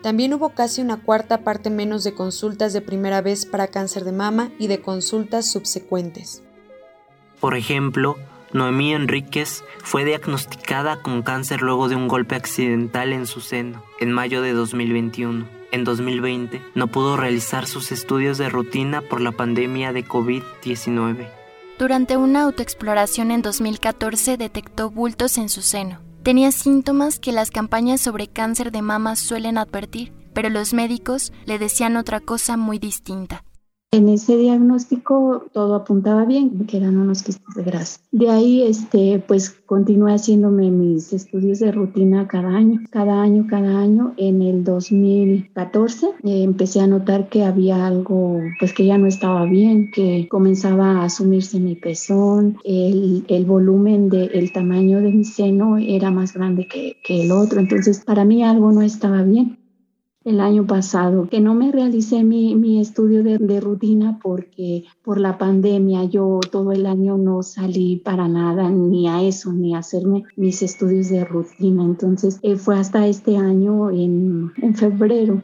[0.00, 4.12] También hubo casi una cuarta parte menos de consultas de primera vez para cáncer de
[4.12, 6.44] mama y de consultas subsecuentes.
[7.40, 8.16] Por ejemplo,
[8.52, 14.12] Noemí Enríquez fue diagnosticada con cáncer luego de un golpe accidental en su seno en
[14.12, 15.48] mayo de 2021.
[15.72, 21.43] En 2020 no pudo realizar sus estudios de rutina por la pandemia de COVID-19.
[21.76, 26.00] Durante una autoexploración en 2014 detectó bultos en su seno.
[26.22, 31.58] Tenía síntomas que las campañas sobre cáncer de mama suelen advertir, pero los médicos le
[31.58, 33.44] decían otra cosa muy distinta.
[33.94, 38.00] En ese diagnóstico todo apuntaba bien, que eran unos quistes de grasa.
[38.10, 43.78] De ahí, este, pues continué haciéndome mis estudios de rutina cada año, cada año, cada
[43.78, 44.12] año.
[44.16, 49.44] En el 2014 eh, empecé a notar que había algo, pues que ya no estaba
[49.44, 55.78] bien, que comenzaba a asumirse mi pezón, el, volumen del el tamaño de mi seno
[55.78, 57.60] era más grande que, que el otro.
[57.60, 59.56] Entonces, para mí algo no estaba bien
[60.24, 65.38] el año pasado, que no me realicé mi, mi estudio de, rutina porque por la
[65.38, 70.24] pandemia yo todo el año no salí para nada, ni a eso, ni a hacerme
[70.36, 71.84] mis estudios de rutina.
[71.84, 75.42] Entonces eh, fue hasta este año, en, en febrero.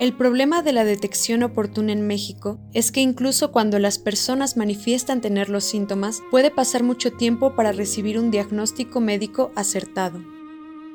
[0.00, 5.20] El problema de la detección oportuna en México es que incluso cuando las personas manifiestan
[5.20, 10.18] tener los síntomas, puede pasar mucho tiempo para recibir un diagnóstico médico acertado.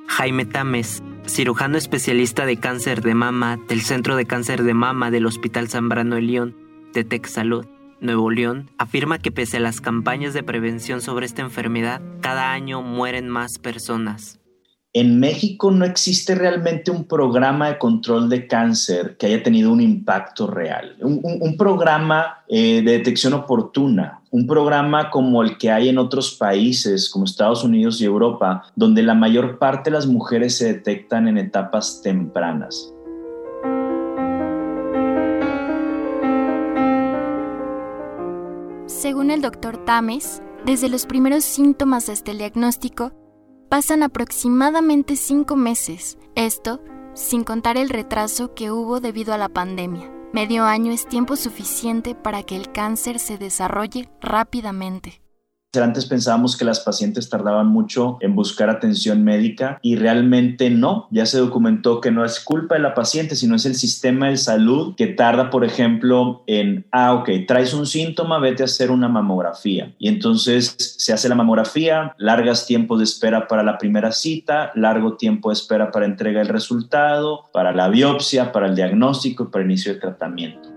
[0.08, 5.28] Jaime Tames, cirujano especialista de cáncer de mama del Centro de Cáncer de Mama del
[5.28, 6.58] Hospital Zambrano de León,
[6.92, 7.68] de Texalud,
[8.02, 12.82] Nuevo León, afirma que pese a las campañas de prevención sobre esta enfermedad, cada año
[12.82, 14.40] mueren más personas.
[14.96, 19.82] En México no existe realmente un programa de control de cáncer que haya tenido un
[19.82, 25.98] impacto real, un, programa eh, de detección oportuna, un programa como el que hay en
[25.98, 30.68] otros países como Estados Unidos y Europa, donde la mayor parte de las mujeres se
[30.68, 32.94] detectan en etapas tempranas.
[38.86, 43.12] Según el doctor Tames, desde los primeros síntomas hasta el diagnóstico,
[43.70, 46.82] pasan aproximadamente cinco meses, esto
[47.16, 50.12] sin contar el retraso que hubo debido a la pandemia.
[50.34, 55.22] Medio año es tiempo suficiente para que el cáncer se desarrolle rápidamente.
[55.84, 61.08] Antes pensábamos que las pacientes tardaban mucho en buscar atención médica y realmente no.
[61.12, 64.38] Ya se documentó que no es culpa de la paciente, sino es el sistema de
[64.38, 69.08] salud que tarda, por ejemplo, en, ah, ok, traes un síntoma, vete a hacer una
[69.08, 69.94] mamografía.
[70.00, 75.16] Y entonces se hace la mamografía, largas tiempos de espera para la primera cita, largo
[75.18, 79.66] tiempo de espera para entrega del resultado, para la biopsia, para el diagnóstico y para
[79.66, 80.75] inicio de tratamiento.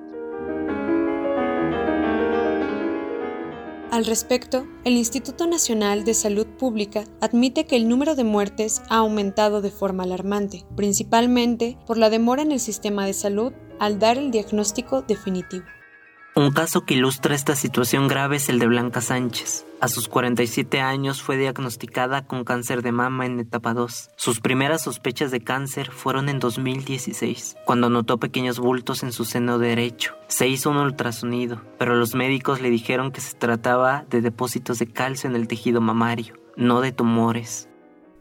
[3.91, 8.99] Al respecto, el Instituto Nacional de Salud Pública admite que el número de muertes ha
[8.99, 14.19] aumentado de forma alarmante, principalmente por la demora en el sistema de salud al dar
[14.19, 15.65] el diagnóstico definitivo.
[16.39, 19.67] Un caso que ilustra esta situación grave es el de Blanca Sánchez.
[19.81, 24.11] A sus 47 años fue diagnosticada con cáncer de mama en etapa 2.
[24.15, 29.59] Sus primeras sospechas de cáncer fueron en 2016, cuando notó pequeños bultos en su seno
[29.59, 30.15] derecho.
[30.29, 34.87] Se hizo un ultrasonido, pero los médicos le dijeron que se trataba de depósitos de
[34.87, 37.69] calcio en el tejido mamario, no de tumores.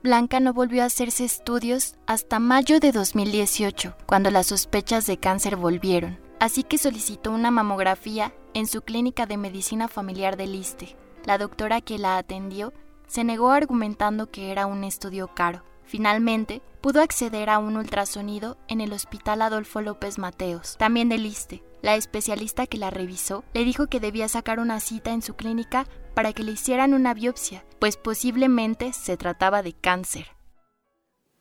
[0.01, 5.55] Blanca no volvió a hacerse estudios hasta mayo de 2018, cuando las sospechas de cáncer
[5.55, 10.95] volvieron así que solicitó una mamografía en su clínica de medicina familiar del Liste.
[11.25, 12.73] La doctora que la atendió
[13.07, 15.63] se negó argumentando que era un estudio caro.
[15.83, 21.63] Finalmente, pudo acceder a un ultrasonido en el Hospital Adolfo López Mateos, también del Liste.
[21.81, 25.87] La especialista que la revisó le dijo que debía sacar una cita en su clínica
[26.13, 30.36] para que le hicieran una biopsia, pues posiblemente se trataba de cáncer.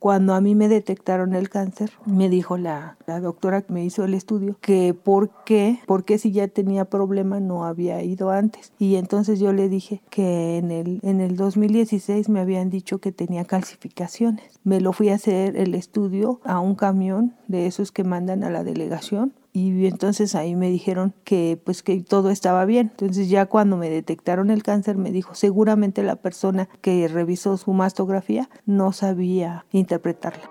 [0.06, 4.04] Cuando a mí me detectaron el cáncer, me dijo la, la, doctora que me hizo
[4.04, 8.72] el estudio que por qué, por qué si ya tenía problema no había ido antes.
[8.78, 13.10] Y entonces yo le dije que en el, en el 2016 me habían dicho que
[13.10, 14.60] tenía calcificaciones.
[14.62, 18.50] Me lo fui a hacer el estudio a un camión de esos que mandan a
[18.50, 22.88] la delegación y entonces ahí me dijeron que pues que todo estaba bien.
[22.90, 27.72] Entonces ya cuando me detectaron el cáncer me dijo, seguramente la persona que revisó su
[27.72, 30.50] mastografía no sabía interpretarla.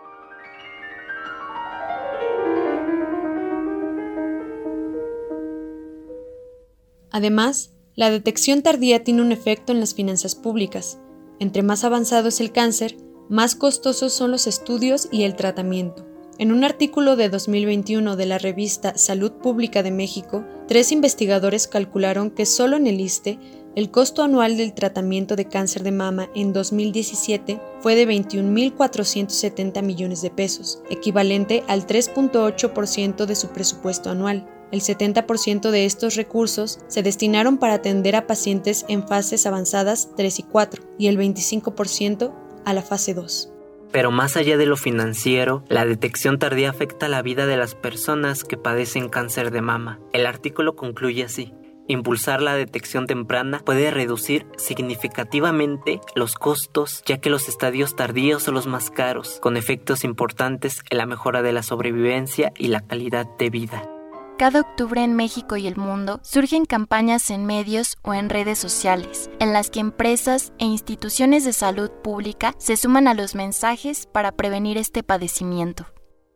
[7.11, 10.97] Además, la detección tardía tiene un efecto en las finanzas públicas.
[11.39, 12.97] Entre más avanzado es el cáncer,
[13.29, 16.14] más costosos son los estudios y el tratamiento.
[16.37, 22.29] En un artículo de 2021 de la revista Salud Pública de México, tres investigadores calcularon
[22.29, 23.39] que solo en el ISTE
[23.75, 30.21] el costo anual del tratamiento de cáncer de mama en 2017 fue de 21.470 millones
[30.21, 34.45] de pesos, equivalente al 3.8% de su presupuesto anual.
[34.73, 40.39] El 70% de estos recursos se destinaron para atender a pacientes en fases avanzadas 3
[40.39, 42.33] y 4 y el 25%
[42.65, 43.54] a la fase 2.
[43.95, 48.43] Pero más allá de lo financiero, la detección tardía afecta la vida de las personas
[48.43, 50.01] que padecen cáncer de mama.
[50.11, 51.53] El artículo concluye así.
[51.87, 58.55] Impulsar la detección temprana puede reducir significativamente los costos, ya que los estadios tardíos son
[58.55, 63.25] los más caros, con efectos importantes en la mejora de la sobrevivencia y la calidad
[63.39, 63.94] de vida.
[64.37, 69.29] Cada octubre en México y el mundo surgen campañas en medios o en redes sociales,
[69.39, 74.33] en las que empresas e instituciones de salud pública se suman a los mensajes para
[74.33, 75.85] prevenir este padecimiento.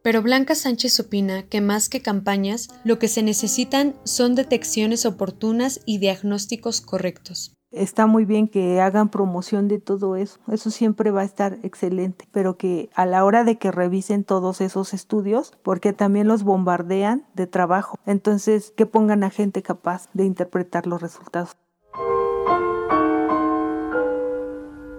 [0.01, 5.81] Pero Blanca Sánchez opina que más que campañas, lo que se necesitan son detecciones oportunas
[5.85, 7.58] y diagnósticos correctos.
[7.71, 12.27] Está muy bien que hagan promoción de todo eso, eso siempre va a estar excelente,
[12.31, 17.27] pero que a la hora de que revisen todos esos estudios, porque también los bombardean
[17.35, 21.55] de trabajo, entonces que pongan a gente capaz de interpretar los resultados.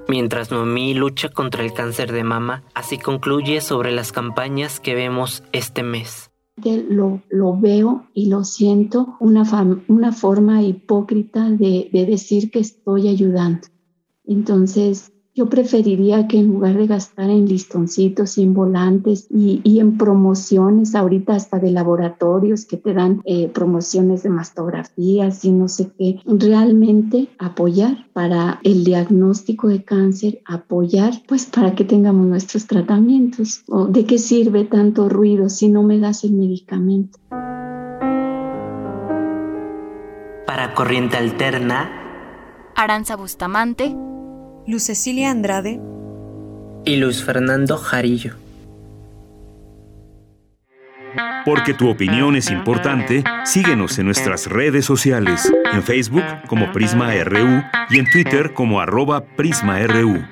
[0.06, 5.42] Mientras Noemí lucha contra el cáncer de mama, así concluye sobre las campañas que vemos
[5.52, 6.29] este mes
[6.88, 9.44] lo, lo veo y lo siento una,
[9.88, 13.68] una forma hipócrita de, de decir que estoy ayudando.
[14.24, 19.96] Entonces, yo preferiría que en lugar de gastar en listoncitos y en volantes y, en
[19.96, 25.92] promociones, ahorita hasta de laboratorios que te dan eh, promociones de mastografías y no sé
[25.96, 33.62] qué, realmente apoyar para el diagnóstico de cáncer, apoyar pues para que tengamos nuestros tratamientos.
[33.68, 37.18] ¿O ¿De qué sirve tanto ruido si no me das el medicamento?
[40.46, 41.96] Para corriente alterna,
[42.76, 43.96] Aranza Bustamante,
[44.70, 45.80] Luz Cecilia Andrade
[46.84, 48.36] y Luis Fernando Jarillo.
[51.44, 57.64] Porque tu opinión es importante, síguenos en nuestras redes sociales, en Facebook como Prisma RU
[57.90, 60.22] y en Twitter como arroba PrismaRU.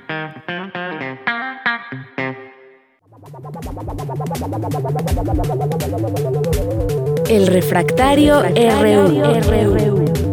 [7.28, 10.27] El refractario, RU.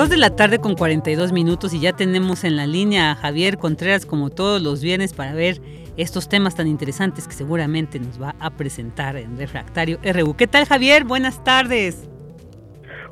[0.00, 3.58] Dos de la tarde con 42 minutos y ya tenemos en la línea a Javier
[3.58, 5.60] Contreras como todos los viernes para ver
[5.98, 10.34] estos temas tan interesantes que seguramente nos va a presentar en Refractario RU.
[10.38, 11.04] ¿Qué tal Javier?
[11.04, 12.08] Buenas tardes.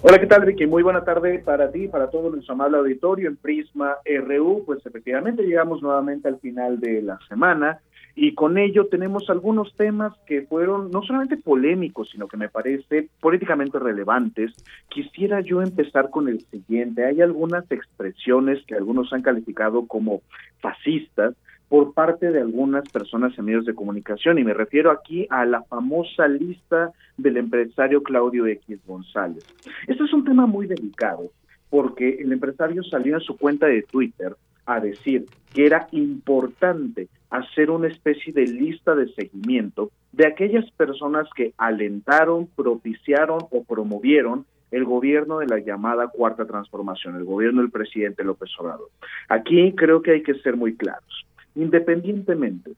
[0.01, 0.67] Hola, ¿qué tal Vicky?
[0.67, 4.63] Muy buena tarde para ti, para todo nuestro amable auditorio en Prisma RU.
[4.65, 7.83] Pues efectivamente llegamos nuevamente al final de la semana
[8.15, 13.09] y con ello tenemos algunos temas que fueron no solamente polémicos, sino que me parece
[13.21, 14.53] políticamente relevantes.
[14.89, 17.05] Quisiera yo empezar con el siguiente.
[17.05, 20.23] Hay algunas expresiones que algunos han calificado como
[20.61, 21.35] fascistas
[21.69, 25.63] por parte de algunas personas en medios de comunicación y me refiero aquí a la
[25.63, 29.45] famosa lista del empresario Claudio X González.
[29.87, 31.31] Este es un tema muy delicado
[31.71, 34.35] porque el empresario salió en su cuenta de Twitter
[34.69, 41.27] a decir que era importante hacer una especie de lista de seguimiento de aquellas personas
[41.35, 47.71] que alentaron, propiciaron o promovieron el gobierno de la llamada cuarta transformación, el gobierno del
[47.71, 48.91] presidente López Obrador.
[49.31, 51.27] Aquí creo que hay que ser muy claros.
[51.55, 52.73] Independientemente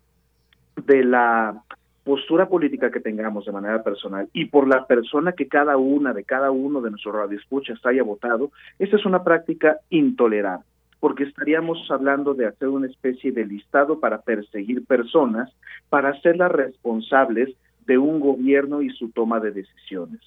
[0.86, 1.60] de la
[2.04, 6.22] postura política que tengamos de manera personal y por la persona que cada una de
[6.22, 10.69] cada uno de nuestros radioescuchas haya votado, esta es una práctica intolerable
[11.00, 15.50] porque estaríamos hablando de hacer una especie de listado para perseguir personas,
[15.88, 17.48] para hacerlas responsables
[17.86, 20.20] de un gobierno y su toma de decisiones.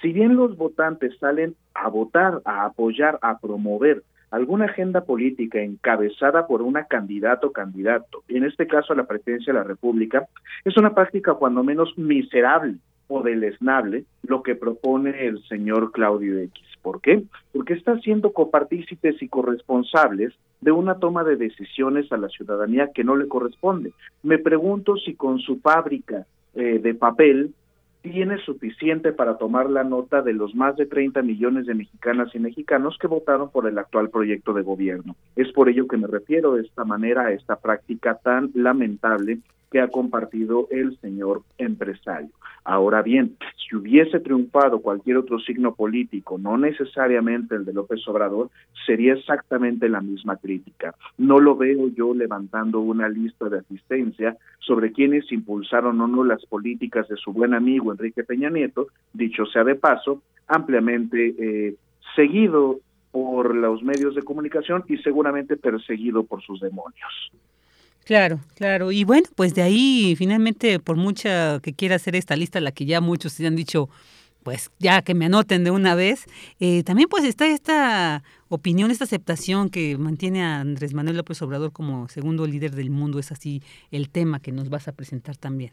[0.00, 6.46] Si bien los votantes salen a votar, a apoyar, a promover alguna agenda política encabezada
[6.46, 10.26] por una candidato o candidato, en este caso a la presidencia de la República,
[10.64, 12.76] es una práctica cuando menos miserable
[13.10, 16.64] o deleznable lo que propone el señor Claudio X.
[16.80, 17.24] ¿Por qué?
[17.52, 23.04] Porque está siendo copartícipes y corresponsables de una toma de decisiones a la ciudadanía que
[23.04, 23.92] no le corresponde.
[24.22, 27.52] Me pregunto si con su fábrica eh, de papel
[28.02, 32.38] tiene suficiente para tomar la nota de los más de 30 millones de mexicanas y
[32.38, 35.16] mexicanos que votaron por el actual proyecto de gobierno.
[35.36, 39.40] Es por ello que me refiero de esta manera a esta práctica tan lamentable
[39.70, 42.30] que ha compartido el señor empresario.
[42.64, 48.50] Ahora bien, si hubiese triunfado cualquier otro signo político, no necesariamente el de López Obrador,
[48.86, 50.94] sería exactamente la misma crítica.
[51.16, 56.44] No lo veo yo levantando una lista de asistencia sobre quienes impulsaron o no las
[56.46, 61.76] políticas de su buen amigo Enrique Peña Nieto, dicho sea de paso, ampliamente eh,
[62.14, 62.80] seguido
[63.12, 67.32] por los medios de comunicación y seguramente perseguido por sus demonios.
[68.10, 68.90] Claro, claro.
[68.90, 72.84] Y bueno, pues de ahí finalmente, por mucha que quiera hacer esta lista, la que
[72.84, 73.88] ya muchos se han dicho,
[74.42, 76.26] pues ya que me anoten de una vez,
[76.58, 81.70] eh, también pues está esta opinión, esta aceptación que mantiene a Andrés Manuel López Obrador
[81.70, 83.20] como segundo líder del mundo.
[83.20, 83.62] Es así
[83.92, 85.70] el tema que nos vas a presentar también.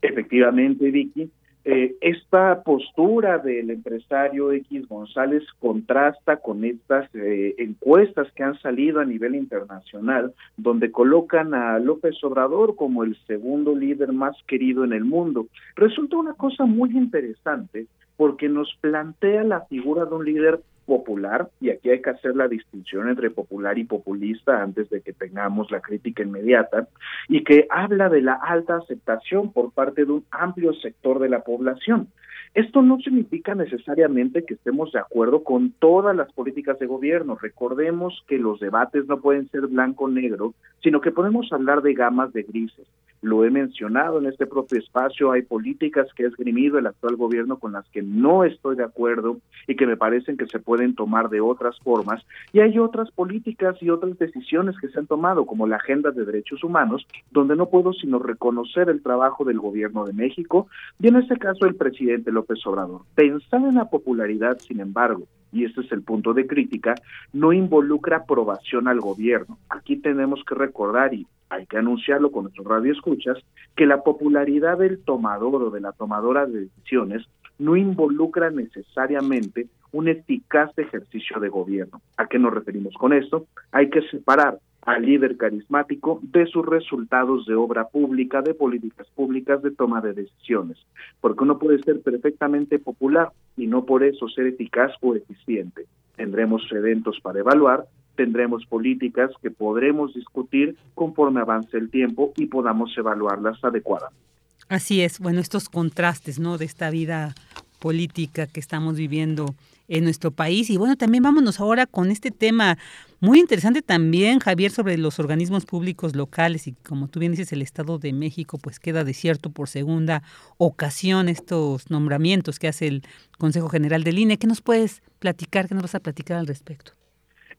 [0.00, 1.30] Efectivamente, Vicky.
[1.66, 9.00] Eh, esta postura del empresario X González contrasta con estas eh, encuestas que han salido
[9.00, 14.92] a nivel internacional, donde colocan a López Obrador como el segundo líder más querido en
[14.92, 15.46] el mundo.
[15.74, 17.86] Resulta una cosa muy interesante
[18.18, 22.48] porque nos plantea la figura de un líder popular, y aquí hay que hacer la
[22.48, 26.88] distinción entre popular y populista antes de que tengamos la crítica inmediata,
[27.28, 31.40] y que habla de la alta aceptación por parte de un amplio sector de la
[31.40, 32.08] población.
[32.54, 37.36] Esto no significa necesariamente que estemos de acuerdo con todas las políticas de gobierno.
[37.40, 42.44] Recordemos que los debates no pueden ser blanco-negro, sino que podemos hablar de gamas de
[42.44, 42.86] grises.
[43.22, 47.58] Lo he mencionado en este propio espacio, hay políticas que ha esgrimido el actual gobierno
[47.58, 51.30] con las que no estoy de acuerdo y que me parecen que se pueden tomar
[51.30, 55.66] de otras formas, y hay otras políticas y otras decisiones que se han tomado, como
[55.66, 60.12] la agenda de derechos humanos, donde no puedo sino reconocer el trabajo del gobierno de
[60.12, 60.68] México
[61.00, 63.02] y en este caso el presidente López Obrador.
[63.14, 66.94] Pensar en la popularidad, sin embargo, y este es el punto de crítica,
[67.32, 69.58] no involucra aprobación al gobierno.
[69.70, 73.38] Aquí tenemos que recordar, y hay que anunciarlo con nuestros radioescuchas,
[73.76, 77.24] que la popularidad del tomador o de la tomadora de decisiones
[77.58, 82.00] no involucra necesariamente un eficaz ejercicio de gobierno.
[82.16, 83.46] ¿A qué nos referimos con esto?
[83.70, 89.62] Hay que separar al líder carismático de sus resultados de obra pública, de políticas públicas,
[89.62, 90.78] de toma de decisiones,
[91.20, 95.86] porque uno puede ser perfectamente popular y no por eso ser eficaz o eficiente.
[96.16, 102.96] Tendremos eventos para evaluar, tendremos políticas que podremos discutir conforme avance el tiempo y podamos
[102.96, 104.22] evaluarlas adecuadamente.
[104.68, 106.58] Así es, bueno, estos contrastes, ¿no?
[106.58, 107.34] De esta vida
[107.80, 109.54] política que estamos viviendo
[109.88, 110.70] en nuestro país.
[110.70, 112.78] Y bueno, también vámonos ahora con este tema
[113.24, 117.62] muy interesante también, Javier, sobre los organismos públicos locales y como tú bien dices, el
[117.62, 120.22] Estado de México pues queda desierto por segunda
[120.58, 123.02] ocasión estos nombramientos que hace el
[123.38, 124.36] Consejo General del INE.
[124.36, 125.68] ¿Qué nos puedes platicar?
[125.68, 126.92] ¿Qué nos vas a platicar al respecto?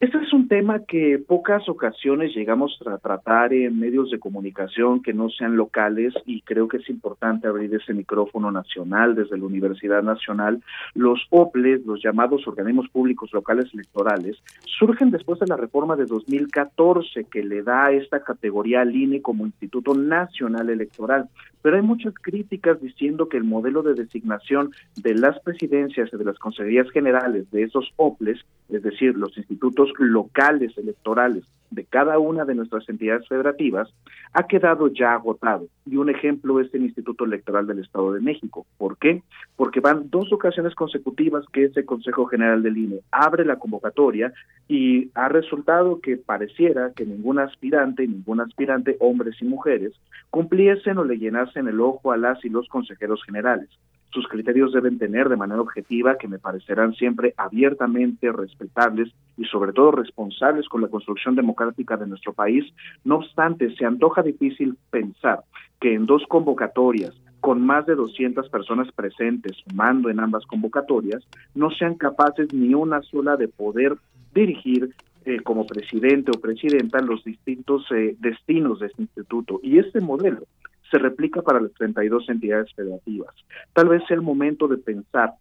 [0.01, 5.29] Es un tema que pocas ocasiones llegamos a tratar en medios de comunicación que no
[5.29, 10.61] sean locales y creo que es importante abrir ese micrófono nacional desde la Universidad Nacional.
[10.93, 14.37] Los OPLES, los llamados organismos públicos locales electorales,
[14.77, 19.45] surgen después de la reforma de 2014 que le da esta categoría al INE como
[19.45, 21.29] Instituto Nacional Electoral
[21.61, 26.23] pero hay muchas críticas diciendo que el modelo de designación de las presidencias y de
[26.23, 28.37] las consejerías generales de esos OPLES,
[28.69, 30.34] es decir, los institutos locales
[30.77, 33.89] electorales de cada una de nuestras entidades federativas,
[34.33, 35.67] ha quedado ya agotado.
[35.85, 38.65] Y un ejemplo es el Instituto Electoral del Estado de México.
[38.77, 39.23] ¿Por qué?
[39.55, 44.33] Porque van dos ocasiones consecutivas que ese Consejo General del INE abre la convocatoria
[44.67, 49.93] y ha resultado que pareciera que ningún aspirante, ningún aspirante, hombres y mujeres,
[50.29, 53.69] cumpliesen o le llenasen en el ojo a las y los consejeros generales.
[54.11, 59.73] Sus criterios deben tener de manera objetiva, que me parecerán siempre abiertamente respetables y sobre
[59.73, 62.65] todo responsables con la construcción democrática de nuestro país.
[63.03, 65.43] No obstante, se antoja difícil pensar
[65.79, 71.23] que en dos convocatorias, con más de 200 personas presentes sumando en ambas convocatorias,
[71.53, 73.97] no sean capaces ni una sola de poder
[74.33, 74.95] dirigir
[75.25, 79.59] eh, como presidente o presidenta los distintos eh, destinos de este instituto.
[79.63, 80.43] Y este modelo
[80.89, 83.33] se replica para las 32 entidades federativas.
[83.73, 85.33] Tal vez sea el momento de pensar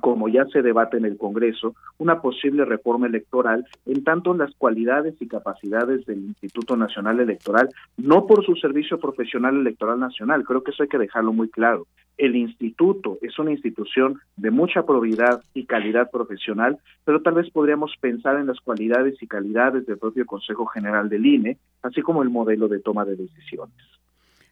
[0.00, 5.14] como ya se debate en el Congreso, una posible reforma electoral en tanto las cualidades
[5.20, 10.70] y capacidades del Instituto Nacional Electoral, no por su servicio profesional electoral nacional, creo que
[10.72, 11.86] eso hay que dejarlo muy claro.
[12.18, 17.94] El instituto es una institución de mucha probidad y calidad profesional, pero tal vez podríamos
[18.00, 22.30] pensar en las cualidades y calidades del propio Consejo General del INE, así como el
[22.30, 23.95] modelo de toma de decisiones.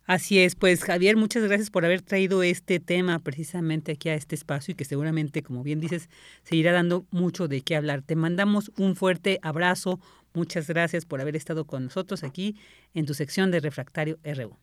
[0.07, 4.35] Así es, pues Javier, muchas gracias por haber traído este tema precisamente aquí a este
[4.35, 6.11] espacio y que seguramente, como bien dices,
[6.43, 8.03] seguirá dando mucho de qué hablar.
[8.03, 10.01] Te mandamos un fuerte abrazo,
[10.35, 12.57] muchas gracias por haber estado con nosotros aquí
[12.93, 14.59] en tu sección de Refractario RU.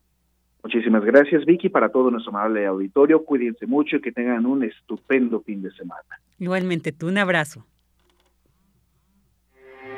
[0.63, 3.25] Muchísimas gracias, Vicky, para todo nuestro amable auditorio.
[3.25, 6.21] Cuídense mucho y que tengan un estupendo fin de semana.
[6.37, 7.65] Igualmente, tú un abrazo.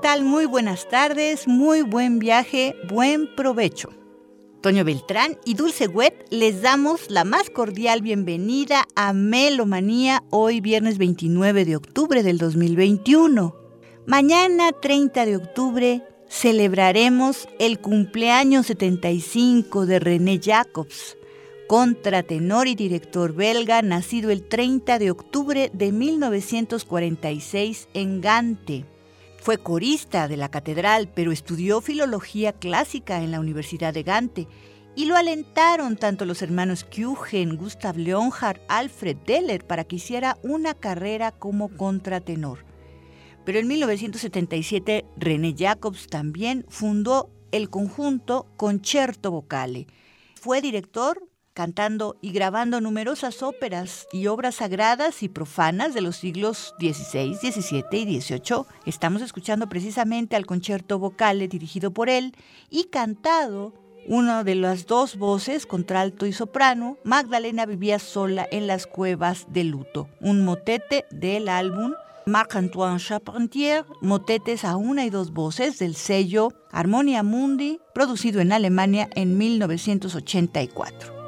[0.00, 0.24] tal?
[0.24, 3.90] Muy buenas tardes, muy buen viaje, buen provecho.
[4.62, 10.96] Toño Beltrán y Dulce Wet les damos la más cordial bienvenida a Melomanía hoy viernes
[10.96, 13.54] 29 de octubre del 2021.
[14.06, 21.18] Mañana 30 de octubre celebraremos el cumpleaños 75 de René Jacobs,
[21.68, 28.86] contratenor y director belga nacido el 30 de octubre de 1946 en Gante.
[29.50, 34.46] Fue corista de la catedral, pero estudió filología clásica en la Universidad de Gante
[34.94, 40.74] y lo alentaron tanto los hermanos Kuchen, Gustav Leonhardt, Alfred Deller para que hiciera una
[40.74, 42.64] carrera como contratenor.
[43.44, 49.88] Pero en 1977 René Jacobs también fundó el conjunto Concerto Vocale.
[50.36, 51.28] Fue director
[51.60, 58.14] cantando y grabando numerosas óperas y obras sagradas y profanas de los siglos XVI, XVII
[58.14, 58.64] y XVIII.
[58.86, 62.34] Estamos escuchando precisamente al concierto vocale dirigido por él
[62.70, 63.74] y cantado
[64.06, 69.64] una de las dos voces, contralto y soprano, Magdalena vivía sola en las cuevas de
[69.64, 71.92] luto, un motete del álbum
[72.24, 79.10] Marc-Antoine Charpentier, motetes a una y dos voces del sello Harmonia Mundi, producido en Alemania
[79.14, 81.19] en 1984.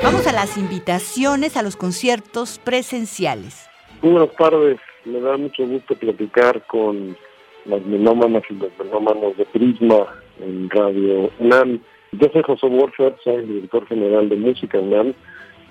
[0.00, 3.68] Vamos a las invitaciones a los conciertos presenciales.
[4.00, 7.16] Buenas tardes, me da mucho gusto platicar con
[7.64, 10.06] las melómanas y los melómanos de Prisma
[10.40, 11.80] en Radio UNAM.
[12.12, 15.14] Yo soy José Warford, soy el director general de Música UNAM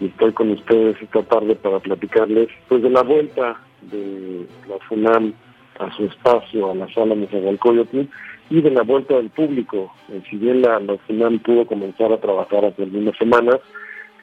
[0.02, 5.34] y estoy con ustedes esta tarde para platicarles pues de la vuelta de la FUNAM
[5.80, 8.02] a su espacio, a la sala Nezahualcóyotl
[8.50, 9.94] y de la vuelta del público.
[10.30, 13.62] Si bien la, la FUNAM pudo comenzar a trabajar hace algunas semanas,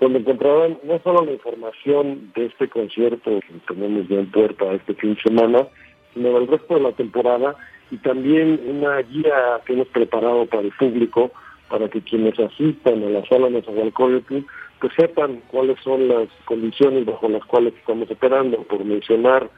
[0.01, 4.95] donde encontrarán no solo la información de este concierto que tenemos ya en puerta este
[4.95, 5.67] fin de semana,
[6.15, 7.57] sino del resto de la temporada
[7.91, 11.31] y también una guía que hemos preparado para el público
[11.69, 14.39] para que quienes asistan a la sala de Nezahualcóyotl
[14.81, 18.63] pues sepan cuáles son las condiciones bajo las cuales estamos operando.
[18.65, 19.49] Por mencionar,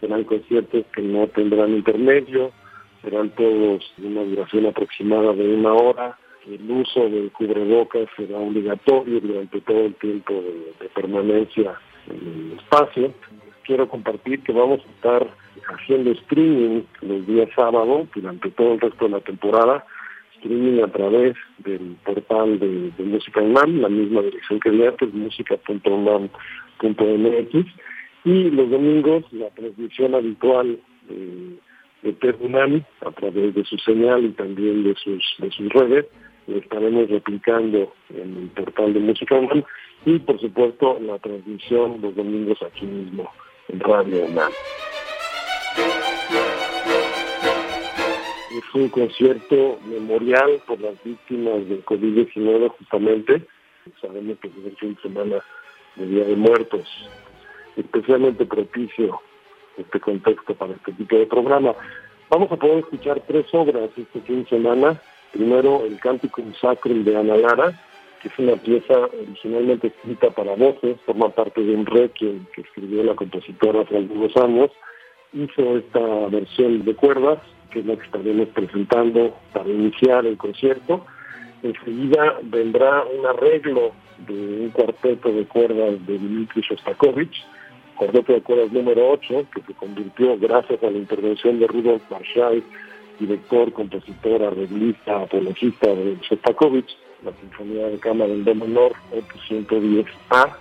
[0.00, 2.52] serán conciertos que no tendrán intermedio,
[3.02, 9.20] serán todos de una duración aproximada de una hora, el uso del cubrebocas será obligatorio
[9.20, 10.34] durante todo el tiempo
[10.80, 11.74] de permanencia
[12.08, 13.12] en el espacio.
[13.64, 15.26] Quiero compartir que vamos a estar
[15.68, 19.84] haciendo streaming los días sábado durante todo el resto de la temporada,
[20.36, 27.54] streaming a través del portal de, Música UNAM, la misma dirección que di antes, música.unam.mx,
[28.24, 30.78] y los domingos la transmisión habitual
[31.08, 31.58] de,
[32.02, 36.06] de UNAM a través de su señal y también de sus, de sus redes,
[36.46, 39.64] lo estaremos replicando en el portal de Música UNAM
[40.04, 43.28] y por supuesto la transmisión los domingos aquí mismo
[43.68, 44.52] en Radio UNAM.
[48.56, 53.42] Es un concierto memorial por las víctimas del COVID-19 justamente.
[54.00, 55.44] Sabemos que es el fin de semana
[55.96, 56.88] de Día de Muertos,
[57.76, 59.20] especialmente propicio
[59.76, 61.74] este contexto para este tipo de programa.
[62.30, 65.02] Vamos a poder escuchar tres obras este fin de semana.
[65.32, 67.78] Primero, el Canticum Sacrum de Ana Lara,
[68.22, 73.02] que es una pieza originalmente escrita para voces, forma parte de un requiem que escribió
[73.04, 74.70] la compositora hace algunos años.
[75.34, 77.38] Hizo esta versión de cuerdas
[77.70, 81.04] que es lo que estaremos presentando para iniciar el concierto.
[81.62, 83.92] Enseguida vendrá un arreglo
[84.26, 87.44] de un cuarteto de cuerdas de Dmitry Shostakovich,
[87.96, 92.62] cuarteto de cuerdas número 8, que se convirtió gracias a la intervención de Rudolf Marshall,
[93.18, 100.56] director, compositor, arreglista, apologista de Shostakovich, la Sinfonía de Cámara en Do menor, opus 110A,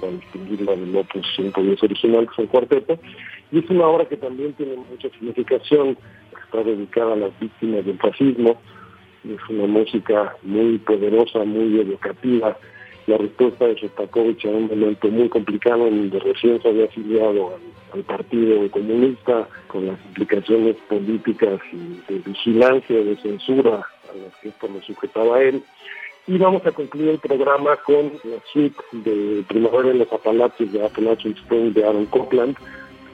[0.00, 2.98] para distinguirla del opus 110 original, que es el cuarteto,
[3.50, 5.96] y es una obra que también tiene mucha significación,
[6.46, 8.58] está dedicada a las víctimas del fascismo,
[9.28, 12.56] es una música muy poderosa, muy educativa.
[13.06, 17.54] La respuesta de Shostakovich en un momento muy complicado en donde recién se había afiliado
[17.54, 24.50] al, Partido Comunista con las implicaciones políticas y de vigilancia, de censura a las que
[24.50, 25.62] esto lo sujetaba él.
[26.26, 30.84] Y vamos a concluir el programa con la suite de Primavera en los Apalaches de
[30.84, 32.56] Appalachian Spring de Aaron Copland.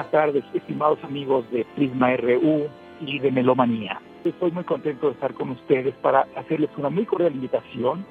[0.00, 2.68] Buenas tardes, estimados amigos de Prisma RU
[3.02, 4.00] y de Melomanía.
[4.24, 8.06] Estoy muy contento de estar con ustedes para hacerles una muy cordial invitación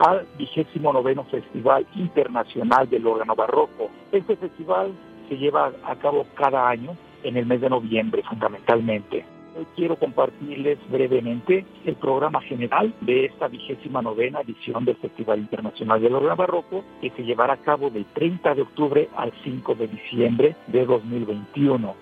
[0.00, 3.90] al vigésimo noveno Festival Internacional del Órgano Barroco.
[4.10, 4.90] Este festival
[5.28, 9.24] se lleva a cabo cada año en el mes de noviembre fundamentalmente.
[9.56, 16.00] Hoy quiero compartirles brevemente el programa general de esta vigésima novena edición del Festival Internacional
[16.00, 19.88] del Órgano Barroco, que se llevará a cabo del 30 de octubre al 5 de
[19.88, 21.94] diciembre de 2021.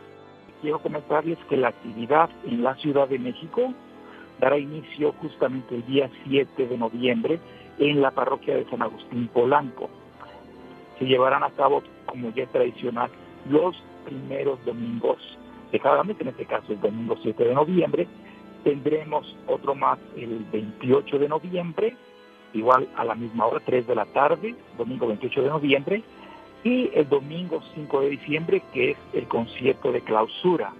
[0.61, 3.73] Quiero comentarles que la actividad en la Ciudad de México
[4.41, 7.41] dará inicio justamente el día 7 de noviembre
[7.79, 9.89] en la parroquia de San Agustín Polanco.
[10.99, 13.11] Se llevarán a cabo, como ya es tradicional,
[13.49, 15.17] los primeros domingos
[15.71, 18.07] de cada mes, en este caso el domingo 7 de noviembre.
[18.65, 21.97] Tendremos otro más el 28 de noviembre,
[22.53, 26.03] igual a la misma hora, 3 de la tarde, domingo 28 de noviembre.
[26.65, 30.73] Y el domingo 5 de diciembre, que es el concierto de clausura.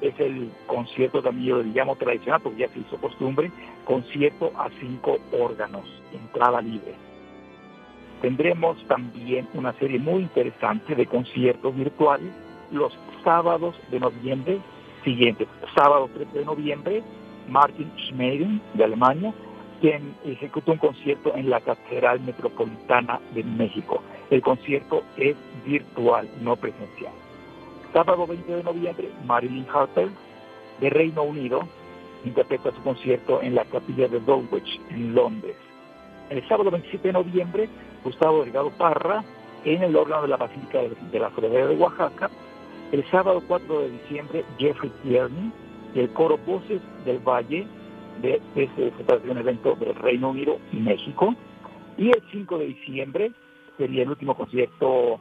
[0.00, 3.50] Es el concierto también, yo le llamo tradicional, porque ya se hizo costumbre,
[3.84, 6.94] concierto a cinco órganos, entrada libre.
[8.22, 12.32] Tendremos también una serie muy interesante de conciertos virtuales
[12.70, 12.92] los
[13.24, 14.60] sábados de noviembre
[15.04, 15.48] siguientes.
[15.74, 17.02] Sábado 13 de noviembre,
[17.48, 19.32] Martin Schmeiden de Alemania,
[19.80, 24.02] quien ejecutó un concierto en la Catedral Metropolitana de México.
[24.30, 27.12] El concierto es virtual, no presencial.
[27.92, 30.08] Sábado 20 de noviembre, Marilyn Harper
[30.80, 31.60] de Reino Unido
[32.24, 35.56] interpreta su concierto en la capilla de Dulwich, en Londres.
[36.28, 37.68] El sábado 27 de noviembre,
[38.04, 39.24] Gustavo Delgado Parra
[39.64, 42.30] en el órgano de la Basílica de la Soledad de Oaxaca
[42.92, 45.52] el sábado 4 de diciembre, Jeffrey Tierney,
[45.94, 47.66] del coro Voces del Valle,
[48.22, 48.92] de, ese
[49.28, 51.34] un evento del Reino Unido y México.
[51.96, 53.32] Y el 5 de diciembre
[53.76, 55.20] sería el último concierto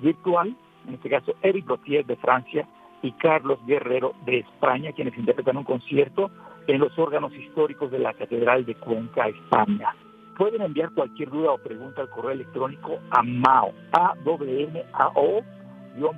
[0.00, 0.54] virtual,
[0.86, 2.68] en este caso Eric Brottier de Francia
[3.02, 6.30] y Carlos Guerrero de España, quienes interpretan un concierto
[6.66, 9.94] en los órganos históricos de la Catedral de Cuenca, España.
[10.36, 15.08] Pueden enviar cualquier duda o pregunta al correo electrónico a mao, a w m a
[15.14, 15.42] o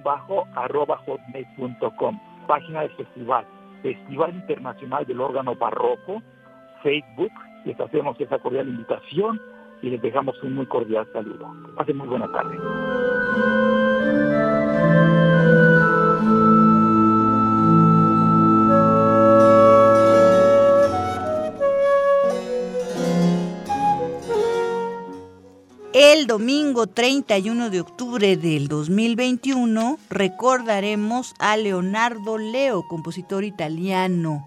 [0.03, 2.21] bajo arroba hotmail.com.
[2.47, 3.45] Página del festival,
[3.83, 6.23] Festival Internacional del Órgano Barroco,
[6.83, 7.33] Facebook.
[7.65, 9.41] Les hacemos esa cordial invitación
[9.83, 11.53] y les dejamos un muy cordial saludo.
[11.77, 12.57] Pasen muy buena tarde.
[26.03, 34.47] El domingo 31 de octubre del 2021 recordaremos a Leonardo Leo, compositor italiano,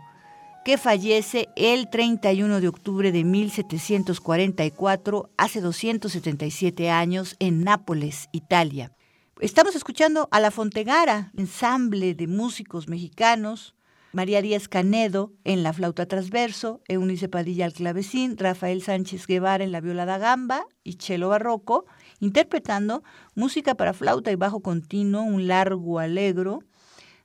[0.66, 8.92] que fallece el 31 de octubre de 1744, hace 277 años, en Nápoles, Italia.
[9.40, 13.76] Estamos escuchando a La Fontegara, ensamble de músicos mexicanos,
[14.14, 19.72] María Díaz Canedo en la flauta transverso, Eunice Padilla al clavecín, Rafael Sánchez Guevara en
[19.72, 21.86] la viola da gamba y cello barroco,
[22.20, 23.04] interpretando
[23.34, 26.60] música para flauta y bajo continuo, un largo alegro,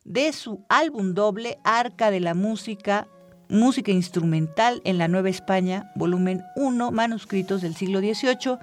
[0.06, 3.06] de su álbum doble Arca de la Música,
[3.50, 8.56] Música Instrumental en la Nueva España, volumen 1, manuscritos del siglo XVIII.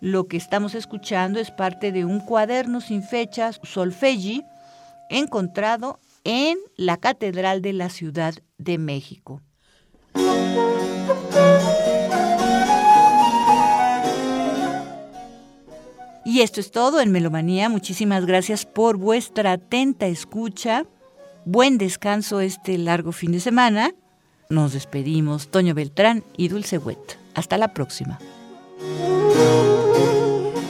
[0.00, 4.42] Lo que estamos escuchando es parte de un cuaderno sin fechas, solfeggi,
[5.10, 9.42] encontrado en la Catedral de la Ciudad de México.
[16.24, 17.68] Y esto es todo en Melomanía.
[17.70, 20.84] Muchísimas gracias por vuestra atenta escucha.
[21.46, 23.94] Buen descanso este largo fin de semana.
[24.50, 27.18] Nos despedimos, Toño Beltrán y Dulce Wet.
[27.34, 28.18] Hasta la próxima.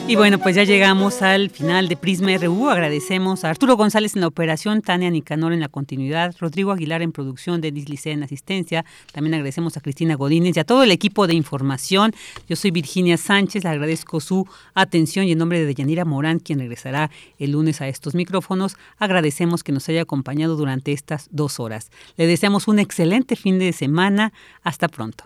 [0.09, 2.67] Y bueno, pues ya llegamos al final de Prisma RU.
[2.67, 7.11] Agradecemos a Arturo González en la operación, Tania Nicanor en la continuidad, Rodrigo Aguilar en
[7.11, 8.85] producción, Denis Licea en asistencia.
[9.11, 12.11] También agradecemos a Cristina Godínez y a todo el equipo de información.
[12.47, 16.57] Yo soy Virginia Sánchez, le agradezco su atención y en nombre de Deyanira Morán, quien
[16.57, 21.91] regresará el lunes a estos micrófonos, agradecemos que nos haya acompañado durante estas dos horas.
[22.17, 24.33] Le deseamos un excelente fin de semana.
[24.63, 25.25] Hasta pronto.